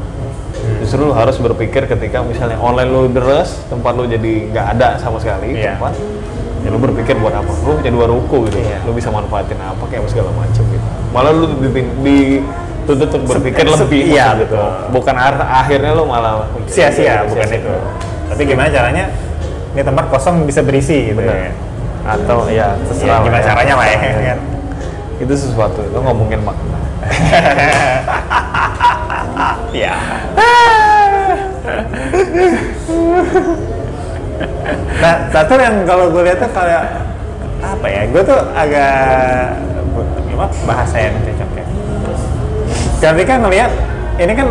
Justru 0.77 1.09
lu 1.09 1.13
harus 1.13 1.35
berpikir 1.35 1.85
ketika 1.85 2.21
misalnya 2.21 2.57
online 2.57 2.89
lu 2.89 3.01
deres 3.07 3.57
tempat 3.67 3.93
lu 3.93 4.05
jadi 4.05 4.49
nggak 4.49 4.65
ada 4.77 4.87
sama 4.97 5.17
sekali 5.17 5.57
Iya. 5.57 5.77
tempat 5.77 5.93
ya 6.61 6.69
lu 6.69 6.77
berpikir 6.77 7.17
buat 7.17 7.33
apa? 7.33 7.49
Lu 7.65 7.77
punya 7.77 7.91
dua 7.91 8.05
ruko 8.05 8.45
gitu. 8.45 8.57
Iya. 8.57 8.77
lu 8.85 8.93
bisa 8.93 9.09
manfaatin 9.09 9.57
apa 9.57 9.83
kayak 9.89 10.05
segala 10.05 10.29
macam 10.31 10.61
gitu. 10.61 10.87
Malah 11.11 11.31
lu 11.33 11.45
di- 11.57 11.89
dituntut 12.01 13.09
untuk 13.09 13.21
berpikir 13.27 13.65
Se- 13.65 13.77
lebih 13.81 14.01
iya, 14.09 14.37
gitu 14.37 14.57
bukan 14.89 15.15
akhirnya 15.17 15.91
lu 15.97 16.05
malah 16.05 16.45
sia-sia 16.65 17.25
bukan 17.25 17.49
itu. 17.49 17.73
Tapi 18.29 18.41
gimana 18.45 18.69
caranya? 18.69 19.05
Ini 19.71 19.81
tempat 19.81 20.11
kosong 20.11 20.43
bisa 20.45 20.61
berisi 20.61 21.09
gitu 21.09 21.21
Benar. 21.23 21.47
ya 21.47 21.51
atau 22.01 22.49
ya 22.49 22.73
Ya, 22.73 22.81
terserah 22.89 23.13
lah 23.13 23.19
gimana 23.23 23.39
ya. 23.39 23.45
caranya 23.45 23.73
lah 23.77 23.87
ya? 23.87 23.97
Kan 24.35 24.39
itu 25.21 25.33
sesuatu 25.37 25.85
lu 25.85 25.99
ngomongin 26.01 26.41
makna 26.41 26.77
ya. 29.73 29.93
Nah 35.01 35.13
satu 35.29 35.53
yang 35.57 35.85
kalau 35.85 36.09
gue 36.09 36.21
lihat 36.25 36.41
tuh 36.41 36.49
kayak 36.49 36.83
apa 37.61 37.87
ya 37.87 38.01
gue 38.09 38.21
tuh 38.25 38.39
agak 38.57 38.93
gimana 40.25 40.49
bahasa 40.65 40.97
yang 40.97 41.13
cocok 41.21 41.49
ya. 41.53 41.65
Ketika 43.01 43.33
ngelihat 43.37 43.71
ini 44.17 44.33
kan 44.33 44.47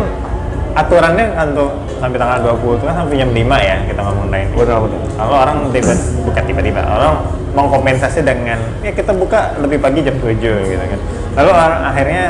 aturannya 0.71 1.25
untuk 1.51 1.69
sampai 1.99 2.15
tanggal 2.15 2.55
20 2.55 2.79
itu 2.79 2.85
kan 2.87 2.95
sampai 2.95 3.15
jam 3.19 3.29
5 3.29 3.35
ya 3.59 3.75
kita 3.85 3.99
ngomong 4.01 4.27
lain 4.31 4.47
benar 4.55 4.77
benar 4.79 5.01
kalau 5.19 5.35
orang 5.35 5.57
tiba 5.69 5.93
bukan 6.23 6.43
tiba-tiba 6.47 6.81
orang 6.81 7.15
mau 7.51 7.67
kompensasi 7.67 8.23
dengan 8.23 8.59
ya 8.79 8.91
kita 8.95 9.11
buka 9.11 9.59
lebih 9.59 9.83
pagi 9.83 10.01
jam 10.03 10.15
7 10.15 10.39
gitu 10.39 10.85
kan. 10.85 10.99
Lalu 11.35 11.51
akhirnya 11.87 12.25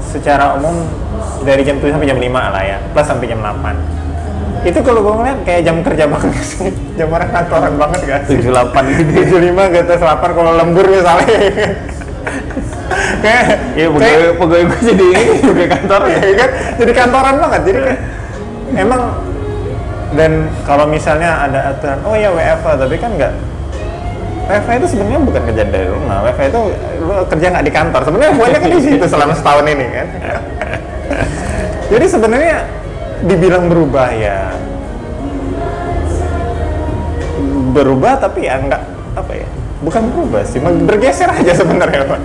secara 0.00 0.58
umum 0.58 0.86
dari 1.46 1.62
jam 1.62 1.78
7 1.78 1.94
sampai 1.94 2.08
jam 2.08 2.18
5 2.18 2.30
lah 2.30 2.62
ya 2.62 2.78
plus 2.90 3.06
sampai 3.06 3.26
jam 3.30 3.38
8 3.38 4.00
itu 4.60 4.76
kalau 4.84 5.00
gue 5.00 5.14
ngeliat 5.16 5.40
kayak 5.48 5.62
jam 5.64 5.80
kerja 5.80 6.04
banget 6.04 6.36
sih. 6.44 6.68
Jam 7.00 7.08
orang 7.08 7.32
kantoran 7.32 7.80
banget 7.80 8.00
gak 8.04 8.20
sih 8.28 8.36
tujuh 8.36 8.52
delapan 8.52 8.82
gitu 8.92 9.40
75 9.40 9.72
ke 9.72 9.78
atas 9.88 10.00
8 10.04 10.36
kalau 10.36 10.52
lembur 10.52 10.84
misalnya. 10.84 11.32
Kayak 13.24 13.44
Iya, 13.72 13.86
pegawai, 13.88 14.28
pegawai 14.36 14.64
gue 14.68 14.80
jadi 14.84 15.06
ini 15.16 15.36
pegawai 15.48 15.70
kantor. 15.80 16.00
Ya. 16.12 16.20
Kan? 16.36 16.50
Jadi 16.76 16.92
kantoran 16.92 17.34
banget. 17.40 17.60
Jadi 17.64 17.78
kayak 17.80 18.00
emang 18.76 19.02
dan 20.10 20.32
kalau 20.66 20.84
misalnya 20.90 21.46
ada 21.46 21.70
aturan 21.70 21.98
oh 22.02 22.18
ya 22.18 22.34
WFA 22.34 22.72
tapi 22.82 22.98
kan 22.98 23.14
nggak 23.14 23.32
WFA 24.48 24.72
itu 24.80 24.86
sebenarnya 24.96 25.20
bukan 25.22 25.42
kerja 25.52 25.62
dari 25.68 25.86
rumah. 25.88 26.16
WFA 26.26 26.44
itu 26.48 26.60
lu 27.04 27.14
kerja 27.28 27.46
nggak 27.52 27.64
di 27.66 27.72
kantor. 27.72 28.00
Sebenarnya 28.06 28.32
buatnya 28.38 28.58
kan 28.62 28.70
di 28.70 28.82
situ 28.82 29.04
selama 29.12 29.34
setahun 29.36 29.66
ini 29.68 29.86
kan? 29.90 30.06
Jadi 31.90 32.06
sebenarnya 32.06 32.56
dibilang 33.26 33.64
berubah 33.68 34.08
ya. 34.14 34.38
Berubah 37.70 38.12
tapi 38.18 38.46
ya 38.46 38.58
nggak 38.58 38.82
apa 39.10 39.32
ya 39.34 39.48
bukan 39.80 40.12
berubah 40.12 40.44
sih 40.44 40.60
bergeser 40.60 41.28
aja 41.32 41.56
sebenarnya 41.56 42.04
Pak. 42.04 42.20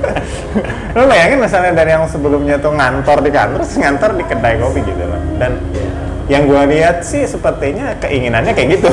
lo 0.91 1.07
bayangin 1.07 1.39
misalnya 1.39 1.71
dari 1.71 1.95
yang 1.95 2.03
sebelumnya 2.03 2.59
tuh 2.59 2.75
ngantor 2.75 3.23
di 3.23 3.31
kantor 3.31 3.63
terus 3.63 3.79
ngantor 3.79 4.11
di 4.19 4.23
kedai 4.27 4.59
kopi 4.59 4.83
gitu 4.83 5.03
loh 5.07 5.21
dan 5.39 5.55
yang 6.27 6.49
gua 6.49 6.67
lihat 6.67 7.05
sih 7.05 7.23
sepertinya 7.23 7.93
keinginannya 8.01 8.51
kayak 8.57 8.81
gitu. 8.81 8.89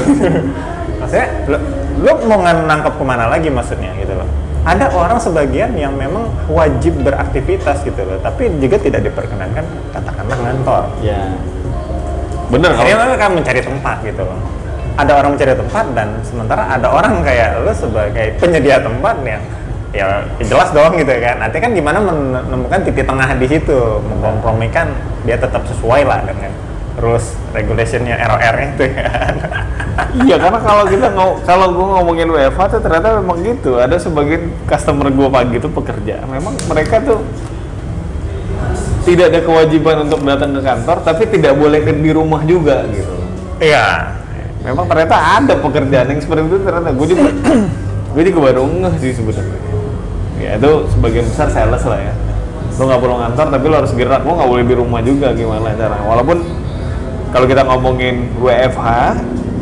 Maksudnya 1.01 1.29
lo, 1.49 1.59
lo 2.01 2.13
mau 2.25 2.41
nangkep 2.41 2.95
ke 2.97 3.05
mana 3.05 3.29
lagi 3.29 3.49
maksudnya 3.53 3.93
gitu 4.01 4.17
loh 4.17 4.29
ada 4.63 4.89
orang 4.95 5.19
sebagian 5.19 5.75
yang 5.75 5.93
memang 5.99 6.31
wajib 6.47 6.95
beraktivitas 7.03 7.83
gitu 7.83 8.01
loh 8.07 8.17
tapi 8.23 8.47
juga 8.63 8.79
tidak 8.79 9.11
diperkenankan 9.11 9.67
katakanlah 9.91 10.39
ngantor 10.39 10.87
ya 11.03 11.35
bener 12.53 12.71
kalau 12.77 13.09
lo 13.09 13.15
akan 13.17 13.31
mencari 13.41 13.61
tempat 13.65 13.97
gitu 14.05 14.23
loh. 14.29 14.37
Ada 14.93 15.25
orang 15.25 15.31
mencari 15.33 15.57
tempat 15.57 15.85
dan 15.97 16.09
sementara 16.21 16.69
ada 16.69 16.85
orang 16.93 17.25
kayak 17.25 17.65
lo 17.65 17.73
sebagai 17.73 18.37
penyedia 18.37 18.77
tempat 18.77 19.17
yang 19.25 19.41
ya 19.97 20.21
jelas 20.45 20.69
dong 20.77 21.01
gitu 21.01 21.17
kan. 21.17 21.41
Nanti 21.41 21.57
kan 21.65 21.73
gimana 21.73 21.97
menemukan 22.05 22.85
titik 22.85 23.09
tengah 23.09 23.33
di 23.41 23.49
situ, 23.49 24.05
mengkompromikan 24.05 24.93
dia 25.25 25.41
tetap 25.41 25.65
sesuai 25.65 26.05
lah 26.05 26.21
dengan 26.29 26.53
rules 27.01 27.37
regulationnya 27.57 28.21
ROR 28.21 28.57
itu 28.61 28.85
kan. 28.93 29.35
Iya 30.25 30.37
karena 30.37 30.61
kalau 30.61 30.85
kita 30.89 31.09
ngom 31.13 31.41
kalau 31.45 31.67
gue 31.73 31.87
ngomongin 31.89 32.29
WFH 32.29 32.61
tuh 32.79 32.81
ternyata 32.85 33.17
memang 33.21 33.41
gitu. 33.41 33.81
Ada 33.81 33.97
sebagian 33.97 34.53
customer 34.69 35.09
gue 35.09 35.29
pagi 35.33 35.57
itu 35.57 35.69
pekerja. 35.73 36.21
Memang 36.29 36.53
mereka 36.69 37.01
tuh 37.01 37.25
tidak 39.03 39.35
ada 39.35 39.41
kewajiban 39.43 40.07
untuk 40.07 40.23
datang 40.23 40.55
ke 40.55 40.63
kantor, 40.63 40.97
tapi 41.03 41.27
tidak 41.27 41.59
boleh 41.59 41.83
di 41.83 42.11
rumah 42.15 42.45
juga 42.45 42.87
gitu. 42.93 43.15
Iya. 43.59 44.15
Memang 44.63 44.87
ternyata 44.87 45.43
ada 45.43 45.55
pekerjaan 45.59 46.07
yang 46.07 46.21
seperti 46.23 46.47
itu 46.47 46.59
ternyata 46.63 46.95
gue 46.95 47.07
juga 47.11 47.29
gue 48.13 48.23
juga 48.29 48.41
baru 48.53 48.63
ngeh 48.69 48.95
sih 49.01 49.13
sebenarnya. 49.17 49.61
Ya 50.39 50.51
itu 50.61 50.73
sebagian 50.93 51.27
besar 51.27 51.49
sales 51.51 51.83
lah 51.83 51.99
ya. 51.99 52.15
Lo 52.79 52.89
nggak 52.89 53.01
perlu 53.01 53.17
ngantor 53.19 53.47
tapi 53.49 53.65
lo 53.67 53.77
harus 53.81 53.93
gerak. 53.97 54.23
Lo 54.23 54.39
nggak 54.39 54.49
boleh 54.49 54.65
di 54.69 54.75
rumah 54.77 55.01
juga 55.03 55.35
gimana 55.35 55.75
caranya. 55.75 56.05
Walaupun 56.07 56.62
kalau 57.33 57.47
kita 57.49 57.65
ngomongin 57.65 58.29
WFH, 58.39 58.89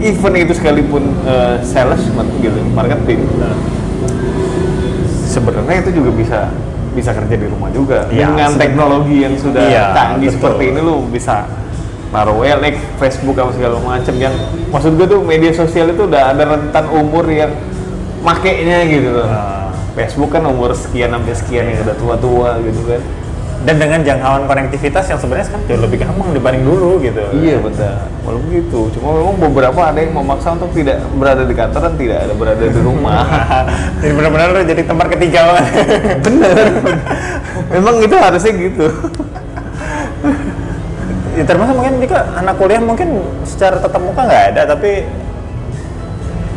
event 0.03 0.37
itu 0.37 0.53
sekalipun 0.59 1.03
eh, 1.25 1.62
sales 1.62 2.03
gitu, 2.43 2.59
marketing, 2.75 3.25
sebenarnya 5.31 5.87
itu 5.87 5.91
juga 6.03 6.11
bisa 6.11 6.39
bisa 6.91 7.14
kerja 7.14 7.35
di 7.39 7.47
rumah 7.47 7.71
juga 7.71 8.11
Iya, 8.11 8.35
dengan 8.35 8.51
teknologi 8.59 9.23
yang 9.23 9.35
sudah 9.39 9.62
Iya, 9.62 9.95
canggih 9.95 10.35
betul. 10.35 10.37
seperti 10.43 10.64
ini 10.75 10.81
lo 10.83 11.07
bisa 11.07 11.47
naruh 12.11 12.43
Facebook 12.99 13.39
apa 13.39 13.55
segala 13.55 13.79
macam 13.79 14.14
yang 14.18 14.35
maksud 14.75 14.99
gue 14.99 15.07
tuh 15.07 15.23
media 15.23 15.55
sosial 15.55 15.95
itu 15.95 16.11
udah 16.11 16.35
ada 16.35 16.43
rentan 16.43 16.91
umur 16.91 17.23
yang 17.31 17.55
makainya 18.27 18.83
gitu 18.91 19.14
loh. 19.14 19.31
Nah, 19.31 19.71
Facebook 19.95 20.35
kan 20.35 20.43
umur 20.43 20.75
sekian 20.75 21.14
sampai 21.14 21.35
sekian 21.39 21.64
yang 21.71 21.87
udah 21.87 21.95
tua-tua 21.95 22.59
gitu 22.66 22.83
kan 22.91 23.03
dan 23.61 23.76
dengan 23.76 24.00
jangkauan 24.00 24.48
konektivitas 24.48 25.04
yang 25.12 25.20
sebenarnya 25.20 25.46
sekarang 25.52 25.64
jauh 25.68 25.82
lebih 25.84 25.98
gampang 26.00 26.32
dibanding 26.32 26.64
dulu 26.64 26.96
gitu. 27.04 27.20
Iya 27.36 27.61
betul. 27.61 27.92
Walaupun 28.24 28.48
gitu 28.56 28.80
cuma 28.96 29.08
memang 29.20 29.36
beberapa 29.36 29.80
ada 29.84 29.98
yang 30.00 30.16
memaksa 30.16 30.56
untuk 30.56 30.72
tidak 30.72 31.04
berada 31.20 31.44
di 31.44 31.52
kantor 31.52 31.80
dan 31.92 31.94
tidak 32.00 32.18
ada 32.24 32.34
berada 32.40 32.64
di 32.64 32.80
rumah. 32.80 33.24
Jadi 34.00 34.12
benar-benar 34.16 34.48
jadi 34.64 34.82
tempat 34.88 35.06
ketiga. 35.12 35.40
Bener 36.24 36.56
memang 37.70 37.94
itu 38.00 38.16
harusnya 38.16 38.52
gitu. 38.56 38.86
Ya, 41.38 41.44
termasuk 41.46 41.74
mungkin 41.78 41.94
juga 42.02 42.18
anak 42.36 42.54
kuliah 42.58 42.82
mungkin 42.82 43.22
secara 43.46 43.78
tetap 43.78 44.02
muka 44.02 44.26
nggak 44.26 44.44
ada 44.52 44.62
tapi 44.74 45.06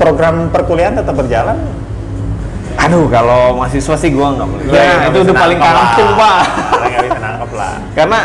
program 0.02 0.50
perkuliahan 0.50 0.98
tetap 0.98 1.14
berjalan 1.14 1.56
aduh 2.80 3.06
kalau 3.08 3.58
mahasiswa 3.58 3.96
sih 3.96 4.10
gua 4.12 4.36
nggak 4.36 4.48
boleh 4.50 4.66
Ya, 4.72 4.84
ya, 4.84 4.96
itu 5.10 5.18
udah 5.24 5.36
paling 5.36 5.60
kampung 5.60 6.12
pak. 6.18 6.42
Paling 6.74 7.12
lah. 7.54 7.76
Karena 7.94 8.20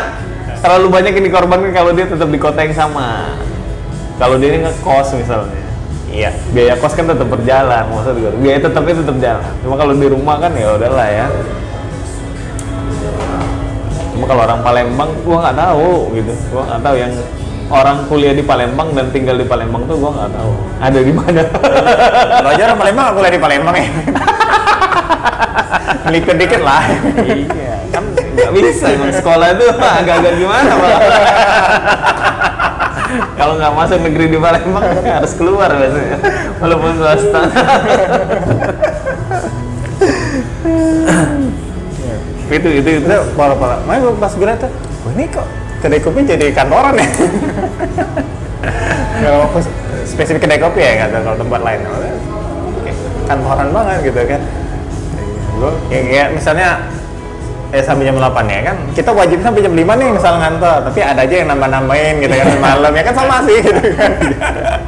terlalu 0.59 0.87
banyak 0.91 1.11
yang 1.15 1.25
dikorbankan 1.29 1.71
kalau 1.71 1.91
dia 1.93 2.05
tetap 2.09 2.29
di 2.29 2.39
kota 2.41 2.59
yang 2.65 2.75
sama. 2.75 3.37
Kalau 4.19 4.35
dia 4.35 4.49
ini 4.51 4.59
ngekos 4.67 5.15
misalnya. 5.15 5.61
Iya. 6.09 6.33
Biaya 6.51 6.73
kos 6.81 6.97
kan 6.97 7.05
tetap 7.05 7.29
berjalan 7.29 7.85
maksud 7.85 8.17
gue 8.17 8.33
biaya 8.41 8.59
tetapnya 8.59 8.95
tetap 9.05 9.15
jalan. 9.21 9.53
Cuma 9.61 9.75
kalau 9.77 9.93
di 9.93 10.07
rumah 10.09 10.35
kan 10.41 10.51
ya 10.57 10.75
udahlah 10.75 11.07
ya. 11.07 11.27
Cuma 14.17 14.25
kalau 14.25 14.41
orang 14.43 14.61
Palembang 14.65 15.11
gua 15.23 15.37
nggak 15.47 15.55
tahu 15.55 15.89
gitu. 16.17 16.33
Gua 16.51 16.61
nggak 16.65 16.81
tahu 16.81 16.95
yang 16.97 17.13
orang 17.69 18.09
kuliah 18.09 18.33
di 18.33 18.41
Palembang 18.41 18.97
dan 18.97 19.13
tinggal 19.13 19.37
di 19.37 19.45
Palembang 19.45 19.85
tuh 19.85 19.95
gua 20.01 20.11
nggak 20.17 20.31
tahu. 20.33 20.51
Ada 20.81 20.99
di 21.05 21.13
mana? 21.13 21.41
Orang 22.49 22.79
Palembang 22.81 23.05
kuliah 23.13 23.33
di 23.33 23.41
Palembang 23.41 23.75
ya. 23.77 23.89
Melipir 26.09 26.35
dikit 26.37 26.61
lah. 26.65 26.83
Iya 27.21 27.69
kan 27.89 28.03
nggak 28.13 28.51
bisa 28.53 28.85
emang 28.93 29.11
sekolah 29.13 29.47
itu 29.57 29.65
agak-agak 29.73 30.33
gimana 30.37 30.71
Pak. 30.77 30.99
kalau 33.39 33.53
nggak 33.57 33.73
masuk 33.73 33.99
negeri 34.05 34.25
di 34.29 34.37
Palembang 34.41 34.85
harus 35.05 35.33
keluar 35.37 35.69
biasanya 35.73 36.17
walaupun 36.57 36.91
swasta. 36.97 37.41
Itu 42.49 42.69
itu 42.73 42.89
itu. 42.97 43.05
Pola 43.37 43.53
makanya 43.85 44.09
gua 44.09 44.13
pas 44.17 44.33
gue 44.33 44.53
tuh 44.57 44.71
ini 45.15 45.25
kok 45.29 45.47
kedai 45.79 45.99
kopi 45.99 46.23
jadi 46.23 46.45
kantoran 46.51 46.95
ya? 46.95 47.07
Kalau 49.19 49.45
khusus- 49.51 49.75
spesifik 50.03 50.43
kedai 50.43 50.57
kopi 50.57 50.79
ya 50.79 51.05
nggak 51.05 51.21
kalau 51.21 51.37
tempat 51.37 51.61
lain. 51.61 51.79
Oke, 51.85 52.91
kantoran 53.27 53.67
banget 53.69 53.97
gitu 54.07 54.19
kan. 54.25 54.41
Gua 55.59 55.71
ya 55.91 55.99
kayak 56.01 56.27
misalnya 56.33 56.69
eh 57.69 57.83
sampai 57.83 58.07
jam 58.07 58.15
8 58.15 58.47
ya 58.47 58.59
kan. 58.65 58.75
Kita 58.95 59.11
wajib 59.11 59.39
sampai 59.39 59.61
jam 59.61 59.73
5 59.75 59.99
nih 59.99 60.07
misal 60.09 60.33
ngantor. 60.39 60.77
Tapi 60.87 60.99
ada 61.03 61.21
aja 61.21 61.35
yang 61.35 61.49
nambah-nambahin 61.51 62.15
gitu 62.19 62.33
kan 62.33 62.47
malam. 62.65 62.91
Ya 62.95 63.03
kan 63.03 63.15
sama 63.15 63.35
sih 63.43 63.57
gitu 63.59 63.81
kan. 63.93 64.11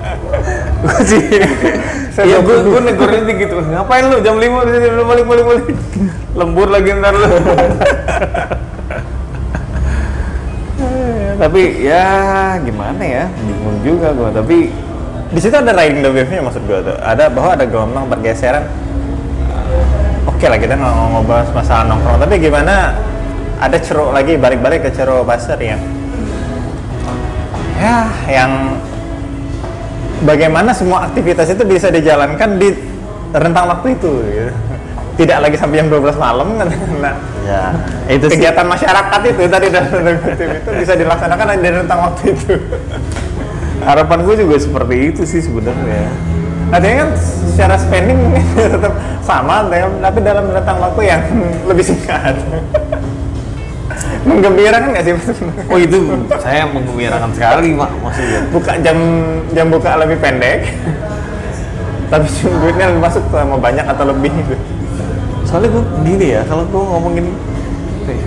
Gua 0.82 0.98
sih 1.06 1.22
Iya, 2.22 2.38
gue 2.44 2.56
gue 2.62 2.82
negornya 2.84 3.24
gitu. 3.24 3.56
Ngapain 3.62 4.04
lu 4.06 4.20
jam 4.20 4.36
5 4.36 4.68
di 4.68 4.72
sini 4.76 4.88
lu 4.92 5.04
balik 5.06 5.26
balik 5.26 5.46
balik. 5.48 5.66
Lembur 6.36 6.68
lagi 6.68 6.90
ntar 6.94 7.14
lu. 7.16 7.30
Tapi 11.42 11.82
ya 11.82 12.06
gimana 12.62 13.02
ya? 13.02 13.26
Bingung 13.42 13.82
juga 13.82 14.14
gua. 14.14 14.30
Tapi 14.30 14.70
di 15.32 15.40
situ 15.40 15.56
ada 15.56 15.72
riding 15.72 16.04
the 16.04 16.12
wave-nya 16.12 16.44
maksud 16.44 16.60
gue 16.68 16.80
tuh 16.84 16.96
ada 17.00 17.32
bahwa 17.32 17.56
ada 17.56 17.64
gelombang 17.64 18.06
pergeseran 18.12 18.68
oke 20.28 20.44
lah 20.44 20.60
kita 20.60 20.76
nggak 20.76 20.92
mau 20.92 21.08
ngobrol 21.16 21.48
masalah 21.56 21.88
nongkrong 21.88 22.20
tapi 22.20 22.36
gimana 22.36 23.00
ada 23.64 23.78
ceruk 23.80 24.12
lagi 24.12 24.36
balik-balik 24.36 24.84
ke 24.84 24.92
ceruk 24.92 25.24
pasar 25.24 25.56
yang 25.64 25.80
ya 27.80 28.12
yang 28.28 28.76
bagaimana 30.28 30.76
semua 30.76 31.08
aktivitas 31.08 31.48
itu 31.56 31.64
bisa 31.64 31.88
dijalankan 31.88 32.60
di 32.60 32.76
rentang 33.32 33.72
waktu 33.72 33.96
itu 33.96 34.12
gitu. 34.28 34.52
Tidak 35.20 35.38
lagi 35.44 35.56
sampai 35.60 35.84
jam 35.84 35.88
12 35.92 36.16
malam 36.16 36.48
kan 36.56 36.68
nah, 37.04 37.16
ya 37.44 37.62
itu 38.08 38.26
sih. 38.32 38.40
kegiatan 38.40 38.66
masyarakat 38.68 39.20
itu 39.28 39.42
tadi 39.50 39.68
dalam 39.68 40.16
kutip 40.24 40.50
itu 40.50 40.70
bisa 40.78 40.94
dilaksanakan 40.96 41.60
di 41.60 41.70
rentang 41.70 42.00
waktu 42.10 42.24
itu 42.32 42.54
Harapan 43.82 44.22
gue 44.22 44.36
juga 44.46 44.56
seperti 44.62 44.96
itu 45.10 45.22
sih 45.26 45.42
sebenarnya. 45.42 46.06
Artinya 46.72 46.96
kan 47.04 47.10
secara 47.52 47.76
spending 47.76 48.18
mungkin 48.30 48.46
tetap 48.78 48.94
sama, 49.26 49.66
tapi 49.74 50.20
dalam 50.22 50.46
rentang 50.54 50.78
waktu 50.80 51.02
yang 51.10 51.22
lebih 51.66 51.84
singkat. 51.84 52.38
Menggembirakan 54.22 54.94
nggak 54.94 55.04
sih? 55.04 55.14
Oh 55.66 55.82
itu 55.82 55.98
saya 56.38 56.70
menggembirakan 56.70 57.34
sekali 57.34 57.74
mak 57.74 57.90
maksudnya. 58.06 58.42
Buka 58.54 58.78
jam 58.86 58.98
jam 59.58 59.68
buka 59.74 59.98
lebih 59.98 60.22
pendek, 60.22 60.70
tapi 62.14 62.30
duitnya 62.30 62.94
masuk 63.02 63.26
sama 63.34 63.58
banyak 63.58 63.84
atau 63.84 64.06
lebih 64.14 64.30
gitu. 64.30 64.56
Soalnya 65.52 65.68
gue 65.68 65.84
gini 66.08 66.28
ya, 66.32 66.42
kalau 66.48 66.64
gue 66.64 66.80
ngomong 66.80 67.12
gini, 67.12 67.32
"Eh, 68.08 68.20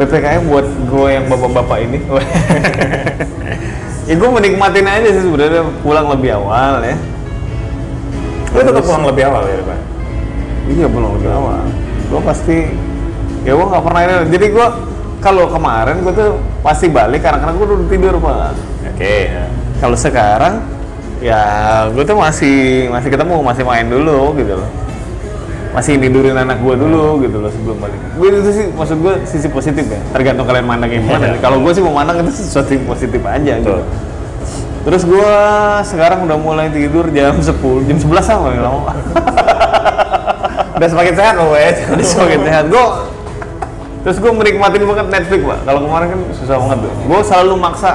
PPKM 0.00 0.48
buat 0.48 0.64
gue 0.64 1.08
yang 1.12 1.28
bapak-bapak 1.28 1.78
ini, 1.84 2.00
ya 4.08 4.14
gue 4.16 4.30
menikmatin 4.32 4.88
aja 4.88 5.08
sih 5.12 5.22
sebenarnya 5.28 5.68
pulang 5.84 6.08
lebih 6.08 6.32
awal 6.40 6.80
ya. 6.80 6.96
Lu 8.56 8.60
tetap 8.64 8.88
pulang 8.88 9.04
lebih 9.04 9.28
awal 9.28 9.44
ya, 9.44 9.60
Pak? 9.68 9.80
Iya 10.72 10.86
pulang 10.88 11.12
lebih 11.20 11.28
awal. 11.28 11.60
Gue 12.08 12.20
pasti, 12.24 12.56
ya 13.44 13.52
gue 13.52 13.66
nggak 13.68 13.84
pernah 13.84 14.00
ini. 14.00 14.14
Jadi 14.32 14.46
gue 14.56 14.66
kalau 15.20 15.44
kemarin 15.52 16.00
gue 16.00 16.14
tuh 16.16 16.40
pasti 16.64 16.88
balik 16.88 17.20
karena 17.20 17.52
gue 17.52 17.66
udah 17.68 17.88
tidur 17.92 18.16
pak. 18.16 18.56
Oke. 18.96 19.28
ya. 19.28 19.44
Kalau 19.76 19.96
sekarang 19.96 20.64
ya 21.20 21.40
gue 21.92 22.04
tuh 22.04 22.16
masih 22.16 22.88
masih 22.88 23.08
ketemu 23.12 23.44
masih 23.44 23.64
main 23.64 23.84
dulu 23.88 24.36
gitu 24.40 24.56
loh 24.56 24.85
masih 25.76 26.00
tidurin 26.00 26.32
anak 26.32 26.56
gue 26.56 26.72
dulu 26.74 27.20
gitu 27.20 27.36
loh 27.36 27.52
sebelum 27.52 27.76
balik 27.76 28.00
gue 28.16 28.28
itu 28.32 28.50
sih 28.50 28.64
maksud 28.72 28.96
gue 28.96 29.14
sisi 29.28 29.44
positif 29.46 29.84
ya 29.84 30.00
tergantung 30.08 30.48
kalian 30.48 30.64
mandangnya 30.64 31.04
gimana 31.04 31.24
Iya. 31.28 31.38
kalau 31.38 31.60
gue 31.60 31.68
sih 31.70 31.82
mau 31.84 31.92
mandang 31.92 32.24
itu 32.24 32.32
sesuatu 32.32 32.72
yang 32.72 32.88
positif 32.88 33.20
aja 33.20 33.52
gitu 33.60 33.76
Betul. 33.76 33.82
terus 34.82 35.02
gue 35.04 35.32
sekarang 35.84 36.24
udah 36.24 36.38
mulai 36.40 36.72
tidur 36.72 37.04
jam 37.12 37.36
10 37.36 37.52
jam 37.84 37.96
11 38.00 38.08
sama 38.24 38.48
ya 38.50 38.64
lama 38.64 38.92
Udah 40.76 40.92
semakin 40.92 41.16
sehat 41.16 41.34
loh, 41.40 41.56
wes. 41.56 41.80
Udah 41.88 42.04
semakin 42.04 42.40
sehat 42.44 42.64
gue 42.68 42.86
terus 44.04 44.22
gue 44.22 44.28
menikmatin 44.30 44.86
banget 44.86 45.06
Netflix 45.10 45.40
pak 45.42 45.58
kalau 45.64 45.80
kemarin 45.82 46.06
kan 46.06 46.20
susah 46.30 46.56
banget 46.62 46.78
tuh 46.78 46.92
gue 46.94 47.18
selalu 47.26 47.52
maksa 47.58 47.92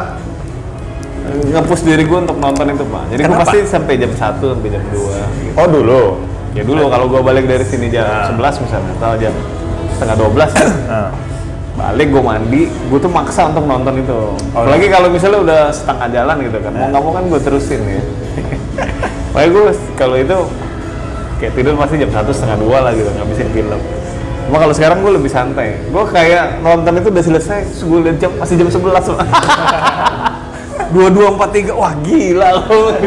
eh, 1.24 1.56
nge-push 1.56 1.88
diri 1.88 2.04
gue 2.04 2.20
untuk 2.20 2.36
nonton 2.36 2.68
itu 2.68 2.84
pak 2.84 3.04
jadi 3.10 3.22
gue 3.24 3.38
pasti 3.40 3.58
sampai 3.64 3.94
jam 3.96 4.12
1 4.12 4.20
sampai 4.20 4.68
jam 4.68 4.84
2 4.84 4.92
gitu. 4.92 5.56
Oh 5.56 5.68
dulu. 5.72 6.02
Ya 6.52 6.62
dulu 6.62 6.88
kalau 6.88 7.06
gue 7.08 7.20
balik 7.20 7.46
dari 7.46 7.64
sini 7.64 7.88
jam 7.88 8.04
Nah. 8.04 8.36
11 8.36 8.64
misalnya 8.64 8.92
atau 8.98 9.12
jam 9.16 9.34
setengah 9.96 10.16
12 10.18 10.50
ya. 10.52 10.68
Nah. 10.88 11.10
balik 11.72 12.08
gue 12.12 12.22
mandi 12.22 12.62
gue 12.68 13.00
tuh 13.00 13.10
maksa 13.10 13.48
untuk 13.48 13.64
nonton 13.64 13.96
itu. 13.98 14.20
Oh, 14.54 14.60
apalagi 14.60 14.86
kalau 14.88 15.08
misalnya 15.08 15.40
udah 15.40 15.62
setengah 15.72 16.08
jalan 16.12 16.36
gitu 16.44 16.58
kan 16.60 16.72
mau 16.72 16.78
Nah. 16.78 16.88
nggak 16.92 17.02
mau 17.02 17.12
kan 17.12 17.24
gue 17.26 17.40
terusin 17.40 17.82
ya. 17.82 18.02
Makanya 19.32 19.50
gue 19.50 19.64
kalau 19.96 20.16
itu 20.16 20.38
kayak 21.40 21.52
tidur 21.56 21.74
pasti 21.74 21.96
jam 21.98 22.12
satu 22.12 22.30
setengah 22.30 22.58
dua 22.60 22.78
lah 22.84 22.92
gitu 22.92 23.08
ngabisin 23.10 23.50
film. 23.50 23.80
Cuma 24.46 24.58
kalau 24.60 24.74
sekarang 24.76 24.98
gue 25.00 25.12
lebih 25.16 25.32
santai. 25.32 25.80
Gue 25.88 26.04
kayak 26.06 26.60
nonton 26.60 26.92
itu 26.94 27.08
udah 27.08 27.24
selesai 27.24 27.60
gue 27.72 28.00
liat 28.04 28.18
jam 28.20 28.32
masih 28.36 28.56
jam 28.60 28.68
11 28.68 28.92
dua 30.92 31.08
dua 31.08 31.28
empat 31.32 31.50
tiga 31.56 31.72
wah 31.72 31.96
gila 32.04 32.60
loh 32.60 32.92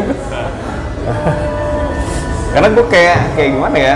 karena 2.55 2.67
gue 2.71 2.85
kayak 2.87 3.19
kayak 3.35 3.49
gimana 3.51 3.75
ya 3.75 3.95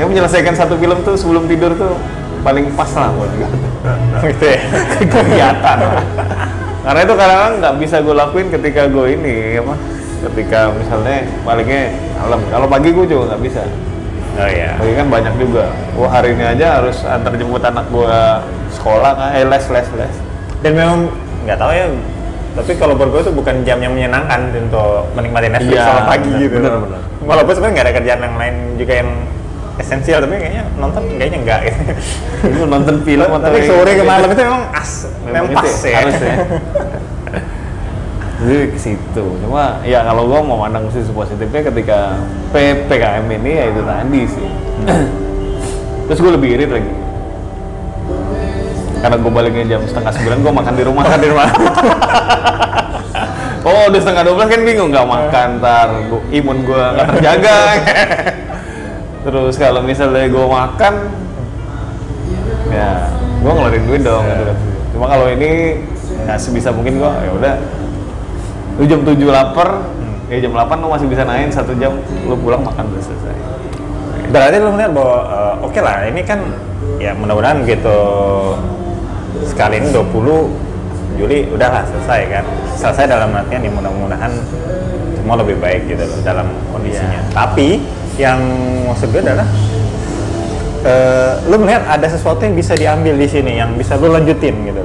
yang 0.00 0.08
menyelesaikan 0.08 0.56
satu 0.56 0.80
film 0.80 1.04
tuh 1.04 1.20
sebelum 1.20 1.44
tidur 1.44 1.76
tuh 1.76 1.92
paling 2.40 2.72
pas 2.72 2.88
lah 2.96 3.12
buat 3.12 3.28
gue 3.28 3.48
gitu 4.32 4.44
ya. 4.48 4.60
kegiatan 5.12 5.78
karena 6.80 7.00
itu 7.04 7.14
kadang 7.14 7.52
nggak 7.60 7.74
bisa 7.76 7.96
gue 8.00 8.14
lakuin 8.16 8.48
ketika 8.48 8.88
gue 8.88 9.06
ini 9.12 9.60
apa 9.60 9.74
ketika 10.26 10.72
misalnya 10.72 11.28
baliknya 11.44 11.92
malam 12.16 12.40
kalau 12.48 12.66
pagi 12.66 12.88
gue 12.90 13.04
juga 13.04 13.36
nggak 13.36 13.42
bisa 13.44 13.62
Oh 14.36 14.44
iya. 14.44 14.76
pagi 14.76 14.92
kan 14.92 15.08
banyak 15.08 15.34
juga 15.40 15.64
gue 15.96 16.08
hari 16.08 16.36
ini 16.36 16.44
aja 16.44 16.76
harus 16.76 17.00
antar 17.08 17.32
jemput 17.32 17.64
anak 17.64 17.88
gue 17.88 18.16
sekolah 18.76 19.16
kan 19.16 19.28
eh 19.32 19.48
les 19.48 19.64
les 19.72 19.88
les 19.96 20.14
Dan 20.60 20.72
memang 20.76 21.08
nggak 21.48 21.56
tahu 21.56 21.72
ya. 21.72 21.88
Tapi 22.52 22.72
kalau 22.76 22.96
buat 23.00 23.16
gue 23.16 23.20
itu 23.24 23.32
bukan 23.32 23.64
jam 23.64 23.80
yang 23.80 23.96
menyenangkan 23.96 24.52
untuk 24.52 25.08
menikmati 25.16 25.48
Netflix 25.48 25.80
Iya, 25.80 26.04
pagi 26.04 26.28
benar, 26.28 26.40
gitu. 26.44 26.56
benar, 26.60 26.74
benar. 26.84 27.00
Walaupun 27.26 27.52
sebenarnya 27.58 27.74
nggak 27.74 27.86
ada 27.86 27.94
kerjaan 27.98 28.20
yang 28.22 28.36
lain 28.38 28.56
juga 28.78 28.92
yang 29.02 29.10
esensial, 29.76 30.18
tapi 30.24 30.34
kayaknya 30.40 30.64
nonton 30.78 31.02
kayaknya 31.18 31.38
enggak 31.42 31.60
gitu. 31.68 31.82
Nonton 32.64 32.96
film 33.02 33.28
atau 33.28 33.50
tapi 33.50 33.60
sore 33.66 33.90
ke 33.98 34.04
malam 34.06 34.28
itu 34.30 34.42
memang 34.46 34.64
as, 34.72 34.92
memang 35.26 35.50
pas 35.52 35.66
itu 35.66 35.88
ya. 35.90 35.96
harus 36.00 36.16
ya 36.16 36.36
Jadi 38.36 38.64
ke 38.68 38.78
situ. 38.78 39.24
Cuma 39.42 39.80
ya 39.82 40.04
kalau 40.04 40.28
gua 40.28 40.40
mau 40.44 40.60
mandang 40.64 40.86
sisi 40.92 41.08
positifnya 41.08 41.66
ketika 41.72 42.20
PPKM 42.52 43.24
ini 43.32 43.50
ya 43.58 43.64
itu 43.74 43.80
tadi 43.82 44.20
sih. 44.28 44.48
Terus 46.06 46.18
gue 46.22 46.32
lebih 46.38 46.48
irit 46.54 46.70
lagi. 46.70 46.92
Karena 49.02 49.16
gue 49.18 49.32
baliknya 49.32 49.64
jam 49.76 49.82
setengah 49.84 50.12
sembilan, 50.14 50.38
gue 50.40 50.52
makan 50.54 50.74
di 50.74 50.82
rumah. 50.86 51.02
Makan 51.02 51.20
di 51.20 51.28
rumah. 51.28 51.48
oh, 53.66 53.82
udah 53.90 54.00
setengah 54.00 54.22
dua 54.22 54.34
belas 54.38 54.48
kan 54.54 54.60
bingung 54.62 54.90
nggak 54.94 55.08
makan, 55.10 55.48
ntar 55.58 55.88
imun 56.30 56.58
gue 56.62 56.84
nggak 56.94 57.06
terjaga. 57.18 57.58
Terus 59.26 59.54
kalau 59.58 59.82
misalnya 59.82 60.30
gue 60.30 60.46
makan, 60.46 60.94
ya 62.70 63.10
gue 63.42 63.50
ngeluarin 63.50 63.84
duit 63.90 64.02
dong. 64.06 64.22
gitu 64.22 64.42
kan. 64.46 64.58
Cuma 64.94 65.06
kalau 65.10 65.26
ini 65.28 65.82
ya 66.26 66.34
sebisa 66.38 66.70
mungkin 66.70 67.02
gue 67.02 67.10
ya 67.10 67.30
udah 67.34 67.54
lu 68.76 68.84
jam 68.84 69.00
7 69.02 69.16
lapar 69.30 69.88
ya 70.28 70.36
jam 70.42 70.52
8 70.52 70.82
lu 70.82 70.88
masih 70.90 71.06
bisa 71.08 71.22
naik 71.24 71.48
satu 71.54 71.72
jam 71.78 71.96
lu 72.26 72.34
pulang 72.38 72.60
makan 72.60 72.92
udah 72.92 73.02
selesai 73.02 73.36
Berarti 74.26 74.56
lu 74.58 74.74
melihat 74.74 74.92
bahwa 74.92 75.18
eh, 75.22 75.54
oke 75.64 75.80
lah 75.80 75.96
ini 76.10 76.20
kan 76.26 76.42
ya 76.98 77.14
mudah-mudahan 77.14 77.62
gitu 77.62 77.98
sekali 79.46 79.78
ini 79.80 79.88
20 79.94 80.65
Juli 81.14 81.46
udahlah 81.46 81.86
selesai 81.86 82.20
kan. 82.26 82.44
Selesai 82.74 83.06
dalam 83.06 83.30
artian 83.30 83.62
ya 83.62 83.70
mudah-mudahan 83.70 84.34
semua 85.14 85.38
lebih 85.38 85.62
baik 85.62 85.86
gitu 85.86 86.02
loh 86.02 86.18
dalam 86.26 86.50
kondisinya. 86.74 87.22
Tapi 87.30 87.78
yang 88.18 88.42
maksud 88.90 89.14
gue 89.14 89.22
adalah 89.22 89.46
eh, 90.82 91.32
lu 91.46 91.56
melihat 91.62 91.86
ada 91.86 92.06
sesuatu 92.10 92.42
yang 92.42 92.58
bisa 92.58 92.74
diambil 92.76 93.14
di 93.16 93.28
sini 93.30 93.58
yang 93.58 93.74
bisa 93.74 93.96
lu 93.96 94.12
lanjutin 94.12 94.54
gitu. 94.66 94.84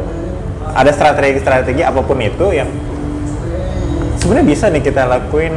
Ada 0.71 0.95
strategi-strategi 0.95 1.83
apa 1.83 1.99
pun 1.99 2.15
itu 2.23 2.55
yang 2.55 2.71
sebenarnya 4.21 4.47
bisa 4.47 4.65
nih 4.71 4.83
kita 4.85 5.03
lakuin 5.03 5.51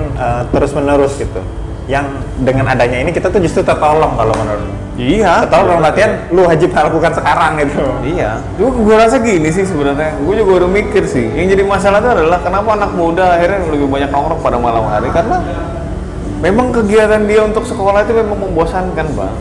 terus 0.50 0.74
menerus 0.74 1.14
gitu. 1.20 1.38
Yang 1.84 2.06
dengan 2.40 2.72
adanya 2.72 3.04
ini 3.04 3.10
kita 3.12 3.28
tuh 3.28 3.40
justru 3.44 3.60
tertolong 3.60 4.16
kalau 4.16 4.32
menurut. 4.32 4.72
iya 4.96 5.44
Tertolong 5.44 5.84
latihan 5.84 6.16
lu 6.32 6.48
wajib 6.48 6.72
lakukan 6.72 7.12
sekarang 7.12 7.60
gitu. 7.60 7.84
Iya, 8.00 8.40
gue 8.56 8.70
gue 8.72 8.94
rasa 8.96 9.20
gini 9.20 9.52
sih 9.52 9.68
sebenarnya. 9.68 10.16
Gue 10.24 10.40
juga 10.40 10.64
udah 10.64 10.70
mikir 10.72 11.04
sih. 11.04 11.28
Yang 11.36 11.58
jadi 11.58 11.62
masalah 11.68 12.00
itu 12.00 12.08
adalah 12.08 12.38
kenapa 12.40 12.68
anak 12.72 12.90
muda 12.96 13.36
akhirnya 13.36 13.68
lebih 13.68 13.88
banyak 13.92 14.08
nongkrong 14.08 14.40
pada 14.40 14.56
malam 14.56 14.88
hari 14.88 15.12
karena 15.12 15.44
memang 16.40 16.72
kegiatan 16.72 17.20
dia 17.28 17.44
untuk 17.44 17.68
sekolah 17.68 18.08
itu 18.08 18.16
memang 18.16 18.38
membosankan, 18.48 19.06
bang. 19.12 19.36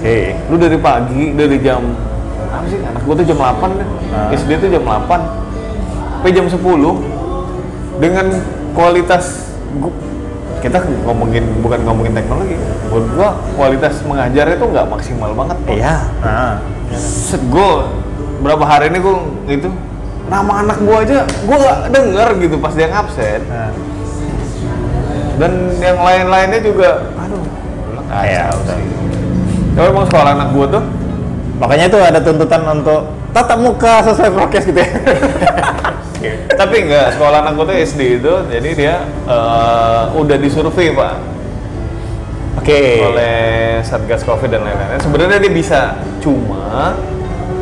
Oke. 0.00 0.18
Lu 0.48 0.56
dari 0.56 0.78
pagi, 0.80 1.36
dari 1.36 1.60
jam 1.60 1.92
apa 2.40 2.68
sih? 2.72 2.80
Anak 2.80 3.04
gue 3.04 3.14
tuh 3.20 3.26
jam 3.28 3.36
8 3.36 3.80
deh. 3.80 3.88
Ah. 4.16 4.28
SD 4.32 4.50
tuh 4.64 4.68
jam 4.72 4.84
8 4.84 5.42
sampai 6.22 6.38
jam 6.38 6.46
10 6.46 7.98
dengan 7.98 8.30
kualitas 8.78 9.50
gua, 9.82 9.90
kita 10.62 10.78
ngomongin 11.02 11.44
bukan 11.58 11.82
ngomongin 11.82 12.14
teknologi. 12.14 12.54
Menurut 12.86 13.06
gua 13.12 13.28
kualitas 13.52 13.98
mengajarnya 14.06 14.54
itu 14.56 14.66
nggak 14.70 14.86
maksimal 14.86 15.30
banget. 15.34 15.56
Bang. 15.66 15.74
Iya. 15.76 15.94
Nah. 16.22 16.54
Set 16.94 17.42
gue 17.42 17.70
berapa 18.42 18.60
hari 18.62 18.92
ini 18.92 19.00
gue 19.00 19.16
itu 19.48 19.68
nama 20.28 20.60
anak 20.60 20.76
gue 20.76 20.96
aja 20.98 21.18
gue 21.24 21.56
nggak 21.56 21.78
denger 21.88 22.28
gitu 22.36 22.56
pas 22.58 22.74
dia 22.74 22.90
ngabsen 22.90 23.40
Nah. 23.48 23.72
dan 25.38 25.52
yang 25.78 25.98
lain-lainnya 25.98 26.60
juga 26.60 27.06
aduh 27.16 27.40
Ah, 28.12 28.28
ya, 28.28 28.44
udah. 28.52 28.76
kalau 29.72 29.88
emang 29.88 30.04
sekolah 30.04 30.30
anak 30.36 30.48
gue 30.52 30.66
tuh 30.68 30.84
Makanya 31.56 31.84
itu 31.86 31.96
ada 31.96 32.18
tuntutan 32.18 32.60
untuk 32.68 33.00
tatap 33.30 33.56
muka 33.56 34.02
sesuai 34.02 34.30
prokes 34.34 34.64
gitu 34.66 34.80
ya. 34.82 34.90
tapi 36.60 36.76
enggak 36.88 37.18
sekolah 37.18 37.38
anak 37.42 37.52
gue 37.58 37.64
tuh 37.68 37.76
SD 37.82 38.00
itu 38.22 38.34
jadi 38.48 38.70
dia 38.74 38.94
eh, 39.26 40.02
udah 40.14 40.36
disurvei 40.38 40.94
pak 40.94 41.14
Oke. 42.62 43.02
oleh 43.02 43.80
satgas 43.82 44.22
covid 44.22 44.52
dan 44.52 44.62
lain-lain 44.62 45.00
sebenarnya 45.02 45.38
dia 45.42 45.52
bisa 45.52 45.98
cuma 46.22 46.94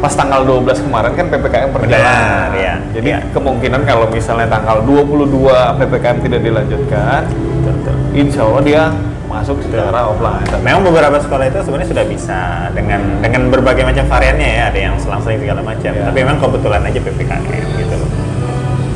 pas 0.00 0.12
tanggal 0.16 0.44
12 0.48 0.88
kemarin 0.88 1.12
kan 1.12 1.28
ppkm 1.28 1.68
berjalan 1.76 2.48
iya. 2.56 2.74
jadi 2.96 3.08
Iya. 3.16 3.18
kemungkinan 3.36 3.84
kalau 3.84 4.08
misalnya 4.08 4.48
tanggal 4.48 4.80
22 4.88 5.76
ppkm 5.76 6.16
tidak 6.24 6.40
dilanjutkan 6.40 7.20
insya 8.16 8.40
Allah 8.48 8.62
dia 8.64 8.82
masuk 9.30 9.62
secara 9.62 10.10
offline 10.10 10.42
Memang 10.66 10.82
beberapa 10.90 11.16
sekolah 11.22 11.46
itu 11.46 11.62
sebenarnya 11.62 11.88
sudah 11.94 12.04
bisa 12.10 12.40
dengan 12.74 13.00
dengan 13.22 13.46
berbagai 13.46 13.86
macam 13.86 14.04
variannya 14.10 14.50
ya, 14.58 14.62
ada 14.74 14.78
yang 14.90 14.94
selang-seling 14.98 15.38
segala 15.38 15.62
macam. 15.62 15.90
Iya. 15.94 16.04
Tapi 16.10 16.18
memang 16.18 16.38
kebetulan 16.42 16.80
aja 16.82 16.98
PPKM 16.98 17.42
gitu. 17.78 17.89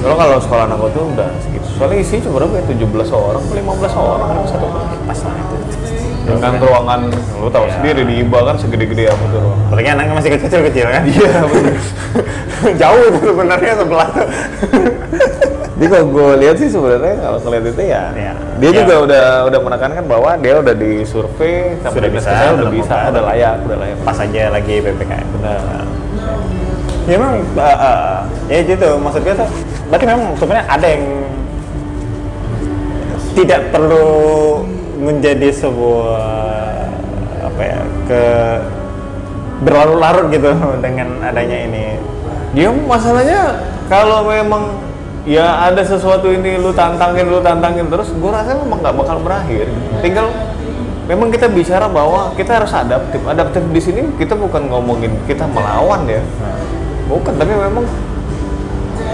Soalnya 0.05 0.19
kalau 0.21 0.37
sekolah 0.37 0.63
anak 0.69 0.77
gue 0.79 0.91
tuh 0.93 1.05
udah 1.11 1.29
segitu. 1.41 1.67
Soalnya 1.75 1.99
isi 1.99 2.17
cuma 2.21 2.33
berapa 2.37 2.53
ya? 2.55 2.65
17 2.69 3.09
orang, 3.11 3.43
15 3.49 3.95
orang 3.97 4.27
kan 4.29 4.37
satu 4.45 4.67
kelas. 4.69 4.89
Pas 5.03 5.21
lah 5.25 5.35
itu. 5.35 5.57
Dengan 6.25 6.53
ruangan, 6.57 7.01
lu 7.37 7.49
tahu 7.49 7.65
Iya. 7.65 7.73
sendiri 7.75 8.01
di 8.03 8.15
IBA 8.21 8.41
kan 8.43 8.57
segede-gede 8.57 9.05
apa 9.09 9.25
tuh 9.27 9.41
ruangan. 9.41 9.65
Apalagi 9.69 9.89
anaknya 9.91 10.15
masih 10.15 10.31
kecil-kecil 10.35 10.87
kan? 10.87 11.03
Iya, 11.05 11.33
bener. 11.53 11.77
Jauh 12.75 13.01
itu 13.03 13.21
sebenarnya 13.23 13.73
sebelah 13.77 14.09
tuh. 14.11 14.29
Jadi 15.75 15.87
kalau 15.91 16.07
gue 16.07 16.29
lihat 16.39 16.57
sih 16.57 16.69
sebenarnya 16.71 17.15
kalau 17.19 17.39
ngeliat 17.41 17.65
itu 17.67 17.83
ya, 17.83 18.03
Iya. 18.15 18.33
dia 18.57 18.69
Iya. 18.71 18.79
juga 18.79 18.95
udah 19.03 19.25
udah 19.49 19.61
menekankan 19.61 20.05
bahwa 20.05 20.31
dia 20.39 20.55
udah 20.57 20.75
disurvei 20.75 21.77
sama 21.81 21.93
Sudah 21.93 22.09
dinas 22.09 22.23
bisa, 22.23 22.31
udah 22.31 22.53
tetap 22.55 22.73
bisa, 22.73 22.97
udah 23.11 23.23
layak, 23.27 23.55
udah 23.65 23.77
layak. 23.81 23.97
Pas 24.01 24.19
aja 24.19 24.43
lagi 24.49 24.75
PPKM. 24.81 25.27
Benar. 25.35 25.59
Ya 27.05 27.17
memang, 27.21 27.37
uh, 27.53 27.61
uh, 27.61 28.13
ya 28.49 28.59
gitu. 28.63 28.89
Maksud 28.97 29.21
gue 29.21 29.35
tuh, 29.35 29.49
berarti 29.89 30.05
memang 30.09 30.33
sebenarnya 30.39 30.67
ada 30.69 30.87
yang 30.89 31.05
tidak 33.35 33.61
perlu 33.75 34.63
menjadi 35.03 35.51
sebuah 35.51 36.23
apa 37.45 37.61
ya 37.61 37.81
ke 38.07 38.23
berlarut-larut 39.67 40.27
gitu 40.31 40.51
dengan 40.85 41.09
adanya 41.23 41.59
ini. 41.67 41.85
Ya 42.55 42.71
masalahnya 42.71 43.59
kalau 43.91 44.31
memang 44.31 44.79
ya 45.27 45.67
ada 45.67 45.83
sesuatu 45.83 46.31
ini 46.31 46.61
lu 46.61 46.71
tantangin 46.71 47.27
lu 47.27 47.43
tantangin 47.43 47.91
terus 47.91 48.15
gue 48.15 48.31
rasa 48.31 48.55
memang 48.55 48.79
nggak 48.79 48.95
bakal 48.95 49.19
berakhir. 49.19 49.67
Tinggal 49.99 50.31
memang 51.11 51.29
kita 51.35 51.51
bicara 51.51 51.91
bahwa 51.91 52.31
kita 52.39 52.63
harus 52.63 52.71
adaptif. 52.71 53.21
Adaptif 53.27 53.63
di 53.75 53.81
sini 53.83 54.01
kita 54.17 54.39
bukan 54.39 54.71
ngomongin 54.71 55.11
kita 55.27 55.45
melawan 55.51 56.07
ya. 56.07 56.23
Bukan 57.11 57.35
tapi 57.35 57.53
memang 57.53 57.85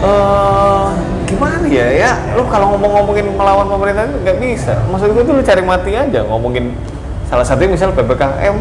eh 0.01 0.87
gimana 1.29 1.65
ya 1.69 1.87
ya 1.93 2.11
lu 2.35 2.43
kalau 2.49 2.75
ngomong-ngomongin 2.75 3.27
melawan 3.37 3.69
pemerintah 3.69 4.09
itu 4.09 4.19
nggak 4.25 4.39
bisa 4.41 4.75
maksud 4.89 5.13
gue 5.15 5.23
tuh 5.23 5.35
lu 5.39 5.43
cari 5.45 5.63
mati 5.63 5.93
aja 5.95 6.21
ngomongin 6.27 6.75
salah 7.31 7.47
satunya 7.47 7.71
misal 7.71 7.95
ppkm 7.95 8.57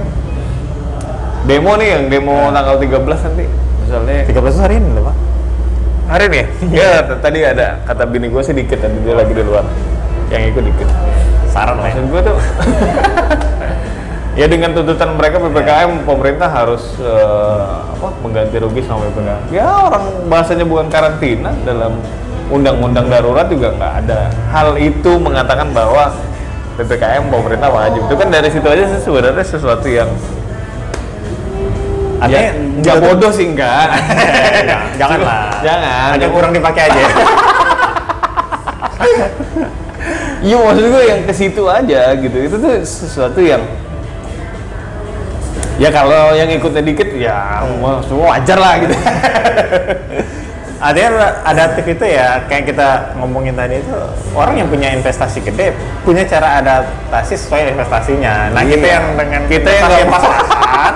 demo 1.48 1.72
nih 1.80 1.88
yang 1.98 2.04
demo 2.12 2.54
tanggal 2.54 2.78
13 2.78 3.26
nanti 3.26 3.46
misalnya 3.82 4.22
13 4.30 4.38
itu 4.38 4.62
hari 4.62 4.76
ini 4.78 4.90
loh, 4.94 5.04
Pak. 5.10 5.16
Hari 6.14 6.26
nih? 6.30 6.46
ya, 6.78 7.02
t- 7.02 7.18
tadi 7.26 7.40
ada 7.42 7.82
kata 7.90 8.06
bini 8.06 8.30
gue 8.30 8.42
sih 8.46 8.54
dikit 8.54 8.78
tadi 8.78 8.98
dia 9.02 9.18
lagi 9.18 9.34
di 9.34 9.42
luar. 9.42 9.66
Yang 10.30 10.54
ikut 10.54 10.64
dikit. 10.70 10.90
Saran 11.50 11.82
lah 11.82 11.90
ya. 11.90 11.98
Maksud 11.98 12.06
gue 12.14 12.22
tuh 12.22 12.38
ya 14.40 14.48
dengan 14.48 14.72
tuntutan 14.72 15.20
mereka 15.20 15.36
PPKM 15.44 16.08
pemerintah 16.08 16.48
harus 16.48 16.96
eh, 16.96 17.68
apa 17.92 18.08
mengganti 18.24 18.56
rugi 18.56 18.82
sama 18.88 19.04
PPKM. 19.12 19.52
Ya 19.52 19.68
orang 19.68 20.32
bahasanya 20.32 20.64
bukan 20.64 20.88
karantina 20.88 21.52
dalam 21.68 22.00
undang-undang 22.48 23.12
darurat 23.12 23.52
juga 23.52 23.76
nggak 23.76 23.94
ada 24.08 24.32
hal 24.50 24.80
itu 24.80 25.12
mengatakan 25.20 25.76
bahwa 25.76 26.16
PPKM 26.80 27.28
pemerintah 27.28 27.68
wajib. 27.68 28.08
Itu 28.08 28.16
kan 28.16 28.32
dari 28.32 28.48
situ 28.48 28.64
aja 28.64 28.84
sih 28.88 29.00
sebenarnya 29.04 29.44
sesuatu 29.44 29.88
yang 29.92 30.08
Artinya 32.20 32.52
ya, 32.52 32.54
nggak 32.84 32.96
bodoh 33.00 33.32
sih 33.32 33.48
enggak. 33.48 33.96
Jangan- 33.96 34.92
Janganlah. 35.00 35.44
Jangan. 35.68 36.08
Hanya 36.16 36.28
kurang 36.32 36.52
dipakai 36.56 36.84
aja. 36.88 37.02
Iya 40.40 40.56
maksud 40.56 40.88
gue 40.88 41.04
yang 41.04 41.22
ke 41.28 41.34
situ 41.36 41.64
aja 41.68 42.16
gitu. 42.16 42.38
Itu 42.40 42.56
tuh 42.64 42.80
sesuatu 42.88 43.44
yang 43.44 43.60
ya 45.80 45.90
kalau 45.90 46.36
yang 46.36 46.52
ikutnya 46.52 46.84
dikit 46.84 47.10
ya 47.16 47.64
semua 48.04 48.36
wajar 48.36 48.58
lah 48.60 48.74
gitu. 48.78 48.96
Artinya 50.80 51.10
adaptif 51.44 51.92
itu 51.92 52.06
ya 52.08 52.40
kayak 52.48 52.72
kita 52.72 52.88
ngomongin 53.20 53.52
tadi 53.52 53.84
itu 53.84 53.92
orang 54.32 54.64
yang 54.64 54.72
punya 54.72 54.96
investasi 54.96 55.44
gede 55.44 55.76
punya 56.08 56.24
cara 56.24 56.64
adaptasi 56.64 57.36
sesuai 57.36 57.76
investasinya. 57.76 58.48
Nah 58.56 58.64
kita 58.64 58.88
Iya. 58.88 58.96
yang 58.96 59.06
dengan 59.16 59.42
Kita 59.48 59.70
yang 59.70 59.84
nggak- 59.92 60.08
pas-pasan 60.08 60.94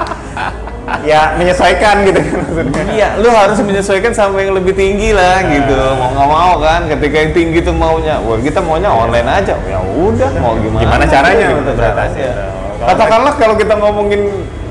ya 1.11 1.35
menyesuaikan 1.35 1.95
gitu 2.07 2.19
maksudnya. 2.19 2.83
Iya, 2.95 3.07
lu 3.19 3.27
harus 3.27 3.59
menyesuaikan 3.59 4.15
sama 4.15 4.39
yang 4.39 4.55
lebih 4.55 4.71
tinggi 4.71 5.11
lah 5.11 5.43
gitu. 5.51 5.75
Mau 5.99 6.15
nggak 6.15 6.29
mau 6.31 6.53
kan, 6.63 6.87
ketika 6.87 7.15
yang 7.19 7.31
tinggi 7.35 7.59
tuh 7.59 7.75
maunya, 7.75 8.15
wah 8.23 8.39
kita 8.39 8.63
maunya 8.63 8.87
online 8.87 9.27
aja. 9.27 9.55
Ya 9.67 9.79
udah, 9.83 10.29
mau 10.39 10.55
gimana? 10.55 10.79
Gimana 10.79 11.03
caranya 11.07 11.45
caranya? 11.51 11.71
beradaptasi? 11.75 12.19
Kalau 12.23 12.87
Katakanlah 12.87 13.33
kalau 13.35 13.55
kita 13.55 13.73
ngomongin 13.75 14.21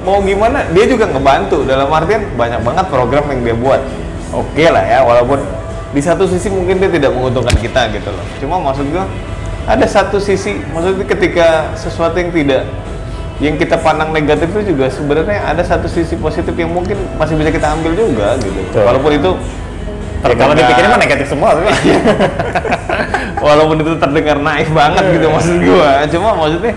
mau 0.03 0.19
gimana, 0.23 0.67
dia 0.75 0.85
juga 0.87 1.09
ngebantu. 1.09 1.65
Dalam 1.67 1.89
artian 1.91 2.23
banyak 2.35 2.61
banget 2.63 2.87
program 2.91 3.25
yang 3.31 3.41
dia 3.43 3.57
buat. 3.57 3.81
Oke 4.33 4.65
lah 4.69 4.85
ya, 4.85 5.01
walaupun 5.05 5.43
di 5.93 6.01
satu 6.01 6.25
sisi 6.25 6.49
mungkin 6.49 6.81
dia 6.81 6.89
tidak 6.89 7.13
menguntungkan 7.13 7.53
kita 7.61 7.93
gitu 7.93 8.09
loh. 8.09 8.27
Cuma 8.41 8.57
maksud 8.61 8.89
gua 8.89 9.05
ada 9.69 9.87
satu 9.87 10.19
sisi 10.19 10.59
maksudnya 10.73 11.07
ketika 11.07 11.77
sesuatu 11.79 12.19
yang 12.19 12.33
tidak 12.35 12.67
yang 13.39 13.55
kita 13.59 13.77
pandang 13.79 14.11
negatif 14.11 14.51
itu 14.55 14.75
juga 14.75 14.89
sebenarnya 14.89 15.43
ada 15.47 15.63
satu 15.63 15.87
sisi 15.87 16.15
positif 16.19 16.55
yang 16.55 16.73
mungkin 16.73 16.97
masih 17.21 17.37
bisa 17.37 17.53
kita 17.53 17.77
ambil 17.77 17.93
juga 17.93 18.41
gitu. 18.41 18.57
Betul. 18.57 18.83
walaupun 18.83 19.13
itu 19.15 19.33
Ya, 20.23 20.39
kalau 20.39 20.55
dipikirin 20.55 20.87
mah 20.87 21.03
negatif 21.03 21.27
semua 21.35 21.51
tapi 21.51 21.67
walaupun 23.43 23.83
itu 23.83 23.99
terdengar 23.99 24.39
naif 24.39 24.71
banget 24.71 25.19
gitu 25.19 25.27
maksud 25.27 25.57
gua. 25.67 26.07
Cuma 26.07 26.29
maksudnya 26.39 26.75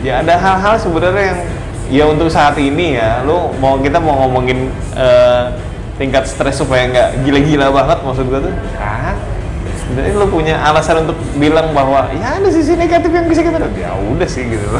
ya 0.00 0.24
ada 0.24 0.34
hal-hal 0.40 0.74
sebenarnya 0.80 1.24
yang 1.36 1.40
ya 1.88 2.04
untuk 2.08 2.28
saat 2.28 2.56
ini 2.60 2.96
ya 3.00 3.24
lu 3.24 3.52
mau 3.60 3.80
kita 3.80 4.00
mau 4.00 4.28
ngomongin 4.28 4.68
eh, 4.96 5.44
tingkat 5.98 6.28
stres 6.28 6.60
supaya 6.60 6.86
nggak 6.88 7.08
gila-gila 7.26 7.72
banget 7.74 7.98
maksud 8.04 8.24
gua 8.28 8.40
tuh. 8.44 8.54
Ah 8.78 9.16
sebenarnya 9.88 10.20
lu 10.20 10.26
punya 10.28 10.54
alasan 10.60 11.08
untuk 11.08 11.16
bilang 11.40 11.72
bahwa 11.72 12.12
ya 12.12 12.36
ada 12.36 12.48
sisi 12.52 12.76
negatif 12.76 13.08
yang 13.08 13.24
bisa 13.24 13.40
kita 13.40 13.56
ya 13.72 13.96
udah 13.96 14.28
sih 14.28 14.44
gitu. 14.44 14.68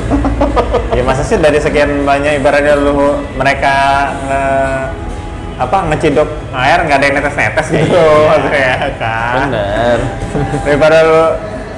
Ya 0.88 1.04
masa 1.06 1.22
sih 1.22 1.38
dari 1.38 1.56
sekian 1.62 2.02
banyak 2.02 2.42
ibaratnya 2.42 2.74
lu 2.74 3.22
mereka 3.38 4.09
nge, 4.26 4.42
apa 5.61 5.78
ngeciduk 5.92 6.26
air 6.50 6.78
nggak 6.82 6.98
ada 6.98 7.06
yang 7.06 7.16
netes-netes 7.22 7.66
gitu 7.70 8.02
maksudnya 8.26 8.74
kan? 8.98 9.46
Bener. 9.46 9.98
Daripada 10.66 10.96
lu 11.06 11.22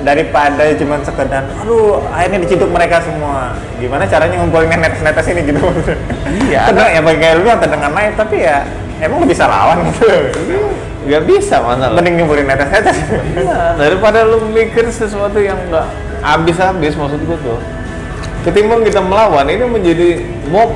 daripada 0.01 0.65
cuma 0.75 0.97
sekedar 1.05 1.45
aduh 1.61 2.01
akhirnya 2.09 2.41
diciduk 2.41 2.73
mereka 2.73 3.05
semua. 3.05 3.53
Gimana 3.77 4.09
caranya 4.09 4.41
ngumpulin 4.41 4.73
netes-netes 4.73 5.27
ini 5.29 5.41
gitu? 5.45 5.61
Iya, 6.49 6.65
Terdengar- 6.73 6.93
ya 6.93 7.01
bagi 7.05 7.27
lu 7.37 7.47
yang 7.47 7.61
terdengar 7.61 7.91
naik 7.93 8.17
tapi 8.17 8.37
ya 8.41 8.65
emang 9.01 9.21
lu 9.21 9.27
bisa 9.29 9.45
lawan 9.45 9.85
gitu? 9.93 10.09
Nggak 11.01 11.23
bisa 11.25 11.61
masalah 11.61 11.97
mending 11.97 12.15
ngumpulin 12.21 12.47
netes-netes. 12.49 12.97
Iya, 13.37 13.77
daripada 13.77 14.25
lu 14.25 14.41
mikir 14.49 14.89
sesuatu 14.89 15.37
yang 15.37 15.57
nggak 15.69 15.87
habis-habis 16.21 16.93
maksud 16.97 17.21
gua 17.25 17.37
tuh. 17.41 17.61
Ketimbang 18.41 18.81
kita 18.81 19.05
melawan 19.05 19.45
ini 19.49 19.65
menjadi 19.69 20.09
mau 20.49 20.73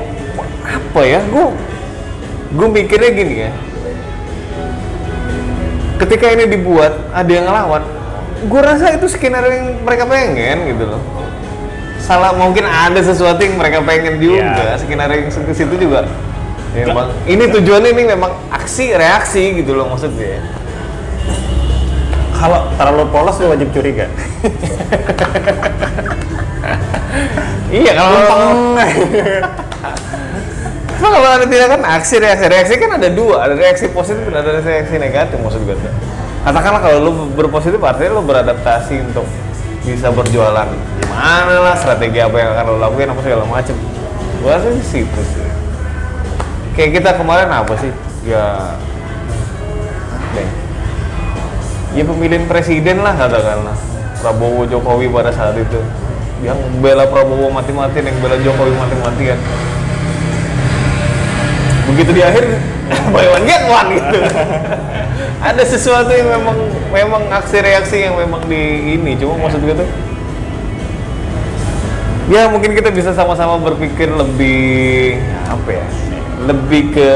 apa 0.65 1.01
ya? 1.01 1.17
Gua 1.33 1.49
gua 2.53 2.67
mikirnya 2.69 3.09
gini 3.09 3.35
ya. 3.45 3.51
Ketika 5.95 6.27
ini 6.27 6.43
dibuat 6.45 6.91
ada 7.09 7.31
yang 7.31 7.47
ngelawan, 7.47 7.81
gua 8.47 8.61
rasa 8.61 8.95
itu 8.95 9.07
skenario 9.07 9.51
yang 9.51 9.67
mereka 9.81 10.03
pengen 10.05 10.57
gitu 10.75 10.83
loh. 10.85 11.01
Salah 11.99 12.37
mungkin 12.37 12.67
ada 12.69 13.01
sesuatu 13.01 13.41
yang 13.41 13.57
mereka 13.57 13.81
pengen 13.81 14.21
juga, 14.21 14.75
Iya. 14.75 14.77
skenario 14.77 15.25
yang 15.25 15.31
ke 15.31 15.53
situ 15.55 15.75
juga. 15.79 16.05
Ya, 16.75 16.91
Bang. 16.91 17.09
Ini 17.23 17.49
tujuannya 17.55 17.89
ini 17.95 18.03
memang 18.03 18.35
aksi 18.51 18.93
reaksi 18.93 19.63
gitu 19.63 19.73
loh 19.79 19.89
maksudnya. 19.89 20.43
kalau 22.35 22.67
terlalu 22.75 23.07
polos 23.15 23.39
lu 23.39 23.47
wajib 23.47 23.71
curiga 23.71 24.11
Iya 27.71 27.91
kalau 27.95 28.19
Cuma 30.95 31.07
kalau 31.11 31.27
ada 31.27 31.47
tindakan 31.47 31.81
aksi 31.83 32.15
reaksi 32.19 32.45
reaksi 32.47 32.73
kan 32.75 32.91
ada 32.99 33.07
dua 33.11 33.47
ada 33.47 33.55
reaksi 33.55 33.87
positif 33.87 34.27
dan 34.31 34.43
ada 34.43 34.59
reaksi 34.59 34.95
negatif 34.95 35.39
maksud 35.39 35.63
gue. 35.63 35.75
Katakanlah 36.45 36.81
kalau 36.85 36.97
lu 37.01 37.11
berpositif 37.33 37.81
artinya 37.81 38.21
lu 38.21 38.23
beradaptasi 38.23 39.01
untuk 39.01 39.25
bisa 39.81 40.13
berjualan 40.13 40.69
gimana 41.01 41.61
lah 41.61 41.75
strategi 41.77 42.21
apa 42.21 42.37
yang 42.37 42.49
akan 42.53 42.65
lo 42.69 42.77
lakuin 42.85 43.09
apa 43.09 43.21
segala 43.25 43.45
macem. 43.49 43.73
Gue 44.45 44.49
rasa 44.53 44.69
di 44.69 44.85
situ 44.85 45.21
sih. 45.33 45.49
Kayak 46.77 47.01
kita 47.01 47.09
kemarin 47.17 47.49
apa 47.49 47.73
sih? 47.81 47.89
Ya 48.29 48.77
apa 50.35 50.37
ya? 50.37 50.49
ya 51.95 52.03
pemilihan 52.03 52.45
presiden 52.45 52.99
lah 52.99 53.15
katakanlah 53.15 53.77
Prabowo 54.19 54.67
Jokowi 54.67 55.07
pada 55.07 55.31
saat 55.31 55.55
itu 55.55 55.79
yang 56.43 56.59
bela 56.83 57.07
Prabowo 57.07 57.47
mati-matian 57.47 58.11
yang 58.11 58.17
bela 58.19 58.35
Jokowi 58.43 58.75
mati-matian 58.75 59.39
begitu 61.87 62.11
di 62.11 62.21
akhir 62.25 62.43
buy 63.13 63.25
one 63.29 63.45
get 63.45 63.63
one 63.65 63.89
gitu. 63.97 64.19
Ada 65.41 65.63
sesuatu 65.65 66.11
yang 66.13 66.29
memang 66.29 66.57
memang 66.93 67.23
aksi 67.33 67.57
reaksi 67.61 67.97
yang 68.05 68.15
memang 68.17 68.45
di 68.45 68.95
ini. 68.97 69.17
Cuma 69.17 69.37
maksud 69.41 69.61
gue 69.61 69.75
tuh 69.75 69.89
ya 72.25 72.49
mungkin 72.49 72.73
kita 72.73 72.89
bisa 72.89 73.13
sama-sama 73.13 73.61
berpikir 73.61 74.09
lebih 74.09 75.21
apa 75.45 75.69
ya 75.77 75.85
lebih 76.49 76.89
ke 76.93 77.07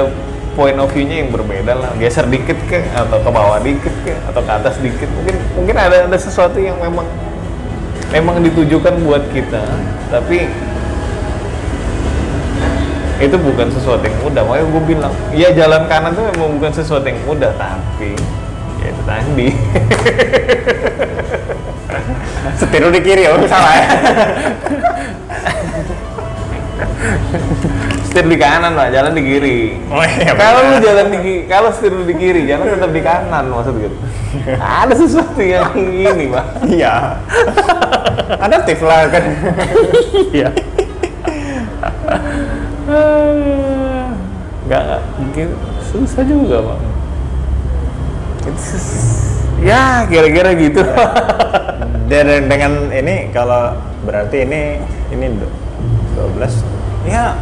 point 0.54 0.78
of 0.78 0.90
view-nya 0.92 1.26
yang 1.26 1.32
berbeda 1.32 1.74
lah. 1.78 1.92
Geser 1.98 2.28
dikit 2.28 2.58
ke 2.68 2.84
atau 2.92 3.18
ke 3.22 3.30
bawah 3.30 3.58
dikit 3.62 3.94
ke 4.06 4.14
atau 4.28 4.42
ke 4.42 4.52
atas 4.52 4.76
dikit. 4.82 5.10
Mungkin 5.22 5.36
mungkin 5.56 5.76
ada 5.78 6.06
ada 6.10 6.18
sesuatu 6.18 6.58
yang 6.60 6.78
memang 6.82 7.06
memang 8.12 8.42
ditujukan 8.42 8.94
buat 9.06 9.24
kita. 9.34 9.62
Tapi 10.10 10.50
itu 13.20 13.36
bukan 13.36 13.68
sesuatu 13.68 14.04
yang 14.04 14.18
mudah. 14.24 14.42
Makanya 14.48 14.66
gue 14.72 14.84
bilang 14.88 15.14
ya 15.36 15.52
jalan 15.52 15.84
kanan 15.92 16.16
itu 16.16 16.24
memang 16.36 16.52
bukan 16.60 16.72
sesuatu 16.72 17.06
yang 17.06 17.20
mudah 17.28 17.52
tapi 17.60 18.16
ya 18.80 18.88
itu 18.92 19.02
tadi. 19.04 19.48
Setir 22.60 22.84
di 22.88 23.02
kiri 23.04 23.24
oh 23.28 23.44
salah 23.48 23.74
ya. 23.76 23.88
Setir 28.08 28.26
di 28.26 28.38
kanan 28.40 28.74
lah 28.80 28.88
jalan 28.88 29.12
di 29.12 29.24
kiri. 29.24 29.60
Oh 29.92 30.04
iya 30.04 30.32
kalau 30.34 30.60
lu 30.72 30.76
jalan 30.80 31.06
di 31.12 31.44
kalau 31.46 31.70
setir 31.76 31.92
di 32.08 32.16
kiri 32.16 32.48
jalan 32.48 32.72
tetap 32.72 32.92
di 32.96 33.02
kanan 33.04 33.52
maksud 33.52 33.76
gitu 33.80 33.98
ada 34.62 34.94
sesuatu 34.94 35.42
yang 35.42 35.74
ini 35.76 36.30
pak. 36.30 36.46
Iya. 36.70 37.18
Adaptif 38.38 38.80
lah 38.86 39.10
kan. 39.10 39.24
Iya 40.30 40.69
nggak 44.70 45.02
mungkin 45.18 45.48
susah 45.90 46.22
juga 46.22 46.62
pak. 46.62 46.78
Itu 48.46 48.78
ya 49.66 50.06
kira-kira 50.06 50.54
gitu. 50.54 50.86
Dan 52.10 52.46
dengan 52.46 52.94
ini 52.94 53.34
kalau 53.34 53.74
berarti 54.06 54.46
ini 54.46 54.78
ini 55.10 55.26
du- 55.42 55.58
12 56.38 57.10
ya 57.10 57.34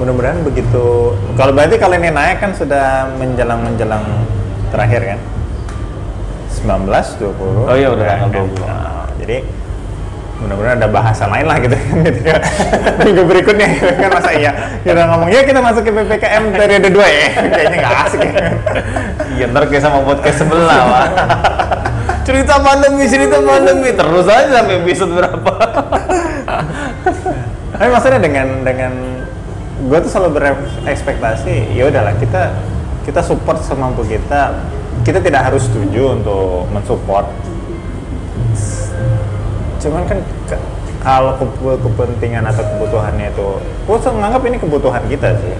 mudah-mudahan 0.00 0.40
begitu. 0.48 1.12
Kalau 1.36 1.52
berarti 1.52 1.76
kalau 1.76 2.00
ini 2.00 2.08
naik 2.08 2.40
kan 2.40 2.56
sudah 2.56 3.12
menjelang 3.20 3.60
menjelang 3.60 4.04
terakhir 4.72 5.16
kan? 5.16 5.20
19 6.64 6.88
20 6.88 7.68
Oh 7.68 7.76
iya, 7.76 7.88
udah 7.92 8.06
kan, 8.06 8.18
tanggal 8.26 8.48
kan? 8.48 8.56
20. 8.56 8.64
Nah, 8.64 9.04
jadi 9.20 9.36
mudah-mudahan 10.38 10.78
ada 10.78 10.88
bahasan 10.88 11.28
lain 11.34 11.46
lah 11.50 11.56
gitu. 11.58 11.74
Kan 11.74 11.98
ketika 12.06 12.34
minggu 13.02 13.22
berikutnya 13.26 13.66
gitu 13.74 13.92
kan 13.98 14.10
masa 14.14 14.30
iya. 14.34 14.52
Kita 14.86 15.02
ngomong 15.10 15.28
ya 15.34 15.40
kita 15.42 15.58
masuk 15.58 15.82
ke 15.82 15.90
PPKM 15.90 16.44
periode 16.54 16.88
2 16.94 16.94
ya. 16.94 17.26
Kayaknya 17.58 17.76
nggak 17.82 17.96
asik 18.06 18.20
ya. 18.22 18.32
Iya 19.34 19.44
ntar 19.50 19.62
kayak 19.66 19.82
sama 19.82 19.98
podcast 20.06 20.38
sebelah 20.46 20.80
pak. 20.86 21.08
Cerita 22.22 22.54
pandemi 22.62 23.04
cerita 23.10 23.36
pandemi. 23.42 23.90
Terus 23.90 24.26
aja 24.30 24.62
sampai 24.62 24.78
episode 24.78 25.12
berapa. 25.18 25.52
Tapi 27.74 27.88
maksudnya 27.90 28.20
dengan 28.22 28.46
dengan 28.62 28.92
gue 29.78 29.98
tuh 30.02 30.10
selalu 30.10 30.42
berekspektasi 30.42 31.78
ya 31.78 31.86
udahlah 31.86 32.14
kita 32.18 32.54
kita 33.02 33.20
support 33.26 33.58
semampu 33.66 34.06
kita. 34.06 34.54
Kita 35.06 35.22
tidak 35.22 35.46
harus 35.50 35.62
setuju 35.70 36.18
untuk 36.18 36.66
mensupport 36.74 37.30
cuman 39.78 40.02
kan 40.06 40.18
ke- 40.50 40.64
kalau 40.98 41.32
ke- 41.38 41.80
kepentingan 41.80 42.42
atau 42.42 42.62
kebutuhannya 42.74 43.30
itu 43.30 43.48
gue 43.62 43.96
menganggap 44.12 44.42
ini 44.44 44.56
kebutuhan 44.58 45.02
kita 45.06 45.28
sih. 45.38 45.54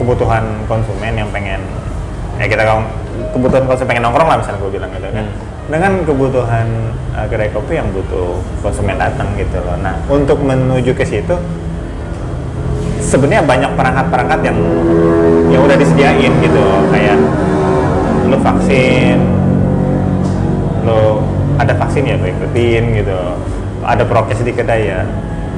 Kebutuhan 0.00 0.64
konsumen 0.64 1.12
yang 1.12 1.28
pengen 1.28 1.60
ya 2.40 2.48
kita 2.48 2.64
kalau 2.64 2.86
kebutuhan 3.36 3.68
konsumen 3.68 3.88
pengen 3.92 4.02
nongkrong 4.08 4.28
lah 4.30 4.38
misalnya 4.40 4.58
gue 4.64 4.72
bilang 4.72 4.90
gitu 4.96 5.08
kan. 5.12 5.26
Dengan 5.70 5.92
kebutuhan 6.02 6.66
uh, 7.14 7.26
kedai 7.30 7.50
kopi 7.54 7.78
yang 7.78 7.86
butuh 7.94 8.40
konsumen 8.64 8.96
datang 8.96 9.28
gitu 9.36 9.60
loh. 9.60 9.76
Nah 9.78 9.98
untuk 10.08 10.40
menuju 10.40 10.96
ke 10.96 11.04
situ 11.04 11.36
sebenarnya 13.02 13.42
banyak 13.44 13.70
perangkat-perangkat 13.74 14.40
yang 14.50 14.58
yang 15.50 15.62
udah 15.66 15.76
disediain 15.76 16.32
gitu 16.40 16.58
loh. 16.58 16.82
kayak 16.94 17.18
lo 18.30 18.38
vaksin 18.38 19.18
lo 20.86 21.22
ada 21.60 21.76
vaksin 21.76 22.08
ya 22.08 22.16
lo 22.16 22.24
ikutin 22.24 22.84
gitu. 22.96 23.18
Ada 23.84 24.04
prokes 24.08 24.40
di 24.40 24.52
kedai 24.56 24.88
ya. 24.88 25.04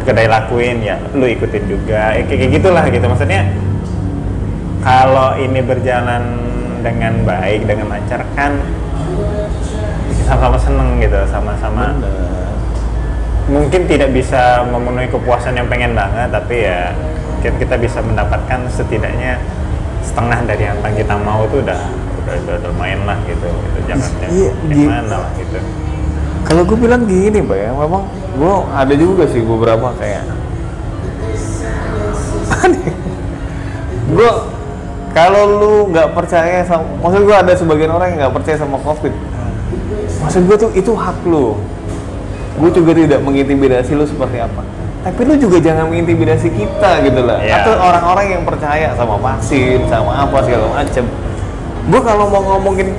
Kedai 0.03 0.27
lakuin 0.27 0.83
ya 0.83 0.99
lo 1.15 1.31
ikutin 1.31 1.65
juga. 1.71 2.19
Ya, 2.19 2.23
kayak 2.27 2.51
gitulah 2.59 2.85
gitu. 2.91 3.07
Maksudnya 3.07 3.47
kalau 4.83 5.39
ini 5.39 5.63
berjalan 5.63 6.23
dengan 6.83 7.23
baik 7.23 7.71
dengan 7.71 7.87
lancar 7.95 8.27
kan 8.35 8.59
sama-sama 10.27 10.59
seneng 10.59 10.99
gitu 10.99 11.19
sama-sama 11.31 11.95
mungkin 13.47 13.87
tidak 13.87 14.11
bisa 14.11 14.67
memenuhi 14.67 15.07
kepuasan 15.07 15.55
yang 15.55 15.71
pengen 15.71 15.95
banget 15.95 16.31
tapi 16.31 16.67
ya 16.67 16.91
kita, 17.43 17.55
kita 17.59 17.75
bisa 17.79 17.99
mendapatkan 18.03 18.67
setidaknya 18.71 19.39
setengah 20.03 20.43
dari 20.47 20.67
yang 20.67 20.79
kita 20.83 21.15
mau 21.23 21.47
itu 21.47 21.63
udah 21.63 21.79
udah 22.23 22.35
udah, 22.39 22.55
udah 22.63 22.73
main 22.79 22.99
lah 23.03 23.19
gitu, 23.27 23.47
gitu. 23.47 23.79
jangan 23.87 24.11
Iya, 24.11 24.27
yang, 24.27 24.55
yang 24.67 24.79
gi- 24.79 24.89
mana 24.91 25.17
lah 25.27 25.31
gitu. 25.39 25.59
Kalau 26.43 26.63
gue 26.69 26.79
bilang 26.79 27.07
gini, 27.09 27.41
Pak 27.41 27.57
ya, 27.57 27.71
memang 27.73 28.05
gue 28.37 28.55
ada 28.73 28.95
juga 28.97 29.25
sih 29.29 29.41
beberapa 29.41 29.93
kayak 29.97 30.25
gue 34.13 34.31
kalau 35.13 35.43
lu 35.45 35.75
nggak 35.93 36.17
percaya 36.17 36.65
sama, 36.65 36.85
maksud 37.05 37.21
gue 37.29 37.37
ada 37.37 37.53
sebagian 37.53 37.93
orang 37.93 38.17
yang 38.17 38.19
nggak 38.29 38.35
percaya 38.41 38.57
sama 38.61 38.81
covid. 38.81 39.13
Maksud 40.25 40.43
gue 40.49 40.57
tuh 40.57 40.71
itu 40.73 40.93
hak 40.97 41.19
lu. 41.29 41.57
Gue 42.57 42.71
juga 42.73 42.93
tidak 42.97 43.21
mengintimidasi 43.21 43.93
lu 43.97 44.05
seperti 44.09 44.41
apa. 44.41 44.65
Tapi 45.03 45.21
lu 45.27 45.35
juga 45.37 45.59
jangan 45.59 45.91
mengintimidasi 45.91 46.49
kita 46.53 47.03
gitu 47.05 47.21
lah. 47.27 47.43
Iya. 47.45 47.61
Atau 47.61 47.75
orang-orang 47.77 48.27
yang 48.39 48.43
percaya 48.47 48.95
sama 48.97 49.17
vaksin, 49.21 49.85
sama 49.91 50.13
apa 50.25 50.37
segala 50.47 50.67
macem. 50.81 51.05
Gue 51.91 52.01
kalau 52.01 52.25
mau 52.31 52.43
ngomongin 52.55 52.95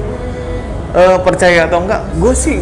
eh, 0.94 1.18
percaya 1.24 1.66
atau 1.66 1.82
enggak, 1.82 2.02
gue 2.20 2.34
sih 2.36 2.60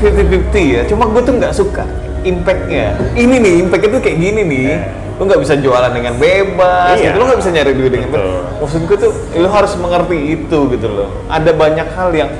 50-50 0.00 0.74
ya. 0.74 0.82
Cuma 0.86 1.06
gue 1.06 1.22
tuh 1.22 1.34
nggak 1.36 1.54
suka 1.54 1.84
impactnya. 2.24 2.96
Ini 3.14 3.34
nih, 3.36 3.54
impact 3.68 3.84
itu 3.84 3.98
kayak 4.00 4.18
gini 4.18 4.42
nih. 4.42 4.66
Lu 5.14 5.30
nggak 5.30 5.40
bisa 5.40 5.54
jualan 5.54 5.92
dengan 5.94 6.18
bebas, 6.18 6.98
Iya. 6.98 7.14
gitu. 7.14 7.16
lu 7.20 7.22
nggak 7.28 7.38
bisa 7.38 7.50
nyari 7.54 7.72
duit 7.76 7.90
dengan 7.94 8.08
bebas. 8.10 8.58
Maksud 8.58 8.80
gue 8.88 8.96
tuh, 8.98 9.12
lu 9.38 9.48
harus 9.48 9.72
mengerti 9.78 10.18
itu 10.34 10.58
gitu 10.72 10.86
loh. 10.90 11.08
Ada 11.30 11.50
banyak 11.54 11.88
hal 11.94 12.10
yang 12.10 12.30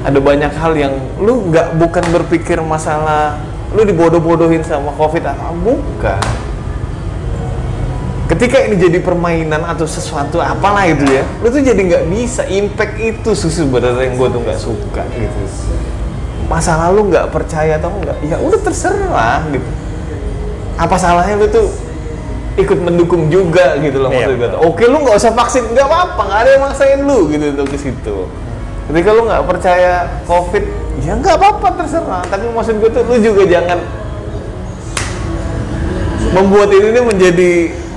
ada 0.00 0.16
banyak 0.16 0.52
hal 0.56 0.72
yang 0.72 0.96
lu 1.20 1.52
nggak 1.52 1.76
bukan 1.76 2.04
berpikir 2.08 2.56
masalah 2.64 3.36
lu 3.76 3.84
dibodoh-bodohin 3.84 4.64
sama 4.64 4.90
covid 4.96 5.28
apa 5.28 5.52
bukan 5.60 6.16
ketika 8.32 8.64
ini 8.64 8.80
jadi 8.80 8.98
permainan 9.02 9.60
atau 9.60 9.84
sesuatu 9.84 10.40
apalah 10.40 10.88
itu 10.88 11.04
ya 11.04 11.22
lu 11.44 11.52
tuh 11.52 11.60
jadi 11.60 11.76
nggak 11.76 12.04
bisa 12.08 12.48
impact 12.48 12.96
itu 12.96 13.30
susu 13.36 13.68
sebenarnya 13.68 14.08
yang 14.08 14.14
gue 14.16 14.28
tuh 14.32 14.40
nggak 14.40 14.56
suka 14.58 15.02
gitu 15.12 15.40
masa 16.50 16.74
lalu 16.80 17.08
nggak 17.08 17.30
percaya 17.30 17.78
atau 17.78 17.94
enggak 17.94 18.18
ya 18.20 18.34
udah 18.36 18.58
terserah 18.58 19.46
gitu 19.48 19.70
apa 20.74 20.96
salahnya 20.96 21.38
lu 21.38 21.46
tuh 21.46 21.70
ikut 22.56 22.76
mendukung 22.76 23.30
juga 23.30 23.78
gitu 23.78 24.02
loh 24.02 24.10
Iya, 24.10 24.26
maksud 24.26 24.34
gue 24.34 24.42
betul. 24.42 24.58
tuh. 24.58 24.60
oke 24.66 24.82
lu 24.84 24.96
nggak 25.00 25.16
usah 25.16 25.32
vaksin 25.32 25.64
nggak 25.70 25.86
apa-apa 25.86 26.20
nggak 26.20 26.40
ada 26.40 26.50
yang 26.50 26.62
maksain 26.62 26.98
lu 27.00 27.18
gitu 27.28 27.44
untuk 27.48 27.66
ke 27.68 27.78
situ 27.78 28.16
ketika 28.86 29.08
lu 29.10 29.22
nggak 29.24 29.42
percaya 29.46 29.92
covid 30.26 30.64
ya 30.98 31.14
nggak 31.14 31.36
apa-apa 31.36 31.66
terserah 31.78 32.22
tapi 32.26 32.50
maksud 32.50 32.74
gue 32.76 32.90
tuh 32.90 33.02
lu 33.06 33.16
juga 33.16 33.42
jangan 33.46 33.78
membuat 36.30 36.70
ini 36.70 37.00
menjadi 37.00 37.50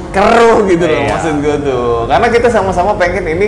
keruh 0.10 0.62
gitu 0.68 0.86
loh 0.86 1.00
Iya. 1.00 1.10
maksud 1.10 1.36
gue 1.40 1.56
tuh 1.64 1.88
karena 2.06 2.28
kita 2.30 2.48
sama-sama 2.48 2.94
pengen 2.94 3.26
ini 3.28 3.48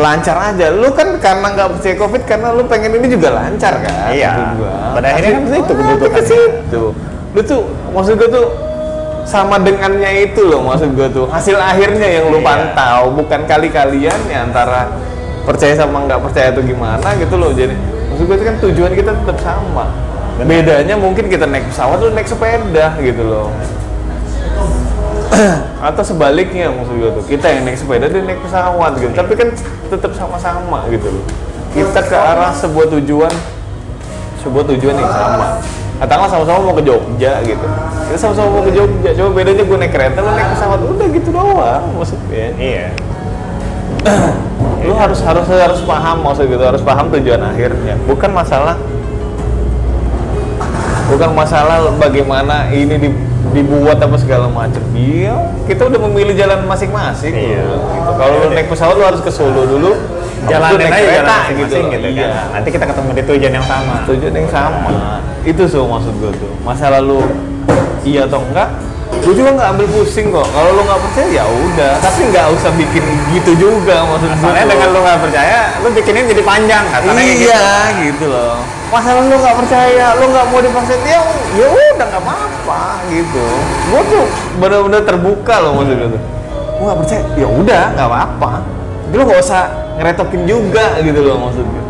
lancar 0.00 0.36
aja 0.40 0.72
lu 0.72 0.88
kan 0.90 1.20
karena 1.20 1.46
nggak 1.52 1.68
percaya 1.76 1.94
covid 1.94 2.22
karena 2.24 2.48
lu 2.50 2.64
pengen 2.64 2.96
ini 2.96 3.06
juga 3.06 3.28
lancar 3.30 3.78
kan 3.78 4.10
Iya. 4.10 4.56
gua. 4.56 4.96
Pada 4.96 5.06
akhirnya 5.12 5.32
kan 5.36 5.44
itu 5.44 5.60
kebutuhannya. 5.70 6.10
ke 6.10 6.22
situ 6.24 6.82
lu 7.30 7.40
tuh 7.40 7.60
maksud 7.92 8.16
gue 8.16 8.28
tuh 8.28 8.46
sama 9.22 9.60
dengannya 9.60 10.26
itu 10.26 10.42
loh 10.42 10.64
maksud 10.64 10.96
gue 10.96 11.06
tuh 11.08 11.28
hasil 11.28 11.54
akhirnya 11.54 12.08
yang 12.10 12.26
lu 12.26 12.40
Iya. 12.40 12.46
pantau 12.48 13.14
bukan 13.14 13.40
kali-kalian 13.44 14.18
ya 14.26 14.42
antara 14.42 14.90
percaya 15.40 15.76
sama 15.76 16.02
nggak 16.02 16.20
percaya 16.20 16.50
itu 16.50 16.62
gimana 16.66 17.08
gitu 17.14 17.34
loh 17.36 17.52
jadi 17.52 17.76
maksud 18.10 18.24
gue 18.24 18.36
tuh 18.36 18.46
kan 18.46 18.56
tujuan 18.58 18.92
kita 18.92 19.10
tetap 19.14 19.38
sama 19.38 19.86
Benar. 20.34 20.48
bedanya 20.48 20.94
mungkin 20.96 21.28
kita 21.28 21.44
naik 21.44 21.68
pesawat 21.68 22.00
lu 22.00 22.10
naik 22.10 22.26
sepeda 22.26 22.96
gitu 22.98 23.22
loh 23.22 23.52
atau 25.88 26.02
sebaliknya 26.02 26.68
maksud 26.74 26.94
gue 26.98 27.10
tuh 27.14 27.24
kita 27.24 27.46
yang 27.48 27.62
naik 27.64 27.78
sepeda 27.78 28.10
dia 28.10 28.22
naik 28.22 28.42
pesawat 28.42 28.92
gitu. 28.98 29.12
Tapi 29.14 29.32
kan 29.38 29.48
tetap 29.88 30.12
sama-sama 30.18 30.84
gitu 30.90 31.08
loh. 31.08 31.24
Kita 31.70 32.02
ke 32.02 32.16
arah 32.18 32.50
sebuah 32.50 32.90
tujuan 32.98 33.32
sebuah 34.42 34.64
tujuan 34.74 34.94
yang 34.98 35.12
sama. 35.12 35.62
Katakanlah 36.00 36.30
sama-sama 36.32 36.58
mau 36.64 36.74
ke 36.74 36.84
Jogja 36.84 37.44
gitu. 37.44 37.66
Kita 38.10 38.18
sama-sama 38.18 38.48
mau 38.58 38.62
ke 38.64 38.72
Jogja 38.74 39.10
coba 39.14 39.30
bedanya 39.36 39.62
gue 39.62 39.78
naik 39.78 39.92
kereta 39.94 40.18
lu 40.18 40.30
naik 40.34 40.48
pesawat 40.56 40.80
udah 40.82 41.06
gitu 41.14 41.28
doang 41.30 41.84
maksudnya. 41.94 42.46
Iya. 42.58 42.86
lu 44.86 44.96
harus 44.96 45.20
harus 45.20 45.44
harus 45.44 45.80
paham 45.84 46.24
maksud 46.24 46.48
gitu 46.48 46.64
harus 46.64 46.82
paham 46.82 47.12
tujuan 47.12 47.40
akhirnya. 47.44 47.94
Bukan 48.08 48.32
masalah 48.32 48.74
bukan 51.10 51.30
masalah 51.34 51.90
bagaimana 51.98 52.70
ini 52.70 52.94
di- 52.96 53.29
dibuat 53.50 53.98
apa 53.98 54.16
segala 54.20 54.46
macam 54.46 54.82
iya 54.94 55.34
kita 55.64 55.88
udah 55.88 56.00
memilih 56.08 56.34
jalan 56.36 56.64
masing-masing 56.68 57.32
Iya. 57.34 57.64
gitu. 57.64 58.10
kalau 58.14 58.34
lu 58.44 58.48
naik 58.52 58.68
pesawat 58.68 58.94
lu 58.94 59.04
harus 59.04 59.20
ke 59.24 59.30
Solo 59.32 59.64
dulu 59.66 59.92
Jalanin 60.40 60.88
naik 60.88 60.92
aja 60.92 61.00
kereta 61.04 61.20
jalan 61.20 61.36
masing-masing 61.36 61.84
gitu, 61.92 62.08
iya. 62.16 62.28
kan. 62.32 62.46
Nanti 62.56 62.68
kita 62.72 62.84
ketemu 62.88 63.10
di 63.12 63.22
tujuan 63.28 63.52
yang 63.60 63.66
sama. 63.68 63.94
tujuan 64.08 64.32
yang 64.32 64.48
sama 64.48 64.96
itu 65.44 65.62
so 65.64 65.88
maksud 65.88 66.12
gue 66.20 66.32
tuh 66.36 66.52
masalah 66.60 67.00
lu 67.00 67.24
iya 68.04 68.28
atau 68.28 68.44
enggak 68.44 68.68
gue 69.20 69.34
juga 69.36 69.52
nggak 69.52 69.68
ambil 69.76 69.86
pusing 69.92 70.32
kok 70.32 70.48
kalau 70.48 70.70
lu 70.76 70.82
nggak 70.84 71.00
percaya 71.00 71.28
ya 71.28 71.44
udah 71.44 71.92
tapi 72.00 72.20
nggak 72.32 72.46
usah 72.56 72.70
bikin 72.76 73.04
gitu 73.36 73.52
juga 73.56 74.04
maksud 74.04 74.30
gue 74.32 74.52
dengan 74.64 74.88
lu 74.92 75.00
nggak 75.04 75.18
percaya, 75.20 75.60
lu 75.84 75.88
bikinnya 75.92 76.22
jadi 76.30 76.42
panjang 76.44 76.84
katanya 76.88 77.20
kayak 77.20 77.36
gitu. 77.36 77.48
iya 77.48 77.64
gitu. 78.04 78.24
loh 78.32 78.56
masalah 78.90 79.22
lu 79.22 79.36
nggak 79.38 79.56
percaya 79.56 80.06
lu 80.18 80.24
nggak 80.34 80.46
mau 80.50 80.58
divaksin 80.58 81.00
ya 81.06 81.22
ya 81.54 81.66
udah 81.70 82.06
nggak 82.10 82.22
apa-apa 82.22 82.82
gitu. 83.10 83.46
Gue 83.90 84.02
tuh 84.10 84.24
benar-benar 84.58 85.02
terbuka 85.06 85.54
loh 85.62 85.72
maksud 85.78 85.94
gue 85.94 86.10
tuh. 86.14 86.22
Gue 86.78 86.84
nggak 86.84 86.98
percaya 87.06 87.22
ya 87.38 87.48
udah 87.48 87.84
nggak 87.94 88.08
apa-apa. 88.10 88.50
Lu 89.14 89.22
nggak 89.22 89.40
usah 89.40 89.62
ngeretokin 89.98 90.42
juga 90.44 90.98
gitu 91.02 91.20
loh 91.22 91.36
maksud 91.48 91.64
gue 91.66 91.84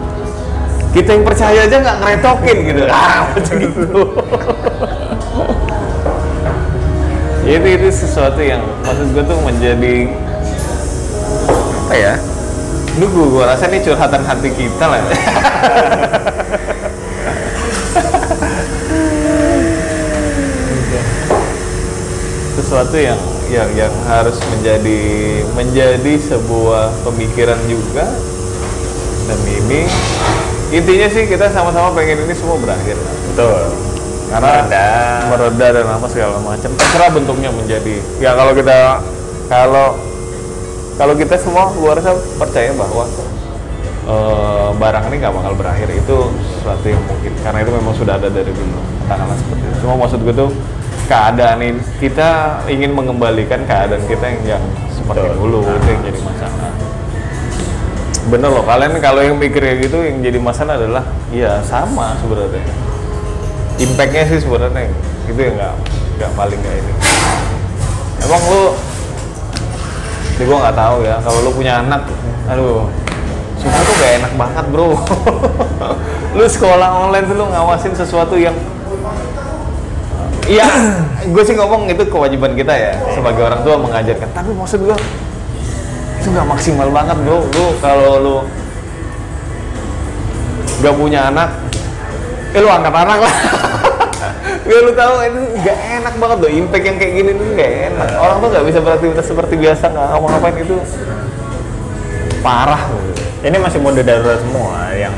kita 0.90 1.14
yang 1.14 1.22
percaya 1.22 1.70
aja 1.70 1.76
nggak 1.80 1.96
ngeretokin 2.02 2.58
gitu. 2.66 2.82
Ah 2.92 3.26
macam 3.30 3.54
gitu. 3.58 4.00
Itu 7.50 7.66
itu 7.66 7.88
sesuatu 7.90 8.38
yang 8.38 8.62
maksud 8.86 9.10
gue 9.10 9.24
tuh 9.26 9.38
menjadi 9.42 10.06
apa 11.90 11.98
ya 11.98 12.14
ini 12.94 13.02
gue, 13.02 13.26
gue 13.34 13.42
rasa 13.42 13.66
ini 13.66 13.82
curhatan 13.82 14.22
hati 14.22 14.54
kita 14.54 14.84
lah 14.86 15.02
sesuatu 22.70 22.94
yang 23.02 23.18
yang 23.50 23.66
yang 23.74 23.90
harus 24.06 24.38
menjadi 24.46 25.02
menjadi 25.58 26.14
sebuah 26.22 27.02
pemikiran 27.02 27.58
juga 27.66 28.06
dan 29.26 29.38
ini 29.42 29.90
intinya 30.70 31.10
sih 31.10 31.26
kita 31.26 31.50
sama-sama 31.50 31.90
pengen 31.98 32.22
ini 32.30 32.30
semua 32.30 32.62
berakhir. 32.62 32.94
Betul. 33.34 33.74
karena 34.30 34.62
Mereda. 34.62 34.86
mereda 35.26 35.66
dan 35.74 35.86
apa 35.90 36.06
segala 36.06 36.38
macam. 36.38 36.70
Terserah 36.78 37.10
bentuknya 37.10 37.50
menjadi. 37.50 37.98
Ya 38.22 38.38
kalau 38.38 38.54
kita 38.54 39.02
kalau 39.50 39.98
kalau 40.94 41.14
kita 41.18 41.34
semua 41.42 41.74
gua 41.74 41.98
rasa 41.98 42.14
percaya 42.38 42.70
bahwa 42.78 43.10
eh, 44.06 44.68
barang 44.78 45.04
ini 45.10 45.16
nggak 45.18 45.34
bakal 45.34 45.58
berakhir. 45.58 45.90
Itu 45.90 46.30
sesuatu 46.54 46.86
yang 46.86 47.02
mungkin 47.02 47.34
karena 47.42 47.66
itu 47.66 47.70
memang 47.74 47.94
sudah 47.98 48.14
ada 48.14 48.30
dari 48.30 48.54
dulu 48.54 48.78
katakanlah 49.10 49.34
seperti 49.34 49.64
itu. 49.66 49.76
Cuma 49.82 49.94
maksud 49.98 50.22
gue 50.22 50.34
tuh 50.38 50.50
keadaan 51.10 51.58
ini 51.58 51.82
kita 51.98 52.62
ingin 52.70 52.94
mengembalikan 52.94 53.66
keadaan 53.66 53.98
kita 54.06 54.22
yang, 54.30 54.56
yang 54.56 54.64
seperti 54.94 55.26
Betul. 55.26 55.38
dulu 55.42 55.60
itu 55.66 55.88
yang 55.90 56.02
jadi 56.06 56.20
masalah. 56.22 56.70
Bener 58.30 58.50
loh 58.54 58.62
kalian 58.62 58.94
kalau 59.02 59.20
yang 59.26 59.34
mikir 59.34 59.58
kayak 59.58 59.90
gitu 59.90 60.06
yang 60.06 60.22
jadi 60.22 60.38
masalah 60.38 60.78
adalah 60.78 61.02
ya 61.34 61.58
sama 61.66 62.14
sebenarnya. 62.22 62.62
Impactnya 63.82 64.22
sih 64.30 64.38
sebenarnya 64.38 64.86
itu 65.26 65.40
yang 65.42 65.54
nggak 65.58 65.74
nggak 66.20 66.30
paling 66.36 66.58
nggak 66.60 66.76
ini 66.78 66.92
emang 68.20 68.42
lu 68.52 68.62
ini 70.36 70.42
gua 70.44 70.58
nggak 70.68 70.76
tahu 70.76 70.96
ya 71.06 71.16
kalau 71.24 71.38
lu 71.48 71.50
punya 71.56 71.72
anak 71.80 72.02
aduh 72.50 72.84
sumpah 73.60 73.82
tuh 73.84 73.94
gak 74.00 74.12
enak 74.24 74.32
banget 74.40 74.64
bro. 74.72 74.96
Lu 76.40 76.44
sekolah 76.48 76.88
online 77.04 77.28
tuh 77.28 77.36
lu 77.36 77.44
ngawasin 77.44 77.92
sesuatu 77.92 78.40
yang 78.40 78.56
Iya, 80.50 80.66
gue 81.30 81.42
sih 81.46 81.54
ngomong 81.54 81.86
itu 81.86 82.02
kewajiban 82.10 82.58
kita 82.58 82.74
ya 82.74 82.98
sebagai 83.14 83.46
orang 83.46 83.62
tua 83.62 83.78
mengajarkan. 83.78 84.34
Tapi 84.34 84.50
maksud 84.50 84.82
gue 84.82 84.98
itu 86.18 86.28
nggak 86.34 86.48
maksimal 86.50 86.90
banget 86.90 87.16
bro. 87.22 87.46
Lu 87.54 87.66
kalau 87.78 88.10
lu 88.18 88.36
nggak 90.82 90.94
punya 90.98 91.30
anak, 91.30 91.54
eh 92.50 92.58
lu 92.58 92.66
angkat 92.66 92.90
anak 92.90 93.18
lah. 93.22 93.34
ya 94.74 94.78
lu 94.82 94.90
tahu 94.90 95.14
itu 95.22 95.40
nggak 95.62 95.78
enak 96.02 96.14
banget 96.18 96.36
loh. 96.42 96.50
Impact 96.50 96.82
yang 96.82 96.96
kayak 96.98 97.12
gini 97.14 97.30
tuh 97.30 97.46
nggak 97.54 97.70
enak. 97.94 98.08
Orang 98.18 98.36
tuh 98.42 98.48
nggak 98.50 98.64
bisa 98.66 98.78
beraktivitas 98.82 99.26
seperti 99.30 99.54
biasa 99.54 99.84
nggak 99.86 100.06
ngapa-ngapain 100.18 100.56
itu 100.66 100.76
parah. 102.42 102.82
Ini 103.46 103.54
masih 103.54 103.78
mode 103.78 104.02
darurat 104.02 104.42
semua 104.42 104.98
yang 104.98 105.14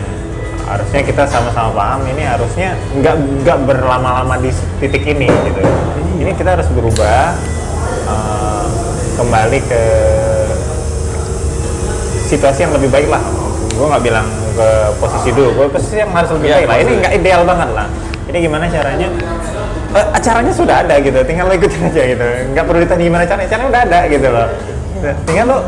harusnya 0.67 1.01
kita 1.03 1.23
sama-sama 1.27 1.71
paham 1.75 2.01
ini 2.07 2.23
harusnya 2.23 2.79
nggak 2.95 3.17
nggak 3.43 3.59
berlama-lama 3.67 4.35
di 4.39 4.51
titik 4.79 5.05
ini 5.07 5.27
gitu. 5.27 5.61
Ini 6.23 6.31
kita 6.39 6.55
harus 6.55 6.69
berubah 6.71 7.35
eh, 8.07 8.67
kembali 9.19 9.59
ke 9.67 9.83
situasi 12.31 12.65
yang 12.65 12.73
lebih 12.73 12.89
baik 12.89 13.09
lah. 13.11 13.23
Gue 13.73 13.87
nggak 13.89 14.05
bilang 14.05 14.27
ke 14.53 14.69
posisi 15.01 15.31
dulu 15.33 15.51
gue 15.57 15.67
posisi 15.73 15.97
yang 15.99 16.13
harus 16.13 16.31
lebih 16.37 16.47
Iya, 16.53 16.57
baik 16.63 16.69
lah. 16.69 16.77
Ini 16.79 16.93
nggak 17.03 17.13
ideal 17.19 17.43
banget 17.43 17.69
lah. 17.75 17.87
Ini 18.31 18.39
gimana 18.39 18.65
caranya? 18.71 19.09
Eh, 19.93 20.07
acaranya 20.17 20.53
sudah 20.55 20.77
ada 20.87 20.95
gitu 21.03 21.19
tinggal 21.27 21.51
lo 21.51 21.55
ikutin 21.59 21.91
aja 21.91 22.03
gitu. 22.07 22.25
Nggak 22.55 22.65
perlu 22.65 22.79
ditanya 22.87 23.05
gimana 23.05 23.25
caranya 23.27 23.49
caranya 23.51 23.69
udah 23.69 23.83
ada 23.83 24.01
gitu 24.09 24.29
loh. 24.31 24.49
Tinggal 25.27 25.47
lo 25.51 25.59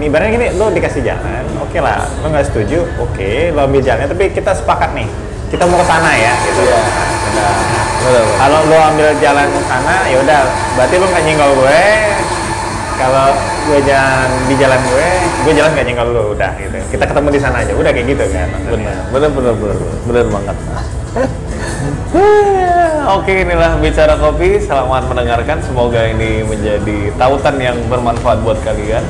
nih 0.00 0.08
ibaratnya 0.08 0.32
gini 0.32 0.46
lo 0.56 0.66
dikasih 0.72 1.02
jalan 1.04 1.44
oke 1.70 1.78
lah 1.78 2.02
lo 2.02 2.26
nggak 2.34 2.50
setuju? 2.50 2.82
Oke 2.98 3.54
lo 3.54 3.70
ambil 3.70 3.78
jalannya. 3.78 4.10
Tapi 4.10 4.34
kita 4.34 4.58
sepakat 4.58 4.90
nih 4.90 5.06
kita 5.54 5.62
mau 5.70 5.78
ke 5.78 5.86
sana 5.86 6.10
ya 6.18 6.34
gitu. 6.42 6.66
Iya, 6.66 6.82
benar. 7.30 7.54
kalau 8.42 8.58
lo 8.66 8.78
ambil 8.90 9.14
jalan 9.22 9.46
ke 9.46 9.62
sana 9.70 9.94
ya 10.10 10.18
udah. 10.18 10.40
Berarti 10.74 10.94
lo 10.98 11.06
nggak 11.06 11.22
nyenggol 11.22 11.50
gue. 11.62 11.82
Kalau 12.98 13.26
gue 13.70 13.78
jalan 13.86 14.28
di 14.50 14.54
jalan 14.58 14.82
gue 14.82 15.06
gue 15.46 15.52
jalan 15.54 15.70
nggak 15.78 15.86
nyenggol 15.86 16.10
lo 16.10 16.34
udah 16.34 16.50
gitu. 16.58 16.74
Kita 16.90 17.06
ketemu 17.06 17.28
di 17.30 17.38
sana 17.38 17.62
aja. 17.62 17.72
Udah 17.78 17.90
kayak 17.94 18.18
gitu 18.18 18.24
kan 18.34 18.50
bener 18.66 18.98
bener 19.14 19.30
bener 19.30 19.54
bener, 19.54 19.78
bener 20.10 20.26
banget. 20.26 20.56
Oke 23.14 23.46
inilah 23.46 23.78
bicara 23.78 24.18
kopi. 24.18 24.58
Selamat 24.58 25.06
mendengarkan. 25.06 25.62
Semoga 25.62 26.02
ini 26.02 26.42
menjadi 26.42 27.14
tautan 27.14 27.62
yang 27.62 27.78
bermanfaat 27.86 28.42
buat 28.42 28.58
kalian 28.66 29.06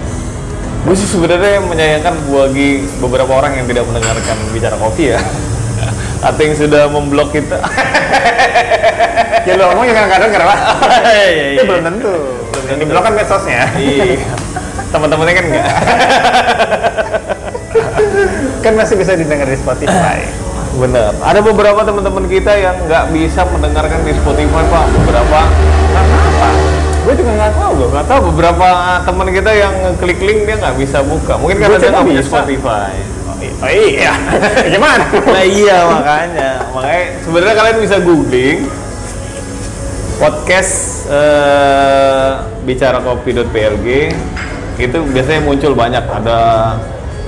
gue 0.81 0.95
sih 0.97 1.09
sebenarnya 1.09 1.61
menyayangkan 1.61 2.15
bagi 2.25 2.89
beberapa 2.99 3.33
orang 3.37 3.61
yang 3.61 3.67
tidak 3.69 3.85
mendengarkan 3.85 4.37
bicara 4.53 4.77
kopi 4.81 5.13
ya. 5.13 5.21
Atau 6.27 6.41
yang 6.45 6.57
sudah 6.57 6.89
memblok 6.93 7.33
kita 7.33 7.57
ya 9.49 9.57
lo 9.57 9.73
ngomong 9.73 9.89
juga 9.89 10.05
nggak 10.05 10.21
denger 10.21 10.43
lah 10.45 10.59
Iya, 11.17 11.57
itu 11.57 11.63
iya. 11.65 11.65
belum 11.65 11.83
tentu. 11.89 12.15
Yang 12.69 12.77
tentu. 12.77 12.81
di 12.81 12.85
blok 12.93 13.03
kan 13.09 13.13
medsosnya. 13.17 13.63
Iya. 13.81 14.05
Teman-temannya 14.93 15.35
kan 15.37 15.45
enggak 15.49 15.67
kan 18.61 18.73
masih 18.77 18.95
bisa 19.01 19.17
didengar 19.17 19.49
di 19.49 19.57
Spotify. 19.57 20.21
Bener 20.77 21.17
ada 21.25 21.41
beberapa 21.41 21.81
teman-teman 21.83 22.29
kita 22.29 22.53
yang 22.57 22.77
nggak 22.85 23.09
bisa 23.17 23.49
mendengarkan 23.49 24.05
di 24.05 24.13
Spotify 24.13 24.63
pak. 24.69 24.85
Beberapa 25.01 25.41
kenapa 25.49 25.80
gue 27.11 27.27
juga 27.27 27.33
nggak 27.35 27.55
tahu 27.59 27.71
gue 27.75 27.89
Gak 27.91 28.07
tahu 28.07 28.21
beberapa 28.31 28.69
teman 29.03 29.29
kita 29.35 29.51
yang 29.51 29.75
ngeklik 29.83 30.21
link 30.23 30.41
dia 30.47 30.57
nggak 30.63 30.77
bisa 30.79 30.99
buka. 31.03 31.35
Mungkin 31.43 31.59
karena 31.59 31.77
dia 31.83 31.91
nggak 31.91 32.07
punya. 32.07 32.23
Spotify. 32.23 32.95
oh 33.41 33.73
iya 33.73 34.13
gimana 34.77 35.01
Nah 35.09 35.45
iya 35.49 35.79
makanya, 35.89 36.51
makanya 36.77 37.05
sebenarnya 37.25 37.55
kalian 37.57 37.79
bisa 37.81 37.97
googling 38.05 38.69
podcast 40.21 41.09
eh, 41.09 42.31
bicara 42.69 43.01
kopi.plg 43.01 44.13
itu 44.77 44.99
biasanya 45.09 45.41
muncul 45.41 45.73
banyak 45.73 46.05
ada 46.05 46.41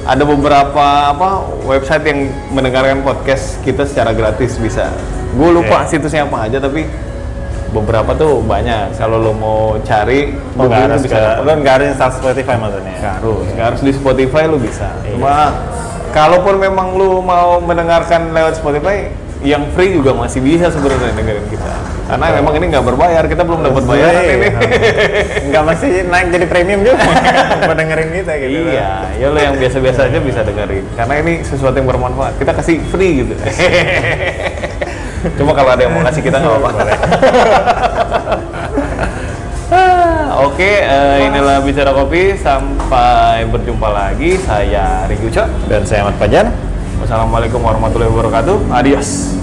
ada 0.05 0.25
beberapa 0.29 1.17
apa 1.17 1.49
website 1.65 2.05
yang 2.05 2.29
mendengarkan 2.53 3.01
podcast 3.01 3.57
kita 3.65 3.89
secara 3.89 4.13
gratis 4.13 4.61
bisa. 4.61 4.93
Gue 5.33 5.49
lupa 5.49 5.89
Oke. 5.89 5.97
situsnya 5.97 6.29
apa 6.29 6.45
aja 6.45 6.61
tapi 6.61 6.85
beberapa 7.73 8.13
tuh 8.13 8.45
banyak. 8.45 8.95
Kalau 8.95 9.17
lo 9.17 9.33
mau 9.33 9.61
cari, 9.81 10.37
Oh, 10.55 10.69
nggak 10.69 10.81
harus 10.93 11.01
tuh 11.03 11.11
ke, 11.11 11.23
lo 11.43 11.53
nggak 11.57 11.75
harus 11.81 11.87
install 11.97 12.13
Spotify 12.13 12.55
maksudnya 12.61 12.95
Nggak 13.01 13.15
harus, 13.19 13.45
nggak 13.57 13.67
harus 13.73 13.81
di 13.81 13.93
Spotify 13.93 14.43
lu 14.45 14.59
bisa. 14.61 14.89
Iya. 15.03 15.17
Cuma 15.17 15.37
kalaupun 16.13 16.55
memang 16.61 16.95
lu 16.95 17.25
mau 17.25 17.57
mendengarkan 17.59 18.31
lewat 18.31 18.61
Spotify, 18.61 19.09
yang 19.43 19.67
free 19.75 19.91
juga 19.91 20.15
masih 20.15 20.39
bisa 20.39 20.71
sebenarnya 20.71 21.19
dengerin 21.19 21.47
kita. 21.51 21.73
Karena 22.07 22.27
Betul. 22.31 22.39
memang 22.39 22.53
ini 22.61 22.65
nggak 22.71 22.85
berbayar, 22.85 23.23
kita 23.27 23.43
belum 23.43 23.61
dapat 23.65 23.83
bayaran 23.89 24.23
Iya. 24.23 24.35
ini. 24.37 24.49
nggak 25.51 25.63
mesti 25.67 25.89
naik 26.07 26.27
jadi 26.31 26.47
premium 26.47 26.81
juga 26.85 27.03
buat 27.67 27.75
dengerin 27.75 28.11
kita 28.23 28.33
gitu 28.39 28.59
iya, 28.71 29.09
ya 29.19 29.27
lo 29.33 29.39
yang 29.41 29.57
biasa-biasa 29.59 30.13
aja 30.13 30.19
bisa 30.21 30.41
dengerin. 30.45 30.85
Karena 30.95 31.15
ini 31.19 31.33
sesuatu 31.43 31.75
yang 31.75 31.89
bermanfaat. 31.89 32.37
Kita 32.39 32.53
kasih 32.55 32.77
free 32.93 33.25
gitu. 33.27 33.35
Cuma 35.39 35.53
kalau 35.55 35.71
ada 35.75 35.83
yang 35.87 35.93
mau 35.95 36.03
kasih 36.07 36.23
kita 36.23 36.37
nggak 36.41 36.53
apa-apa. 36.59 36.83
Ah, 39.73 40.45
Oke, 40.45 40.85
eh, 40.85 41.33
inilah 41.33 41.65
bicara 41.65 41.97
kopi. 41.97 42.37
Sampai 42.37 43.49
berjumpa 43.49 43.89
lagi. 43.89 44.37
Saya 44.43 45.09
Riki 45.09 45.33
Ucok. 45.33 45.49
dan 45.71 45.81
saya 45.89 46.05
Ahmad 46.05 46.17
Fajar 46.21 46.47
Wassalamualaikum 47.03 47.59
warahmatullahi 47.59 48.11
wabarakatuh. 48.15 48.57
Adios. 48.71 49.42